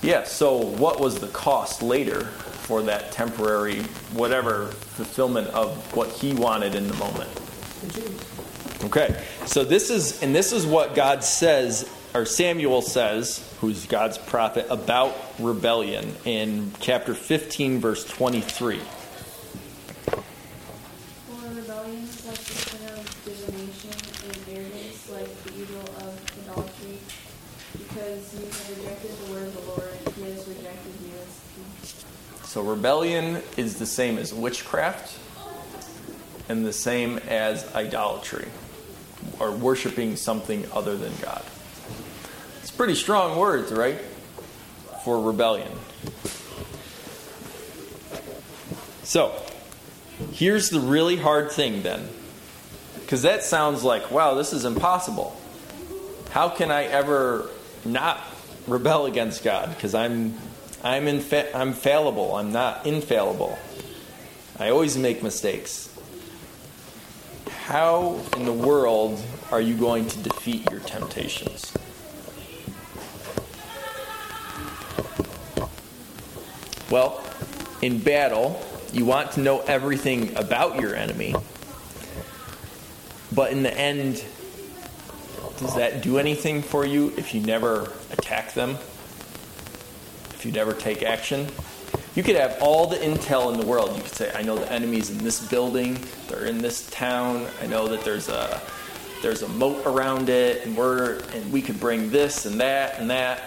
Yeah, 0.02 0.24
so 0.24 0.56
what 0.56 0.98
was 0.98 1.18
the 1.20 1.28
cost 1.28 1.82
later 1.82 2.24
for 2.24 2.82
that 2.82 3.12
temporary, 3.12 3.82
whatever, 4.12 4.66
fulfillment 4.68 5.48
of 5.48 5.94
what 5.94 6.08
he 6.08 6.32
wanted 6.32 6.74
in 6.74 6.88
the 6.88 6.94
moment? 6.94 7.30
The 7.82 8.00
Jews. 8.00 8.20
Okay, 8.84 9.22
so 9.44 9.62
this 9.62 9.90
is, 9.90 10.22
and 10.22 10.34
this 10.34 10.52
is 10.52 10.64
what 10.64 10.94
God 10.94 11.22
says, 11.22 11.88
or 12.14 12.24
Samuel 12.24 12.80
says, 12.80 13.46
who's 13.60 13.84
God's 13.86 14.16
prophet, 14.16 14.66
about 14.70 15.14
rebellion 15.38 16.14
in 16.24 16.72
chapter 16.80 17.14
15, 17.14 17.78
verse 17.78 18.04
23. 18.04 18.80
Rebellion 32.70 33.42
is 33.56 33.78
the 33.78 33.86
same 33.86 34.18
as 34.18 34.32
witchcraft 34.32 35.18
and 36.48 36.64
the 36.64 36.72
same 36.72 37.18
as 37.18 37.72
idolatry 37.74 38.48
or 39.38 39.50
worshiping 39.50 40.16
something 40.16 40.66
other 40.72 40.96
than 40.96 41.12
God. 41.20 41.42
It's 42.60 42.70
pretty 42.70 42.94
strong 42.94 43.38
words, 43.38 43.72
right? 43.72 43.98
For 45.04 45.20
rebellion. 45.20 45.72
So, 49.02 49.32
here's 50.32 50.70
the 50.70 50.80
really 50.80 51.16
hard 51.16 51.50
thing 51.50 51.82
then. 51.82 52.08
Because 53.00 53.22
that 53.22 53.42
sounds 53.42 53.82
like, 53.82 54.10
wow, 54.10 54.34
this 54.34 54.52
is 54.52 54.64
impossible. 54.64 55.36
How 56.30 56.48
can 56.48 56.70
I 56.70 56.84
ever 56.84 57.48
not 57.84 58.20
rebel 58.68 59.06
against 59.06 59.42
God? 59.42 59.74
Because 59.74 59.94
I'm 59.94 60.34
I'm, 60.82 61.04
infa- 61.04 61.54
I'm 61.54 61.72
fallible. 61.72 62.34
I'm 62.36 62.52
not 62.52 62.86
infallible. 62.86 63.58
I 64.58 64.70
always 64.70 64.96
make 64.96 65.22
mistakes. 65.22 65.94
How 67.64 68.18
in 68.36 68.44
the 68.44 68.52
world 68.52 69.22
are 69.50 69.60
you 69.60 69.76
going 69.76 70.06
to 70.08 70.18
defeat 70.18 70.70
your 70.70 70.80
temptations? 70.80 71.72
Well, 76.90 77.22
in 77.82 77.98
battle, 77.98 78.60
you 78.92 79.04
want 79.04 79.32
to 79.32 79.40
know 79.40 79.60
everything 79.60 80.36
about 80.36 80.80
your 80.80 80.94
enemy. 80.94 81.34
But 83.32 83.52
in 83.52 83.62
the 83.62 83.72
end, 83.72 84.24
does 85.58 85.74
that 85.76 86.02
do 86.02 86.18
anything 86.18 86.62
for 86.62 86.84
you 86.84 87.12
if 87.16 87.34
you 87.34 87.40
never 87.40 87.92
attack 88.10 88.54
them? 88.54 88.76
If 90.40 90.46
you 90.46 90.52
never 90.52 90.72
take 90.72 91.02
action. 91.02 91.46
You 92.14 92.22
could 92.22 92.36
have 92.36 92.56
all 92.62 92.86
the 92.86 92.96
intel 92.96 93.52
in 93.52 93.60
the 93.60 93.66
world. 93.66 93.94
You 93.94 94.02
could 94.02 94.12
say, 94.12 94.32
I 94.34 94.40
know 94.40 94.56
the 94.56 94.72
enemy's 94.72 95.10
in 95.10 95.18
this 95.18 95.46
building, 95.46 95.98
they're 96.28 96.46
in 96.46 96.62
this 96.62 96.88
town, 96.88 97.46
I 97.62 97.66
know 97.66 97.88
that 97.88 98.04
there's 98.04 98.30
a 98.30 98.62
there's 99.20 99.42
a 99.42 99.48
moat 99.48 99.84
around 99.84 100.30
it, 100.30 100.64
and 100.64 100.74
we're 100.74 101.20
and 101.34 101.52
we 101.52 101.60
could 101.60 101.78
bring 101.78 102.08
this 102.08 102.46
and 102.46 102.58
that 102.58 102.98
and 102.98 103.10
that, 103.10 103.42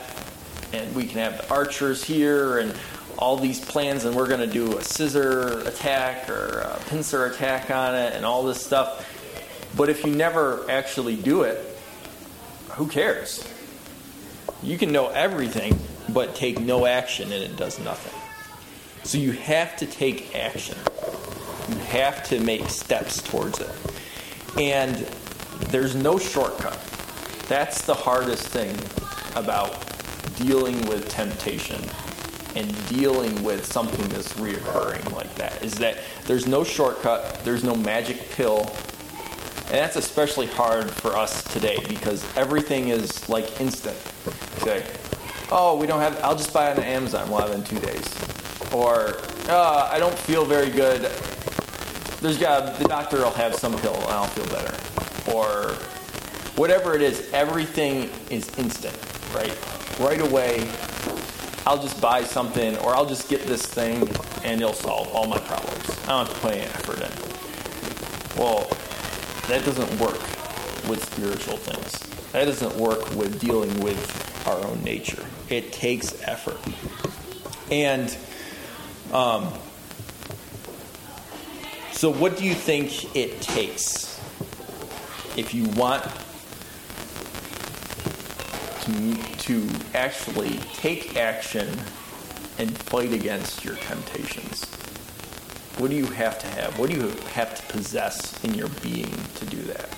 and 0.72 0.96
we 0.96 1.08
can 1.08 1.18
have 1.18 1.38
the 1.40 1.52
archers 1.52 2.04
here 2.04 2.60
and 2.60 2.76
all 3.18 3.38
these 3.38 3.60
plans, 3.60 4.06
and 4.06 4.16
we're 4.16 4.28
going 4.28 4.40
to 4.40 4.46
do 4.46 4.78
a 4.78 4.84
scissor 4.84 5.62
attack 5.68 6.30
or 6.30 6.60
a 6.60 6.80
pincer 6.90 7.26
attack 7.26 7.72
on 7.72 7.96
it, 7.96 8.14
and 8.14 8.24
all 8.24 8.44
this 8.44 8.64
stuff. 8.64 9.10
But 9.76 9.90
if 9.90 10.06
you 10.06 10.14
never 10.14 10.70
actually 10.70 11.16
do 11.16 11.42
it, 11.42 11.60
who 12.74 12.88
cares? 12.88 13.44
You 14.62 14.78
can 14.78 14.92
know 14.92 15.08
everything, 15.08 15.80
but 16.10 16.36
take 16.36 16.60
no 16.60 16.86
action 16.86 17.32
and 17.32 17.44
it 17.44 17.56
does 17.56 17.80
nothing. 17.80 18.20
So 19.04 19.18
you 19.18 19.32
have 19.34 19.76
to 19.78 19.86
take 19.86 20.36
action. 20.36 20.78
You 21.70 21.76
have 21.86 22.24
to 22.30 22.40
make 22.40 22.70
steps 22.70 23.22
towards 23.22 23.60
it. 23.60 23.72
And 24.58 24.96
there's 25.70 25.96
no 25.96 26.18
shortcut. 26.18 26.80
That's 27.48 27.86
the 27.86 27.94
hardest 27.94 28.48
thing 28.48 28.76
about 29.36 29.86
dealing 30.38 30.88
with 30.88 31.10
temptation 31.10 31.82
and 32.56 32.90
dealing 32.90 33.44
with 33.44 33.66
something 33.66 34.08
that's 34.10 34.34
reoccurring 34.34 35.12
like 35.14 35.34
that 35.36 35.64
is 35.64 35.74
that 35.76 35.98
there's 36.26 36.48
no 36.48 36.64
shortcut, 36.64 37.44
there's 37.44 37.64
no 37.64 37.76
magic 37.76 38.30
pill. 38.32 38.72
And 39.66 39.82
that's 39.82 39.96
especially 39.96 40.46
hard 40.48 40.92
for 40.92 41.16
us 41.18 41.44
today 41.52 41.78
because 41.88 42.26
everything 42.38 42.90
is 42.90 43.28
like 43.28 43.60
instant. 43.60 43.98
Okay, 44.62 44.86
oh, 45.52 45.78
we 45.78 45.88
don't 45.88 46.00
have, 46.00 46.20
I'll 46.24 46.36
just 46.36 46.54
buy 46.54 46.72
it 46.72 46.78
on 46.78 46.84
Amazon. 46.84 47.30
We'll 47.30 47.40
have 47.42 47.52
it 47.52 47.56
in 47.56 47.64
two 47.64 47.80
days. 47.80 48.08
Or, 48.74 49.18
uh, 49.50 49.90
I 49.92 50.00
don't 50.00 50.18
feel 50.18 50.46
very 50.46 50.70
good. 50.70 51.02
There's 52.22 52.38
got, 52.38 52.78
the 52.80 52.86
doctor 52.86 53.18
will 53.18 53.32
have 53.32 53.56
some 53.56 53.78
pill 53.80 53.96
and 53.96 54.06
I'll 54.06 54.26
feel 54.28 54.46
better. 54.48 54.76
Or 55.36 55.74
whatever 56.56 56.96
it 56.96 57.02
is, 57.02 57.30
everything 57.34 58.10
is 58.30 58.50
instant, 58.58 58.98
right? 59.36 59.58
Right 60.00 60.22
away, 60.22 60.70
I'll 61.66 61.82
just 61.82 62.00
buy 62.02 62.24
something 62.24 62.78
or 62.78 62.96
I'll 62.96 63.06
just 63.06 63.30
get 63.30 63.46
this 63.46 63.66
thing 63.66 64.08
and 64.44 64.62
it'll 64.62 64.74
solve 64.74 65.08
all 65.10 65.28
my 65.28 65.40
problems. 65.40 65.90
I 66.04 66.08
don't 66.08 66.28
have 66.28 66.34
to 66.34 66.40
put 66.42 66.52
any 66.54 66.62
effort 66.62 67.00
in. 67.02 67.12
Well, 68.40 68.70
that 69.48 69.64
doesn't 69.66 70.00
work. 70.00 70.20
with 70.88 71.04
spiritual 71.04 71.58
things. 71.58 72.00
That 72.34 72.46
doesn't 72.46 72.76
work 72.76 73.10
with 73.16 73.40
dealing 73.40 73.80
with 73.80 74.00
our 74.46 74.66
own 74.66 74.84
nature. 74.84 75.26
It 75.50 75.72
takes 75.72 76.22
effort. 76.24 76.60
And 77.72 78.16
um, 79.14 79.54
so, 81.92 82.12
what 82.12 82.38
do 82.38 82.44
you 82.44 82.54
think 82.54 83.16
it 83.16 83.42
takes 83.42 84.20
if 85.38 85.54
you 85.54 85.66
want 85.70 86.04
to, 88.82 89.16
to 89.38 89.70
actually 89.94 90.58
take 90.74 91.16
action 91.16 91.68
and 92.58 92.78
fight 92.78 93.14
against 93.14 93.64
your 93.64 93.76
temptations? 93.76 94.66
What 95.78 95.90
do 95.90 95.96
you 95.96 96.06
have 96.08 96.38
to 96.40 96.48
have? 96.48 96.78
What 96.78 96.90
do 96.90 96.98
you 96.98 97.10
have 97.34 97.56
to 97.56 97.74
possess 97.74 98.44
in 98.44 98.54
your 98.54 98.68
being 98.82 99.14
to 99.36 99.46
do 99.46 99.62
that? 99.64 99.90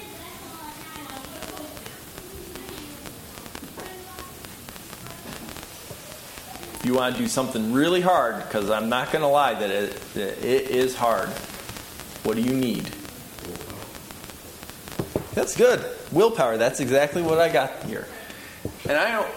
You 6.85 6.93
want 6.93 7.15
to 7.15 7.21
do 7.21 7.27
something 7.27 7.73
really 7.73 8.01
hard, 8.01 8.37
because 8.43 8.69
I'm 8.69 8.89
not 8.89 9.11
going 9.11 9.23
to 9.23 9.27
lie 9.27 9.55
that 9.55 9.69
it, 9.69 10.15
it 10.15 10.69
is 10.69 10.95
hard, 10.95 11.29
what 12.23 12.35
do 12.35 12.41
you 12.41 12.53
need? 12.53 12.89
That's 15.33 15.55
good. 15.55 15.83
Willpower. 16.13 16.57
That's 16.57 16.79
exactly 16.79 17.21
what 17.21 17.39
I 17.39 17.49
got 17.49 17.83
here. 17.83 18.07
And 18.87 18.97
I 18.97 19.11
don't 19.11 19.31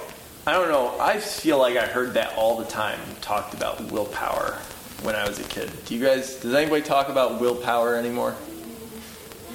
I 0.46 0.52
don't 0.52 0.68
know. 0.68 0.98
I 0.98 1.18
feel 1.18 1.58
like 1.58 1.76
I 1.76 1.86
heard 1.86 2.14
that 2.14 2.34
all 2.36 2.56
the 2.56 2.64
time 2.64 3.00
talked 3.20 3.52
about 3.52 3.90
willpower 3.90 4.56
when 5.02 5.14
I 5.16 5.28
was 5.28 5.38
a 5.40 5.42
kid. 5.42 5.70
Do 5.84 5.94
you 5.94 6.02
guys 6.02 6.36
does 6.36 6.54
anybody 6.54 6.82
talk 6.82 7.08
about 7.08 7.40
willpower 7.40 7.96
anymore? 7.96 8.36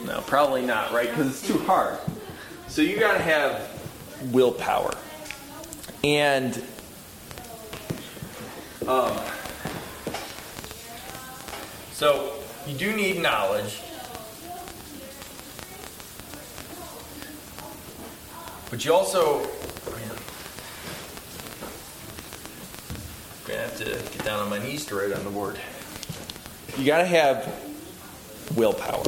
No, 0.06 0.22
probably 0.28 0.66
not, 0.66 0.92
right? 0.92 1.10
Cuz 1.14 1.28
it's 1.28 1.48
too 1.48 1.60
hard. 1.60 1.98
So 2.68 2.82
you 2.82 3.00
got 3.00 3.14
to 3.14 3.24
have 3.24 3.70
willpower. 4.34 4.94
And 6.04 6.62
um 8.88 9.18
so 11.94 12.34
you 12.68 12.76
do 12.76 12.96
need 12.96 13.22
knowledge. 13.22 13.82
But 18.70 18.84
you 18.84 18.94
also 18.94 19.48
gonna 23.46 23.60
have 23.60 23.78
to 23.78 23.86
get 23.86 24.26
down 24.26 24.40
on 24.40 24.50
my 24.50 24.58
knees 24.60 24.86
to 24.88 24.96
write 24.96 25.14
on 25.14 25.24
the 25.24 25.30
board. 25.30 25.60
You 26.78 26.86
gotta 26.86 27.06
have 27.06 27.48
willpower. 28.56 29.04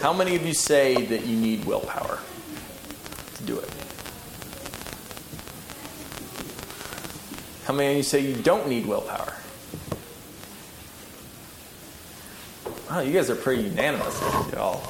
How 0.00 0.12
many 0.12 0.34
of 0.34 0.44
you 0.44 0.54
say 0.54 1.04
that 1.06 1.24
you 1.26 1.36
need 1.36 1.64
willpower 1.64 2.18
to 3.36 3.42
do 3.44 3.58
it? 3.58 3.70
How 7.64 7.65
many 7.76 7.98
you 7.98 8.02
say 8.02 8.20
you 8.20 8.34
don't 8.42 8.68
need 8.68 8.86
willpower? 8.86 9.34
Wow, 12.90 13.00
you 13.00 13.12
guys 13.12 13.30
are 13.30 13.36
pretty 13.36 13.64
unanimous. 13.64 14.20
You 14.52 14.58
all 14.58 14.80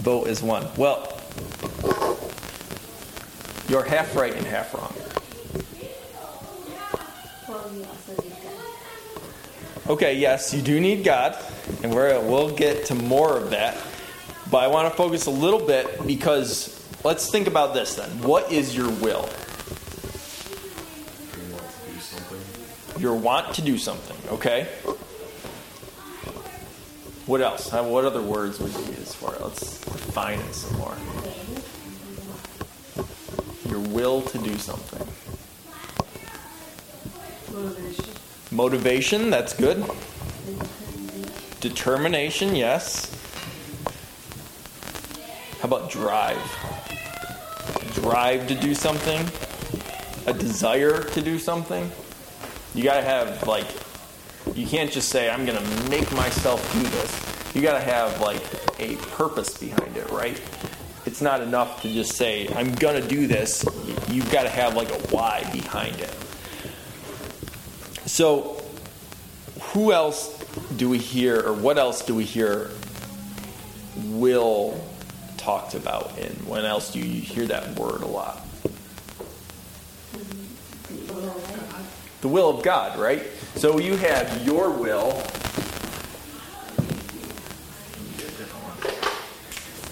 vote 0.00 0.28
as 0.28 0.42
one. 0.42 0.66
Well, 0.76 1.20
you're 3.68 3.84
half 3.84 4.14
right 4.16 4.34
and 4.34 4.46
half 4.46 4.74
wrong. 4.74 4.94
Okay, 9.88 10.14
yes, 10.14 10.54
you 10.54 10.62
do 10.62 10.80
need 10.80 11.02
God, 11.02 11.36
and 11.82 11.92
we're, 11.92 12.20
we'll 12.20 12.54
get 12.54 12.86
to 12.86 12.94
more 12.94 13.36
of 13.36 13.50
that. 13.50 13.76
But 14.50 14.58
I 14.58 14.68
want 14.68 14.88
to 14.88 14.96
focus 14.96 15.26
a 15.26 15.30
little 15.30 15.64
bit 15.66 16.06
because 16.06 16.86
let's 17.02 17.30
think 17.30 17.46
about 17.48 17.74
this 17.74 17.96
then. 17.96 18.08
What 18.22 18.52
is 18.52 18.76
your 18.76 18.88
will? 18.88 19.28
Your 23.00 23.14
want 23.14 23.54
to 23.54 23.62
do 23.62 23.78
something, 23.78 24.16
okay? 24.30 24.68
What 27.24 27.40
else? 27.40 27.72
What 27.72 28.04
other 28.04 28.20
words 28.20 28.60
would 28.60 28.74
you 28.74 28.92
use 28.92 29.14
for 29.14 29.34
it? 29.34 29.40
Let's 29.40 29.80
define 29.80 30.38
it 30.38 30.54
some 30.54 30.76
more. 30.76 30.94
Your 33.70 33.80
will 33.88 34.20
to 34.20 34.36
do 34.36 34.58
something. 34.58 35.06
Motivation. 37.54 38.04
Motivation, 38.50 39.30
that's 39.30 39.54
good. 39.54 39.82
Determination, 41.60 42.54
yes. 42.54 43.16
How 45.60 45.68
about 45.68 45.90
drive? 45.90 46.36
Drive 47.94 48.46
to 48.48 48.54
do 48.54 48.74
something? 48.74 49.26
A 50.26 50.34
desire 50.34 51.02
to 51.02 51.22
do 51.22 51.38
something? 51.38 51.90
You 52.80 52.84
gotta 52.86 53.02
have, 53.02 53.46
like, 53.46 53.66
you 54.54 54.66
can't 54.66 54.90
just 54.90 55.10
say, 55.10 55.28
I'm 55.28 55.44
gonna 55.44 55.60
make 55.90 56.10
myself 56.12 56.72
do 56.72 56.80
this. 56.80 57.54
You 57.54 57.60
gotta 57.60 57.84
have, 57.84 58.22
like, 58.22 58.40
a 58.78 58.96
purpose 59.10 59.54
behind 59.58 59.98
it, 59.98 60.08
right? 60.08 60.40
It's 61.04 61.20
not 61.20 61.42
enough 61.42 61.82
to 61.82 61.92
just 61.92 62.16
say, 62.16 62.48
I'm 62.56 62.74
gonna 62.74 63.06
do 63.06 63.26
this. 63.26 63.66
You've 64.08 64.32
gotta 64.32 64.48
have, 64.48 64.76
like, 64.76 64.88
a 64.88 64.98
why 65.14 65.46
behind 65.52 66.00
it. 66.00 66.08
So, 68.06 68.62
who 69.60 69.92
else 69.92 70.38
do 70.78 70.88
we 70.88 70.96
hear, 70.96 71.38
or 71.38 71.52
what 71.52 71.76
else 71.76 72.02
do 72.02 72.14
we 72.14 72.24
hear 72.24 72.70
will 74.06 74.82
talked 75.36 75.74
about, 75.74 76.18
and 76.18 76.48
when 76.48 76.64
else 76.64 76.90
do 76.90 76.98
you 76.98 77.20
hear 77.20 77.44
that 77.48 77.78
word 77.78 78.00
a 78.00 78.06
lot? 78.06 78.40
The 82.20 82.28
will 82.28 82.50
of 82.50 82.62
God, 82.62 82.98
right? 82.98 83.22
So 83.56 83.78
you 83.78 83.96
have 83.96 84.44
your 84.44 84.70
will. 84.70 85.22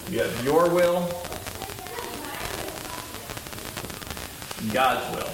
You 0.09 0.19
have 0.19 0.43
your 0.43 0.67
will, 0.69 1.07
God's 4.73 5.15
will. 5.15 5.29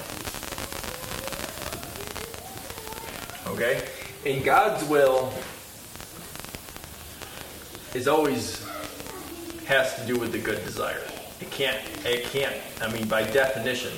Okay? 3.54 3.88
And 4.26 4.44
God's 4.44 4.84
will 4.88 5.32
is 7.94 8.06
always 8.06 8.62
has 9.64 9.94
to 9.96 10.06
do 10.06 10.18
with 10.18 10.32
the 10.32 10.38
good 10.38 10.62
desire. 10.64 11.02
It 11.40 11.50
can't 11.50 11.80
it 12.04 12.24
can't 12.24 12.54
I 12.82 12.92
mean 12.92 13.08
by 13.08 13.22
definition, 13.22 13.92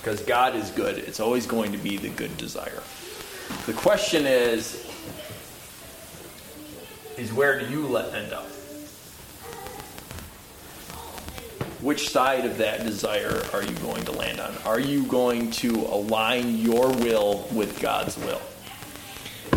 because 0.00 0.22
God 0.22 0.56
is 0.56 0.70
good, 0.70 0.98
it's 0.98 1.20
always 1.20 1.46
going 1.46 1.72
to 1.72 1.78
be 1.78 1.96
the 1.96 2.08
good 2.08 2.36
desire. 2.36 2.82
The 3.66 3.72
question 3.74 4.26
is 4.26 4.86
is 7.18 7.32
where 7.34 7.60
do 7.60 7.66
you 7.66 7.86
let 7.86 8.14
end 8.14 8.32
up? 8.32 8.46
Which 11.82 12.10
side 12.10 12.46
of 12.46 12.58
that 12.58 12.84
desire 12.84 13.42
are 13.52 13.62
you 13.62 13.74
going 13.76 14.04
to 14.04 14.12
land 14.12 14.40
on? 14.40 14.54
Are 14.64 14.80
you 14.80 15.04
going 15.04 15.50
to 15.52 15.70
align 15.70 16.56
your 16.56 16.88
will 16.88 17.48
with 17.52 17.78
God's 17.80 18.16
will? 18.18 18.40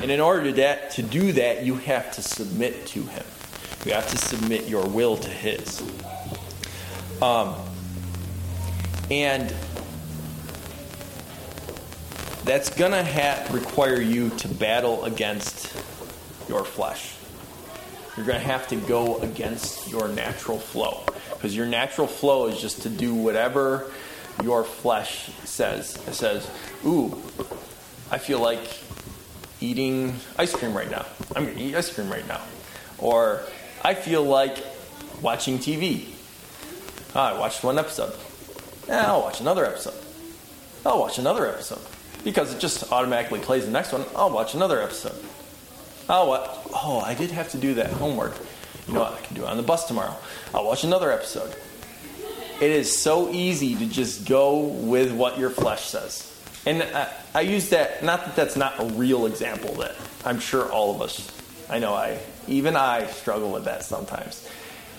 And 0.02 0.12
in 0.12 0.20
order 0.20 0.44
to, 0.46 0.52
that, 0.54 0.92
to 0.92 1.02
do 1.02 1.32
that, 1.34 1.64
you 1.64 1.76
have 1.76 2.12
to 2.14 2.22
submit 2.22 2.86
to 2.88 3.04
Him. 3.04 3.24
You 3.86 3.94
have 3.94 4.10
to 4.10 4.18
submit 4.18 4.68
your 4.68 4.86
will 4.86 5.16
to 5.18 5.30
His. 5.30 5.82
Um, 7.22 7.56
and 9.12 9.54
that's 12.44 12.70
going 12.70 12.92
to 12.92 13.04
ha- 13.04 13.48
require 13.52 14.02
you 14.02 14.30
to 14.32 14.48
battle 14.48 15.04
against 15.06 15.74
your 16.50 16.66
flesh. 16.66 17.16
You're 18.16 18.26
going 18.26 18.40
to 18.40 18.46
have 18.46 18.68
to 18.68 18.76
go 18.76 19.18
against 19.20 19.90
your 19.90 20.08
natural 20.08 20.60
flow. 20.60 21.04
Because 21.32 21.56
your 21.56 21.66
natural 21.66 22.08
flow 22.08 22.48
is 22.48 22.60
just 22.62 22.84
to 22.84 22.90
do 22.90 23.14
whatever 23.14 23.92
your 24.44 24.64
flesh 24.64 25.32
says. 25.46 25.96
It 26.08 26.14
says, 26.14 26.50
Ooh, 26.86 27.18
I 28.12 28.18
feel 28.18 28.40
like 28.40 28.60
eating 29.60 30.16
ice 30.38 30.54
cream 30.54 30.76
right 30.76 30.90
now. 30.90 31.06
I'm 31.36 31.46
going 31.46 31.58
to 31.58 31.64
eat 31.64 31.76
ice 31.76 31.94
cream 31.94 32.10
right 32.10 32.28
now. 32.28 32.42
Or 32.98 33.42
I 33.84 33.94
feel 33.94 34.24
like 34.24 34.64
watching 35.22 35.58
TV. 35.58 36.08
Ah, 37.16 37.36
I 37.36 37.40
watched 37.40 37.64
one 37.64 37.80
episode. 37.80 38.14
Yeah, 38.88 39.08
I'll 39.08 39.22
watch 39.22 39.40
another 39.40 39.66
episode. 39.66 39.96
I'll 40.86 41.00
watch 41.00 41.18
another 41.18 41.48
episode. 41.48 41.80
Because 42.24 42.54
it 42.54 42.60
just 42.60 42.92
automatically 42.92 43.40
plays 43.40 43.66
the 43.66 43.72
next 43.72 43.92
one. 43.92 44.06
I'll 44.16 44.30
watch 44.30 44.54
another 44.54 44.82
episode. 44.82 45.16
Oh, 46.10 46.28
what? 46.28 46.68
Oh, 46.74 47.00
I 47.00 47.14
did 47.14 47.32
have 47.32 47.50
to 47.52 47.58
do 47.58 47.74
that 47.76 47.92
homework. 47.92 48.34
You 48.88 48.94
know 48.94 49.02
what? 49.02 49.14
I 49.14 49.22
can 49.22 49.36
do 49.36 49.44
it 49.44 49.48
on 49.48 49.58
the 49.58 49.64
bus 49.64 49.88
tomorrow. 49.88 50.16
I'll 50.54 50.66
watch 50.66 50.84
another 50.84 51.12
episode. 51.12 51.56
It 52.62 52.72
is 52.72 52.96
so 52.96 53.30
easy 53.32 53.76
to 53.76 53.86
just 53.86 54.28
go 54.28 54.60
with 54.60 55.12
what 55.12 55.38
your 55.38 55.50
flesh 55.50 55.86
says. 55.86 56.30
And 56.66 56.84
I, 56.84 57.14
I 57.34 57.42
use 57.42 57.70
that, 57.70 58.04
not 58.04 58.26
that 58.26 58.36
that's 58.36 58.56
not 58.56 58.80
a 58.80 58.86
real 58.94 59.26
example, 59.26 59.74
that 59.76 59.96
I'm 60.24 60.40
sure 60.40 60.72
all 60.72 60.96
of 60.96 61.02
us, 61.02 61.30
I 61.70 61.80
know 61.80 61.94
I, 61.94 62.20
even 62.48 62.76
I 62.76 63.08
struggle 63.08 63.52
with 63.52 63.66
that 63.66 63.84
sometimes. 63.84 64.48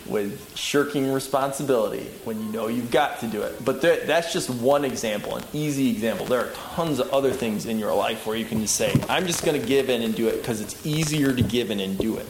With 0.06 0.56
shirking 0.56 1.12
responsibility 1.12 2.04
when 2.24 2.38
you 2.38 2.52
know 2.52 2.68
you've 2.68 2.90
got 2.90 3.20
to 3.20 3.26
do 3.26 3.42
it. 3.42 3.64
But 3.64 3.80
that's 3.80 4.32
just 4.32 4.50
one 4.50 4.84
example, 4.84 5.36
an 5.36 5.44
easy 5.52 5.90
example. 5.90 6.26
There 6.26 6.40
are 6.40 6.50
tons 6.52 6.98
of 6.98 7.10
other 7.10 7.32
things 7.32 7.66
in 7.66 7.78
your 7.78 7.94
life 7.94 8.26
where 8.26 8.36
you 8.36 8.44
can 8.44 8.60
just 8.60 8.76
say, 8.76 8.94
I'm 9.08 9.26
just 9.26 9.44
going 9.44 9.60
to 9.60 9.66
give 9.66 9.88
in 9.88 10.02
and 10.02 10.14
do 10.14 10.28
it 10.28 10.36
because 10.38 10.60
it's 10.60 10.84
easier 10.86 11.32
to 11.32 11.42
give 11.42 11.70
in 11.70 11.80
and 11.80 11.96
do 11.98 12.18
it. 12.18 12.26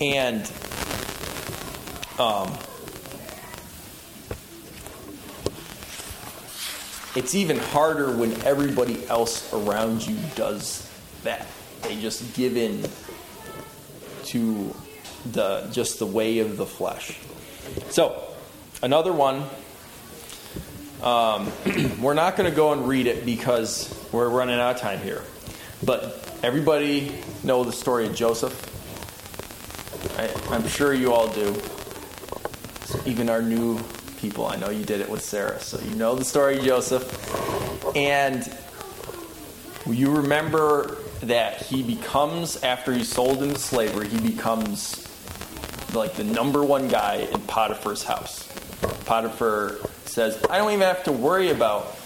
And 0.00 0.50
um, 2.18 2.52
it's 7.14 7.34
even 7.34 7.58
harder 7.58 8.16
when 8.16 8.32
everybody 8.42 9.06
else 9.06 9.52
around 9.52 10.06
you 10.06 10.16
does 10.34 10.90
that. 11.22 11.46
They 11.82 12.00
just 12.00 12.34
give 12.34 12.56
in 12.56 12.84
to 14.24 14.74
the 15.26 15.68
just 15.72 15.98
the 15.98 16.06
way 16.06 16.38
of 16.38 16.56
the 16.56 16.66
flesh. 16.66 17.18
So, 17.90 18.22
another 18.82 19.12
one. 19.12 19.44
Um, 21.02 21.52
we're 22.00 22.14
not 22.14 22.36
going 22.36 22.48
to 22.48 22.56
go 22.56 22.72
and 22.72 22.88
read 22.88 23.06
it 23.06 23.26
because 23.26 23.94
we're 24.10 24.28
running 24.28 24.58
out 24.58 24.76
of 24.76 24.80
time 24.80 25.00
here. 25.00 25.22
But 25.84 26.38
everybody 26.42 27.14
know 27.42 27.62
the 27.64 27.72
story 27.72 28.06
of 28.06 28.14
Joseph. 28.14 28.70
I, 30.18 30.54
I'm 30.54 30.66
sure 30.68 30.94
you 30.94 31.12
all 31.12 31.28
do. 31.28 31.54
Even 33.04 33.28
our 33.28 33.42
new 33.42 33.80
people, 34.18 34.46
I 34.46 34.56
know 34.56 34.70
you 34.70 34.84
did 34.84 35.00
it 35.00 35.08
with 35.10 35.22
Sarah, 35.22 35.60
so 35.60 35.78
you 35.80 35.94
know 35.96 36.14
the 36.14 36.24
story 36.24 36.58
of 36.58 36.64
Joseph. 36.64 37.96
And 37.96 38.50
you 39.86 40.10
remember 40.16 40.96
that 41.22 41.62
he 41.62 41.82
becomes, 41.82 42.62
after 42.62 42.92
he's 42.92 43.12
sold 43.12 43.42
into 43.42 43.58
slavery, 43.58 44.08
he 44.08 44.20
becomes 44.20 45.03
like 45.94 46.14
the 46.14 46.24
number 46.24 46.64
one 46.64 46.88
guy 46.88 47.28
in 47.32 47.40
Potiphar's 47.42 48.02
house. 48.02 48.48
Potiphar 49.04 49.76
says, 50.04 50.42
I 50.48 50.58
don't 50.58 50.72
even 50.72 50.82
have 50.82 51.04
to 51.04 51.12
worry 51.12 51.50
about 51.50 51.96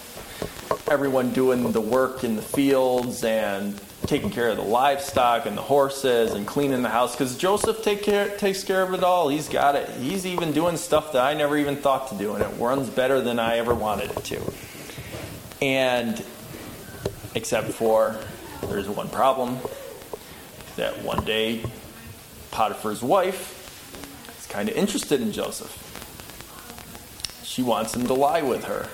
everyone 0.89 1.31
doing 1.31 1.71
the 1.71 1.81
work 1.81 2.23
in 2.23 2.35
the 2.35 2.41
fields 2.41 3.23
and 3.23 3.79
taking 4.05 4.29
care 4.29 4.49
of 4.49 4.57
the 4.57 4.63
livestock 4.63 5.45
and 5.45 5.55
the 5.55 5.61
horses 5.61 6.33
and 6.33 6.47
cleaning 6.47 6.81
the 6.81 6.89
house 6.89 7.15
because 7.15 7.37
Joseph 7.37 7.83
take 7.83 8.01
care, 8.01 8.35
takes 8.37 8.63
care 8.63 8.81
of 8.81 8.93
it 8.93 9.03
all. 9.03 9.29
He's 9.29 9.47
got 9.47 9.75
it. 9.75 9.87
He's 9.89 10.25
even 10.25 10.51
doing 10.51 10.77
stuff 10.77 11.13
that 11.13 11.23
I 11.23 11.33
never 11.35 11.57
even 11.57 11.75
thought 11.75 12.09
to 12.09 12.15
do, 12.15 12.33
and 12.33 12.43
it 12.43 12.49
runs 12.59 12.89
better 12.89 13.21
than 13.21 13.37
I 13.39 13.57
ever 13.57 13.75
wanted 13.75 14.11
it 14.11 14.23
to. 14.25 14.53
And 15.61 16.23
except 17.35 17.69
for 17.69 18.17
there's 18.67 18.89
one 18.89 19.09
problem 19.09 19.59
that 20.75 21.03
one 21.03 21.23
day 21.25 21.63
Potiphar's 22.51 23.03
wife 23.03 23.58
kind 24.49 24.69
of 24.69 24.75
interested 24.75 25.21
in 25.21 25.31
Joseph. 25.31 25.85
She 27.43 27.63
wants 27.63 27.95
him 27.95 28.07
to 28.07 28.13
lie 28.13 28.41
with 28.41 28.63
her. 28.65 28.87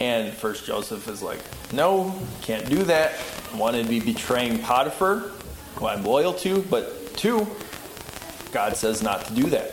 And 0.00 0.32
first 0.32 0.64
Joseph 0.64 1.08
is 1.08 1.22
like, 1.22 1.40
no, 1.72 2.14
can't 2.42 2.68
do 2.68 2.84
that. 2.84 3.12
One, 3.52 3.74
it'd 3.74 3.88
be 3.88 4.00
betraying 4.00 4.58
Potiphar, 4.60 5.30
who 5.76 5.86
I'm 5.86 6.04
loyal 6.04 6.34
to, 6.34 6.62
but 6.62 7.16
two, 7.16 7.46
God 8.52 8.76
says 8.76 9.02
not 9.02 9.24
to 9.26 9.34
do 9.34 9.44
that. 9.50 9.72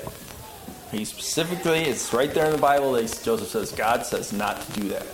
He 0.92 1.06
specifically, 1.06 1.82
it's 1.82 2.14
right 2.14 2.34
there 2.34 2.46
in 2.46 2.52
the 2.52 2.58
Bible 2.58 2.94
that 2.94 3.22
Joseph 3.24 3.50
says, 3.50 3.72
God 3.72 4.06
says 4.06 4.32
not 4.32 4.62
to 4.62 4.72
do 4.80 4.90
that. 4.90 5.06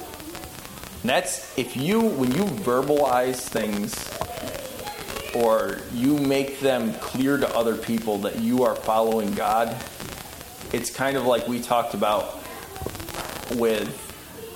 And 1.02 1.10
that's 1.10 1.58
if 1.58 1.76
you, 1.76 2.02
when 2.02 2.32
you 2.32 2.44
verbalize 2.44 3.38
things 3.38 3.96
or 5.36 5.78
you 5.94 6.18
make 6.18 6.60
them 6.60 6.94
clear 6.96 7.38
to 7.38 7.56
other 7.56 7.76
people 7.76 8.18
that 8.20 8.40
you 8.40 8.64
are 8.64 8.76
following 8.76 9.34
God, 9.34 9.76
it's 10.74 10.90
kind 10.90 11.18
of 11.18 11.26
like 11.26 11.48
we 11.48 11.62
talked 11.62 11.94
about 11.94 12.36
with 13.56 13.88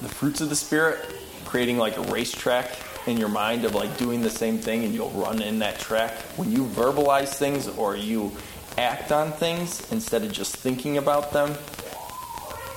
the 0.01 0.09
fruits 0.09 0.41
of 0.41 0.49
the 0.49 0.55
Spirit, 0.55 0.99
creating 1.45 1.77
like 1.77 1.97
a 1.97 2.01
racetrack 2.03 2.71
in 3.07 3.17
your 3.17 3.29
mind 3.29 3.65
of 3.65 3.75
like 3.75 3.97
doing 3.97 4.21
the 4.21 4.29
same 4.29 4.57
thing 4.57 4.83
and 4.83 4.93
you'll 4.93 5.11
run 5.11 5.41
in 5.41 5.59
that 5.59 5.79
track. 5.79 6.11
When 6.37 6.51
you 6.51 6.65
verbalize 6.65 7.35
things 7.35 7.67
or 7.67 7.95
you 7.95 8.31
act 8.77 9.11
on 9.11 9.31
things 9.31 9.91
instead 9.91 10.23
of 10.23 10.31
just 10.31 10.55
thinking 10.55 10.97
about 10.97 11.31
them, 11.31 11.55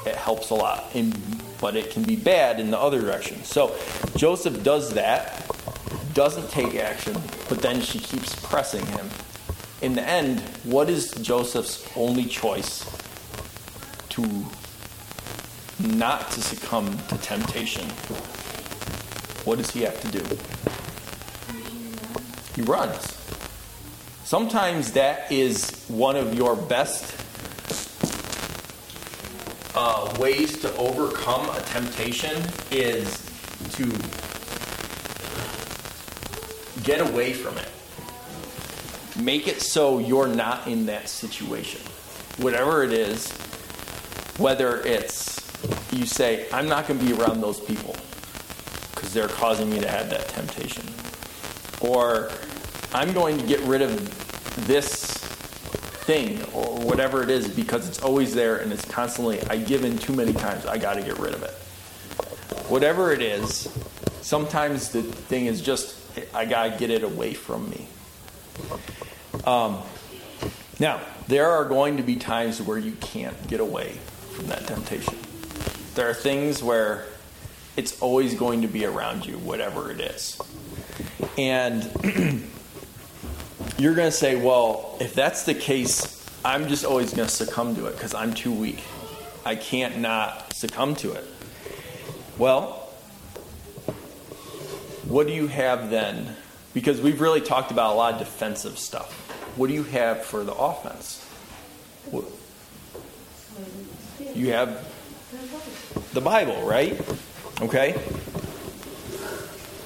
it 0.07 0.15
helps 0.15 0.51
a 0.51 0.55
lot. 0.55 0.85
And, 0.95 1.17
but 1.61 1.77
it 1.77 1.91
can 1.91 2.03
be 2.03 2.17
bad 2.17 2.61
in 2.61 2.71
the 2.71 2.79
other 2.79 3.01
direction. 3.01 3.43
So 3.45 3.75
Joseph 4.17 4.63
does 4.63 4.95
that, 4.95 5.48
doesn't 6.19 6.51
take 6.51 6.75
action, 6.75 7.13
but 7.49 7.63
then 7.63 7.81
she 7.81 8.01
keeps 8.01 8.35
pressing 8.45 8.85
him. 8.87 9.09
In 9.83 9.95
the 9.95 10.03
end, 10.03 10.41
what 10.65 10.91
is 10.91 11.13
Joseph's 11.13 11.89
only 11.97 12.25
choice 12.25 12.85
to 14.09 14.45
not 15.79 16.29
to 16.33 16.43
succumb 16.43 16.99
to 17.07 17.19
temptation? 17.19 17.89
What 19.45 19.59
does 19.59 19.71
he 19.71 19.83
have 19.83 20.01
to 20.01 20.09
do? 20.09 20.25
He 22.57 22.63
runs. 22.63 23.17
Sometimes 24.25 24.91
that 24.95 25.31
is 25.31 25.85
one 25.87 26.17
of 26.17 26.35
your 26.35 26.57
best 26.57 27.15
uh, 29.77 30.13
ways 30.19 30.61
to 30.63 30.77
overcome 30.79 31.49
a 31.57 31.61
temptation 31.61 32.43
is 32.73 33.25
to 33.75 34.28
get 36.89 37.03
away 37.03 37.35
from 37.35 37.55
it. 37.59 37.69
Make 39.23 39.47
it 39.47 39.61
so 39.61 39.99
you're 39.99 40.27
not 40.27 40.67
in 40.67 40.87
that 40.87 41.11
situation. 41.11 41.83
Whatever 42.39 42.83
it 42.83 42.95
is, 42.95 43.31
whether 44.39 44.81
it's 44.87 45.37
you 45.93 46.07
say, 46.07 46.49
I'm 46.51 46.67
not 46.67 46.89
going 46.89 46.99
to 46.99 47.05
be 47.05 47.13
around 47.13 47.43
those 47.43 47.61
people 47.61 47.95
because 48.95 49.13
they're 49.13 49.29
causing 49.29 49.69
me 49.69 49.81
to 49.81 49.89
have 49.89 50.09
that 50.09 50.29
temptation. 50.29 50.83
Or 51.83 52.31
I'm 52.95 53.13
going 53.13 53.37
to 53.37 53.47
get 53.47 53.61
rid 53.61 53.83
of 53.83 54.67
this 54.67 55.19
thing 56.09 56.43
or 56.55 56.79
whatever 56.79 57.23
it 57.23 57.29
is 57.29 57.49
because 57.49 57.87
it's 57.87 58.01
always 58.01 58.35
there 58.35 58.61
and 58.61 58.73
it's 58.73 58.87
constantly, 58.87 59.43
I 59.51 59.59
give 59.59 59.85
in 59.85 59.99
too 59.99 60.15
many 60.15 60.33
times, 60.33 60.65
I 60.65 60.79
got 60.79 60.95
to 60.95 61.03
get 61.03 61.19
rid 61.19 61.35
of 61.35 61.43
it. 61.43 61.51
Whatever 62.71 63.13
it 63.13 63.21
is, 63.21 63.69
sometimes 64.23 64.89
the 64.89 65.03
thing 65.03 65.45
is 65.45 65.61
just, 65.61 65.99
I 66.35 66.45
got 66.45 66.73
to 66.73 66.79
get 66.79 66.91
it 66.91 67.03
away 67.03 67.35
from 67.35 67.69
me. 67.71 67.87
Um, 69.45 69.79
now, 70.81 71.01
there 71.27 71.49
are 71.49 71.65
going 71.65 71.97
to 71.97 72.03
be 72.03 72.17
times 72.17 72.63
where 72.63 72.79
you 72.79 72.93
can't 72.93 73.49
get 73.49 73.61
away 73.61 73.99
from 74.33 74.47
that 74.47 74.67
temptation. 74.67 75.15
There 75.95 76.09
are 76.09 76.15
things 76.15 76.63
where 76.63 77.07
it's 77.77 78.01
always 78.01 78.35
going 78.35 78.63
to 78.63 78.69
be 78.69 78.85
around 78.85 79.27
you, 79.27 79.39
whatever 79.39 79.91
it 79.91 80.01
is. 80.01 80.41
And 81.37 81.83
you're 83.79 83.95
going 83.95 84.09
to 84.09 84.17
say, 84.17 84.37
well, 84.37 84.97
if 85.01 85.15
that's 85.15 85.45
the 85.45 85.55
case, 85.55 86.25
I'm 86.45 86.69
just 86.69 86.85
always 86.85 87.13
going 87.13 87.29
to 87.29 87.35
succumb 87.35 87.75
to 87.77 87.87
it 87.87 87.93
because 87.93 88.15
I'm 88.15 88.35
too 88.35 88.53
weak. 88.53 88.83
I 89.45 89.57
can't 89.57 89.99
not 89.99 90.53
succumb 90.55 90.95
to 90.97 91.13
it. 91.13 91.25
Well, 92.37 92.88
what 95.09 95.27
do 95.27 95.33
you 95.33 95.47
have 95.47 95.91
then? 95.91 96.37
Because 96.75 97.01
we've 97.01 97.21
really 97.21 97.41
talked 97.41 97.71
about 97.71 97.95
a 97.95 97.97
lot 97.97 98.13
of 98.15 98.19
defensive 98.21 98.79
stuff. 98.79 99.11
What 99.57 99.69
do 99.69 99.75
you 99.75 99.85
have 99.85 100.23
for 100.23 100.45
the 100.45 100.55
offense? 100.55 101.25
You 104.35 104.53
have 104.53 104.87
the 106.13 106.21
Bible, 106.21 106.63
right? 106.63 107.01
Okay. 107.61 107.93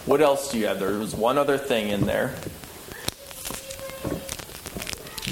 What 0.05 0.20
else 0.20 0.51
do 0.51 0.59
you 0.59 0.66
have? 0.66 0.81
There 0.81 0.99
was 0.99 1.14
one 1.14 1.39
other 1.39 1.57
thing 1.57 1.89
in 1.91 2.03
there. 2.03 2.35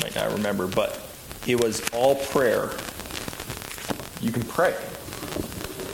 Might 0.01 0.15
not 0.15 0.33
remember, 0.33 0.69
but 0.69 0.99
it 1.47 1.63
was 1.63 1.87
all 1.91 2.15
prayer. 2.15 2.71
You 4.21 4.31
can 4.31 4.45
pray. 4.45 4.77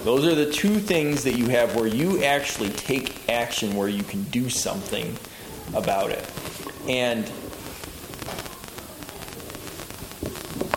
Those 0.06 0.24
are 0.24 0.36
the 0.36 0.48
two 0.48 0.78
things 0.78 1.24
that 1.24 1.36
you 1.36 1.48
have 1.48 1.74
where 1.74 1.88
you 1.88 2.22
actually 2.22 2.70
take 2.70 3.28
action, 3.28 3.74
where 3.74 3.88
you 3.88 4.04
can 4.04 4.22
do 4.22 4.48
something 4.48 5.16
about 5.74 6.12
it. 6.12 6.24
And 6.88 7.28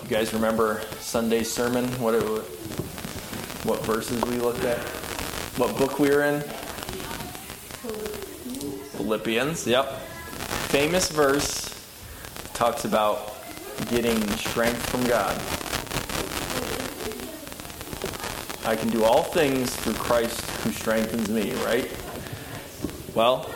you 0.01 0.09
guys 0.09 0.33
remember 0.33 0.81
Sunday's 0.97 1.47
sermon? 1.53 1.85
What 2.01 2.15
it, 2.15 2.23
what 2.23 3.85
verses 3.85 4.19
we 4.23 4.37
looked 4.37 4.63
at? 4.63 4.79
What 5.59 5.77
book 5.77 5.99
we 5.99 6.09
were 6.09 6.23
in? 6.23 6.41
Philippians. 8.97 9.67
Yep. 9.67 9.91
Famous 10.69 11.11
verse 11.11 11.87
talks 12.55 12.83
about 12.83 13.35
getting 13.91 14.19
strength 14.37 14.89
from 14.89 15.03
God. 15.03 15.39
I 18.65 18.75
can 18.75 18.89
do 18.89 19.03
all 19.03 19.23
things 19.23 19.75
through 19.75 19.93
Christ 19.93 20.41
who 20.61 20.71
strengthens 20.71 21.29
me, 21.29 21.53
right? 21.63 21.89
Well, 23.15 23.49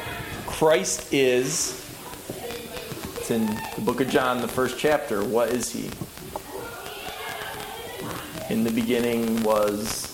Christ 0.45 1.14
is, 1.14 1.86
it's 3.18 3.32
in 3.32 3.45
the 3.76 3.82
book 3.82 4.01
of 4.01 4.10
John, 4.10 4.41
the 4.41 4.47
first 4.47 4.80
chapter. 4.80 5.24
What 5.24 5.49
is 5.49 5.72
he? 5.72 5.89
In 8.54 8.64
the 8.64 8.72
beginning 8.72 9.43
was 9.43 10.14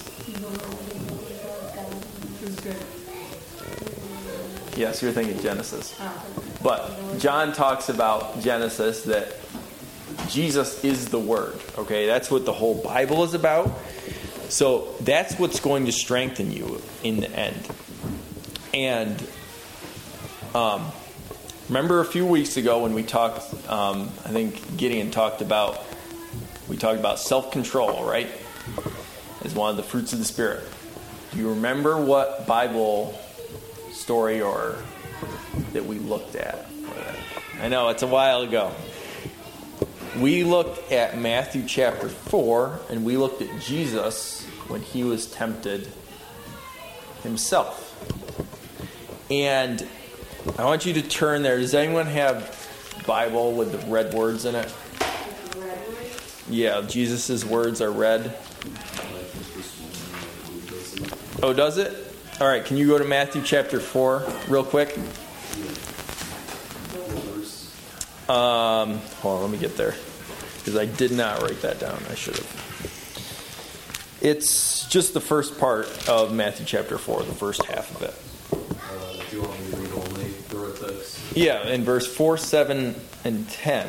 yes, 4.80 5.02
you're 5.02 5.12
thinking 5.12 5.40
Genesis. 5.42 6.00
But 6.64 7.20
John 7.20 7.54
talks 7.54 7.90
about 7.90 8.42
Genesis 8.42 9.04
that 9.04 9.36
Jesus 10.30 10.84
is 10.84 11.08
the 11.10 11.20
Word. 11.20 11.60
Okay, 11.78 12.06
that's 12.06 12.32
what 12.32 12.46
the 12.46 12.54
whole 12.54 12.82
Bible 12.82 13.24
is 13.24 13.34
about. 13.34 13.78
So 14.50 14.96
that's 15.02 15.38
what's 15.38 15.60
going 15.60 15.86
to 15.86 15.92
strengthen 15.92 16.52
you 16.52 16.82
in 17.04 17.20
the 17.20 17.30
end. 17.30 17.70
And 18.74 19.28
um, 20.56 20.92
remember 21.68 22.00
a 22.00 22.06
few 22.06 22.26
weeks 22.26 22.58
ago 22.58 22.82
when 22.82 22.94
we 22.94 23.04
talked, 23.04 23.42
um, 23.70 24.10
I 24.26 24.30
think 24.30 24.76
Gideon 24.76 25.12
talked 25.12 25.42
about, 25.42 25.84
we 26.68 26.78
talked 26.78 27.00
about 27.00 27.20
self 27.20 27.52
control, 27.52 28.04
right? 28.04 28.28
As 29.44 29.54
one 29.54 29.70
of 29.70 29.78
the 29.78 29.84
fruits 29.84 30.14
of 30.14 30.20
the 30.20 30.26
Spirit. 30.26 30.64
Do 31.32 31.38
you 31.38 31.50
remember 31.50 31.98
what 31.98 32.48
Bible 32.48 33.18
story 33.92 34.42
or 34.42 34.78
that 35.74 35.86
we 35.86 36.00
looked 36.00 36.36
at? 36.36 36.66
I 37.62 37.68
know 37.68 37.90
it's 37.90 38.04
a 38.04 38.08
while 38.08 38.42
ago. 38.42 38.72
We 40.20 40.44
looked 40.44 40.92
at 40.92 41.18
Matthew 41.18 41.64
chapter 41.66 42.10
4 42.10 42.82
and 42.90 43.06
we 43.06 43.16
looked 43.16 43.42
at 43.42 43.62
Jesus 43.62 44.44
when 44.68 44.82
he 44.82 45.06
was 45.06 45.32
tempted 45.32 45.88
himself. 47.24 47.86
And 49.32 49.88
I 50.58 50.66
want 50.66 50.86
you 50.86 50.94
to 50.96 51.02
turn 51.02 51.42
there. 51.42 51.58
Does 51.58 51.74
anyone 51.74 52.06
have 52.08 53.04
Bible 53.08 53.54
with 53.54 53.72
the 53.72 53.78
red 53.90 54.14
words 54.14 54.44
in 54.44 54.56
it? 54.56 54.74
Yeah, 56.50 56.82
Jesus' 56.82 57.46
words 57.46 57.80
are 57.80 57.92
red. 57.92 58.36
Oh, 61.42 61.54
does 61.54 61.78
it? 61.78 62.14
All 62.42 62.48
right, 62.48 62.66
can 62.66 62.76
you 62.76 62.88
go 62.88 62.98
to 62.98 63.06
Matthew 63.06 63.42
chapter 63.42 63.80
4 63.80 64.28
real 64.50 64.66
quick? 64.66 64.98
Um, 68.28 69.00
hold 69.22 69.38
on, 69.38 69.42
let 69.44 69.52
me 69.52 69.58
get 69.58 69.78
there. 69.78 69.96
Because 70.60 70.76
I 70.76 70.86
did 70.86 71.12
not 71.12 71.42
write 71.42 71.62
that 71.62 71.80
down. 71.80 72.02
I 72.10 72.16
should 72.16 72.36
have. 72.36 74.20
It's 74.22 74.88
just 74.90 75.14
the 75.14 75.22
first 75.22 75.60
part 75.60 76.10
of 76.10 76.34
Matthew 76.34 76.66
chapter 76.66 76.98
4, 76.98 77.24
the 77.24 77.34
first 77.34 77.64
half 77.66 77.96
of 77.96 78.02
it. 78.04 78.14
Uh, 78.52 79.24
do 79.30 79.38
you 79.38 79.42
want 79.42 79.60
me 79.62 79.72
to 79.72 79.78
read 79.78 79.92
only 79.94 80.30
the? 80.50 81.20
Yeah, 81.36 81.68
in 81.68 81.84
verse 81.84 82.06
4, 82.06 82.38
7, 82.38 82.96
and 83.24 83.50
10. 83.50 83.88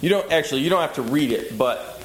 You 0.00 0.08
don't 0.08 0.32
actually, 0.32 0.62
you 0.62 0.70
don't 0.70 0.80
have 0.80 0.94
to 0.94 1.02
read 1.02 1.30
it, 1.30 1.56
but 1.56 2.02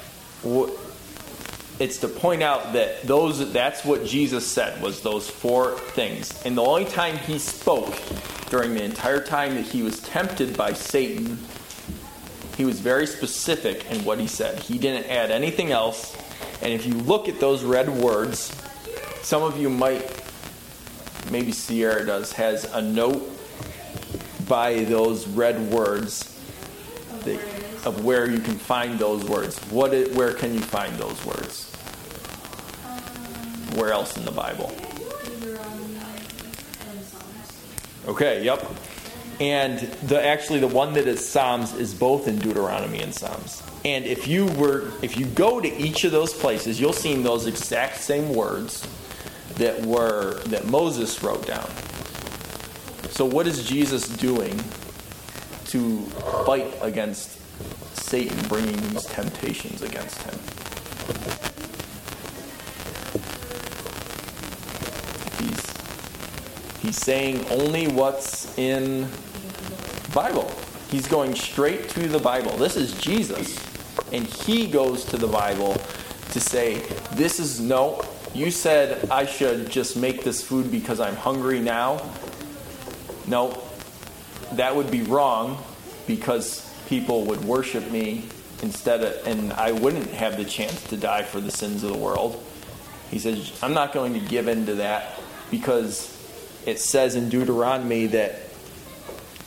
it's 1.78 1.98
to 1.98 2.08
point 2.08 2.42
out 2.42 2.72
that 2.74 3.02
those 3.02 3.52
that's 3.52 3.84
what 3.84 4.04
Jesus 4.04 4.46
said 4.46 4.80
was 4.82 5.02
those 5.02 5.28
four 5.28 5.72
things. 5.78 6.42
And 6.44 6.56
the 6.56 6.62
only 6.62 6.84
time 6.84 7.16
he 7.18 7.38
spoke 7.38 7.94
during 8.50 8.74
the 8.74 8.82
entire 8.82 9.20
time 9.20 9.54
that 9.56 9.64
he 9.64 9.82
was 9.82 10.00
tempted 10.00 10.56
by 10.56 10.72
Satan, 10.72 11.38
he 12.56 12.64
was 12.64 12.80
very 12.80 13.06
specific 13.06 13.90
in 13.90 14.04
what 14.04 14.18
he 14.18 14.26
said. 14.26 14.58
He 14.60 14.78
didn't 14.78 15.10
add 15.10 15.30
anything 15.30 15.72
else. 15.72 16.16
And 16.62 16.72
if 16.72 16.86
you 16.86 16.94
look 16.94 17.28
at 17.28 17.38
those 17.38 17.62
red 17.62 17.88
words, 17.88 18.50
some 19.22 19.42
of 19.42 19.58
you 19.58 19.68
might 19.68 20.10
maybe 21.30 21.52
Sierra 21.52 22.04
does 22.06 22.32
has 22.32 22.64
a 22.72 22.80
note 22.80 23.22
by 24.48 24.84
those 24.84 25.26
red 25.28 25.60
words 25.72 26.40
that, 27.24 27.40
of 27.84 28.04
where 28.04 28.30
you 28.30 28.38
can 28.38 28.56
find 28.56 28.98
those 28.98 29.24
words. 29.24 29.58
What? 29.70 29.92
i- 29.92 30.04
where 30.14 30.32
can 30.32 30.54
you 30.54 30.60
find 30.60 30.96
those 30.96 31.22
words? 31.24 31.64
Where 33.74 33.92
else 33.92 34.16
in 34.16 34.24
the 34.24 34.30
Bible? 34.30 34.72
Okay. 38.08 38.44
Yep. 38.44 38.64
And 39.38 39.78
the 39.78 40.24
actually 40.24 40.60
the 40.60 40.66
one 40.66 40.94
that 40.94 41.06
is 41.06 41.26
Psalms 41.26 41.74
is 41.74 41.92
both 41.94 42.26
in 42.26 42.38
Deuteronomy 42.38 43.02
and 43.02 43.14
Psalms. 43.14 43.62
And 43.84 44.04
if 44.04 44.26
you 44.26 44.46
were 44.52 44.90
if 45.02 45.18
you 45.18 45.26
go 45.26 45.60
to 45.60 45.76
each 45.76 46.04
of 46.04 46.12
those 46.12 46.32
places, 46.32 46.80
you'll 46.80 46.94
see 46.94 47.14
those 47.22 47.46
exact 47.46 47.98
same 47.98 48.34
words 48.34 48.86
that 49.56 49.84
were 49.84 50.40
that 50.46 50.66
Moses 50.66 51.22
wrote 51.22 51.46
down. 51.46 51.68
So 53.10 53.24
what 53.24 53.46
is 53.46 53.66
Jesus 53.66 54.08
doing 54.08 54.56
to 55.66 56.00
fight 56.44 56.72
against 56.80 57.38
Satan 57.96 58.36
bringing 58.48 58.76
these 58.88 59.04
temptations 59.04 59.82
against 59.82 60.22
him? 60.22 61.45
He's 66.86 67.02
saying 67.02 67.44
only 67.50 67.88
what's 67.88 68.56
in 68.56 69.08
Bible. 70.14 70.48
He's 70.88 71.08
going 71.08 71.34
straight 71.34 71.88
to 71.88 72.06
the 72.06 72.20
Bible. 72.20 72.56
This 72.56 72.76
is 72.76 72.96
Jesus. 73.00 73.58
And 74.12 74.24
he 74.24 74.68
goes 74.68 75.04
to 75.06 75.16
the 75.16 75.26
Bible 75.26 75.76
to 76.30 76.38
say, 76.38 76.86
This 77.14 77.40
is 77.40 77.60
no, 77.60 78.04
you 78.34 78.52
said 78.52 79.10
I 79.10 79.26
should 79.26 79.68
just 79.68 79.96
make 79.96 80.22
this 80.22 80.44
food 80.44 80.70
because 80.70 81.00
I'm 81.00 81.16
hungry 81.16 81.58
now. 81.58 82.08
No, 83.26 83.60
that 84.52 84.76
would 84.76 84.88
be 84.88 85.02
wrong 85.02 85.60
because 86.06 86.72
people 86.88 87.24
would 87.24 87.44
worship 87.44 87.90
me 87.90 88.26
instead 88.62 89.02
of, 89.02 89.26
and 89.26 89.52
I 89.54 89.72
wouldn't 89.72 90.12
have 90.12 90.36
the 90.36 90.44
chance 90.44 90.84
to 90.84 90.96
die 90.96 91.24
for 91.24 91.40
the 91.40 91.50
sins 91.50 91.82
of 91.82 91.90
the 91.90 91.98
world. 91.98 92.40
He 93.10 93.18
says, 93.18 93.58
I'm 93.60 93.74
not 93.74 93.92
going 93.92 94.12
to 94.12 94.20
give 94.20 94.46
in 94.46 94.66
to 94.66 94.76
that 94.76 95.18
because 95.50 96.15
it 96.66 96.80
says 96.80 97.14
in 97.14 97.28
Deuteronomy 97.28 98.08
that 98.08 98.40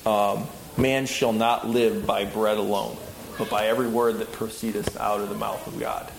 um, 0.06 0.48
man 0.78 1.06
shall 1.06 1.34
not 1.34 1.68
live 1.68 2.08
by 2.08 2.26
bread 2.26 2.58
alone, 2.58 2.98
but 3.38 3.50
by 3.50 3.68
every 3.68 3.88
word 3.88 4.20
that 4.20 4.32
proceedeth 4.32 4.98
out 4.98 5.20
of 5.20 5.30
the 5.30 5.36
mouth 5.36 5.66
of 5.68 5.80
God. 5.80 6.12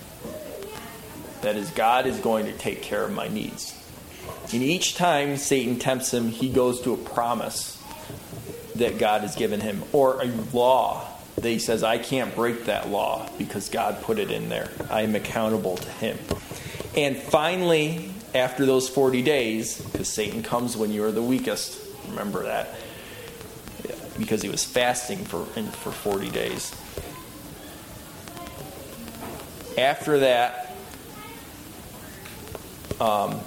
That 1.41 1.57
is, 1.57 1.71
God 1.71 2.07
is 2.07 2.19
going 2.19 2.47
to 2.47 2.53
take 2.53 2.83
care 2.83 3.03
of 3.03 3.13
my 3.13 3.29
needs. 3.29 3.75
And 4.53 4.63
each 4.63 4.95
time 4.95 5.39
Satan 5.39 5.79
tempts 5.79 6.13
him, 6.13 6.29
he 6.29 6.51
goes 6.51 6.83
to 6.83 6.93
a 6.93 6.97
promise 6.99 7.83
that 8.77 8.99
God 8.99 9.23
has 9.23 9.37
given 9.37 9.61
him, 9.61 9.83
or 9.93 10.23
a 10.23 10.27
law 10.53 11.07
that 11.37 11.49
he 11.49 11.59
says, 11.59 11.83
I 11.83 11.99
can't 11.99 12.35
break 12.35 12.67
that 12.67 12.89
law 12.89 13.29
because 13.39 13.69
God 13.71 14.03
put 14.03 14.19
it 14.19 14.31
in 14.31 14.51
there. 14.51 14.71
I 14.91 15.03
am 15.03 15.15
accountable 15.15 15.77
to 15.77 15.89
him. 15.89 16.19
And 16.97 17.17
finally, 17.17 18.11
after 18.35 18.65
those 18.65 18.89
40 18.89 19.23
days, 19.23 19.81
because 19.81 20.09
Satan 20.09 20.43
comes 20.43 20.77
when 20.77 20.93
you 20.93 21.05
are 21.05 21.13
the 21.13 21.23
weakest, 21.23 21.81
remember 22.09 22.45
that, 22.45 22.75
because 24.19 24.43
he 24.43 24.49
was 24.49 24.65
fasting 24.65 25.25
for, 25.25 25.45
for 25.45 25.91
40 25.91 26.31
days. 26.31 26.75
After 29.77 30.19
that, 30.21 30.77
um, 33.01 33.41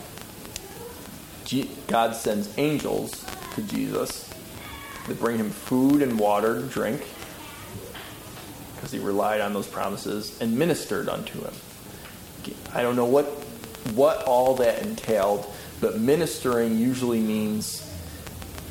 God 1.88 2.16
sends 2.16 2.58
angels 2.58 3.24
to 3.56 3.62
Jesus 3.62 4.34
that 5.08 5.20
bring 5.20 5.38
him 5.38 5.52
food 5.52 6.02
and 6.02 6.20
water 6.20 6.60
to 6.60 6.68
drink 6.68 7.06
because 8.76 8.92
he 8.92 9.00
relied 9.00 9.42
on 9.42 9.54
those 9.54 9.68
promises 9.68 10.42
and 10.42 10.58
ministered 10.58 11.08
unto 11.08 11.40
him. 11.42 11.54
I 12.74 12.82
don't 12.82 12.96
know 12.96 13.06
what 13.06 13.43
what 13.96 14.24
all 14.24 14.56
that 14.56 14.82
entailed, 14.82 15.46
but 15.82 16.00
ministering 16.00 16.78
usually 16.78 17.20
means 17.20 17.90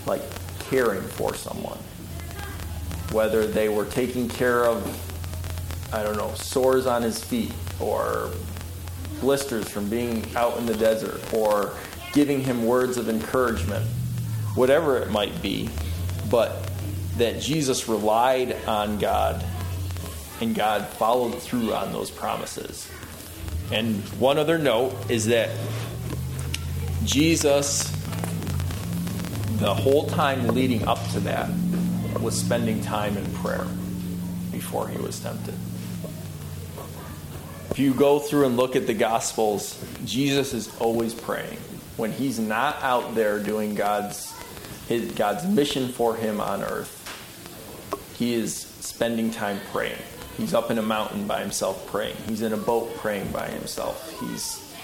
like 0.07 0.23
caring 0.71 1.03
for 1.03 1.35
someone. 1.35 1.79
Whether 3.13 3.47
they 3.47 3.69
were 3.69 3.85
taking 3.85 4.29
care 4.29 4.65
of 4.65 4.85
I 5.93 6.03
don't 6.03 6.17
know, 6.17 6.33
sores 6.35 6.87
on 6.87 7.03
his 7.03 7.23
feet 7.23 7.53
or 7.79 8.31
blisters 9.21 9.69
from 9.69 9.91
being 9.91 10.25
out 10.35 10.57
in 10.57 10.65
the 10.65 10.75
desert 10.75 11.21
or 11.35 11.75
giving 12.15 12.41
him 12.41 12.65
words 12.65 12.97
of 12.97 13.11
encouragement, 13.11 13.85
whatever 14.55 14.97
it 14.99 15.11
might 15.11 15.43
be, 15.43 15.69
but 16.31 16.71
that 17.19 17.41
Jesus 17.41 17.89
relied 17.89 18.57
on 18.67 18.99
God 18.99 19.45
and 20.41 20.55
God 20.55 20.89
followed 20.89 21.41
through 21.43 21.75
on 21.75 21.93
those 21.93 22.11
promises. 22.11 22.91
And 23.73 23.97
one 24.21 24.37
other 24.37 24.59
note 24.59 25.11
is 25.11 25.27
that 25.27 25.51
Jesus, 27.05 27.91
the 29.59 29.75
whole 29.75 30.07
time 30.09 30.47
leading 30.49 30.87
up 30.87 31.05
to 31.13 31.21
that, 31.21 31.51
was 32.21 32.39
spending 32.39 32.83
time 32.83 33.17
in 33.17 33.25
prayer 33.35 33.67
before 34.53 34.89
he 34.89 34.99
was 34.99 35.19
tempted. 35.19 35.55
If 37.71 37.79
you 37.79 37.95
go 37.95 38.19
through 38.19 38.45
and 38.45 38.59
look 38.59 38.77
at 38.77 38.87
the 38.87 38.95
Gospels, 38.95 39.83
Jesus 40.05 40.53
is 40.53 40.71
always 40.79 41.15
praying. 41.15 41.57
When 41.97 42.13
he's 42.13 42.39
not 42.39 42.77
out 42.83 43.15
there 43.15 43.39
doing 43.39 43.75
God's 43.75 44.33
his, 44.89 45.13
God's 45.13 45.47
mission 45.47 45.89
for 45.89 46.15
him 46.15 46.41
on 46.41 46.63
earth, 46.63 46.99
he 48.19 48.35
is 48.35 48.55
spending 48.55 49.31
time 49.31 49.59
praying. 49.73 49.99
He's 50.37 50.55
up 50.55 50.71
in 50.71 50.79
a 50.79 50.83
mountain 50.83 51.27
by 51.27 51.41
himself 51.41 51.87
praying. 51.87 52.17
He's 52.29 52.43
in 52.43 52.53
a 52.53 52.57
boat 52.57 52.97
praying 52.97 53.31
by 53.33 53.49
himself. 53.49 54.19
He's 54.21 54.75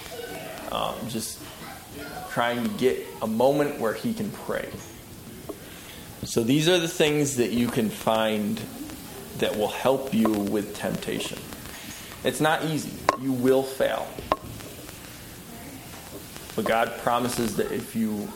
um, 0.70 0.94
just 1.08 1.40
trying 2.30 2.62
to 2.62 2.70
get 2.76 3.04
a 3.22 3.26
moment 3.26 3.80
where 3.80 3.94
he 3.94 4.12
can 4.12 4.30
pray. 4.30 4.68
So 6.24 6.42
these 6.42 6.68
are 6.68 6.78
the 6.78 6.88
things 6.88 7.36
that 7.36 7.52
you 7.52 7.68
can 7.68 7.88
find 7.88 8.60
that 9.38 9.56
will 9.56 9.68
help 9.68 10.12
you 10.12 10.28
with 10.28 10.76
temptation. 10.76 11.38
It's 12.24 12.40
not 12.40 12.64
easy. 12.64 12.92
You 13.20 13.32
will 13.32 13.62
fail. 13.62 14.06
But 16.56 16.64
God 16.64 16.98
promises 16.98 17.56
that 17.56 17.70
if 17.70 17.94
you 17.94 18.28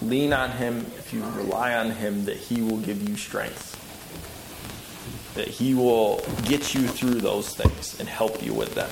lean 0.00 0.32
on 0.32 0.50
Him, 0.50 0.86
if 0.98 1.12
you 1.12 1.22
rely 1.36 1.74
on 1.74 1.90
Him, 1.90 2.24
that 2.24 2.36
He 2.36 2.62
will 2.62 2.78
give 2.78 3.06
you 3.06 3.16
strength. 3.16 3.74
That 5.36 5.48
He 5.48 5.74
will 5.74 6.24
get 6.44 6.74
you 6.74 6.86
through 6.88 7.20
those 7.20 7.54
things 7.54 7.98
and 8.00 8.08
help 8.08 8.42
you 8.42 8.52
with 8.52 8.74
them. 8.74 8.90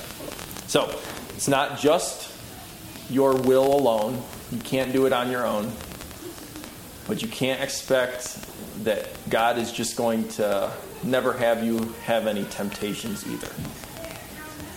So, 0.67 0.97
it's 1.35 1.47
not 1.47 1.79
just 1.79 2.31
your 3.09 3.35
will 3.35 3.75
alone. 3.75 4.21
You 4.51 4.59
can't 4.59 4.93
do 4.93 5.05
it 5.05 5.13
on 5.13 5.29
your 5.29 5.45
own. 5.45 5.71
But 7.07 7.21
you 7.21 7.27
can't 7.27 7.61
expect 7.61 8.39
that 8.83 9.07
God 9.29 9.57
is 9.57 9.71
just 9.71 9.95
going 9.95 10.27
to 10.29 10.71
never 11.03 11.33
have 11.33 11.63
you 11.63 11.93
have 12.03 12.25
any 12.25 12.45
temptations 12.45 13.27
either. 13.27 13.49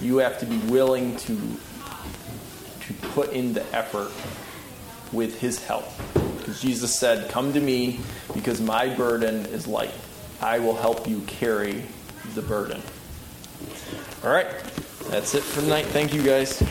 You 0.01 0.19
have 0.19 0.39
to 0.41 0.47
be 0.47 0.59
willing 0.71 1.17
to 1.17 1.39
to 2.89 2.95
put 3.09 3.33
in 3.33 3.53
the 3.53 3.65
effort 3.77 4.11
with 5.13 5.41
his 5.41 5.63
help. 5.65 5.85
Because 6.39 6.61
Jesus 6.61 6.99
said, 6.99 7.31
Come 7.31 7.53
to 7.53 7.61
me 7.61 8.01
because 8.35 8.61
my 8.61 8.95
burden 8.95 9.47
is 9.47 9.67
light. 9.67 9.95
I 10.41 10.59
will 10.59 10.77
help 10.77 11.09
you 11.09 11.21
carry 11.23 11.83
the 12.35 12.43
burden. 12.43 12.81
All 14.23 14.31
right. 14.31 14.47
That's 15.11 15.35
it 15.35 15.43
for 15.43 15.61
tonight. 15.61 15.87
Thank 15.87 16.13
you 16.15 16.23
guys. 16.23 16.63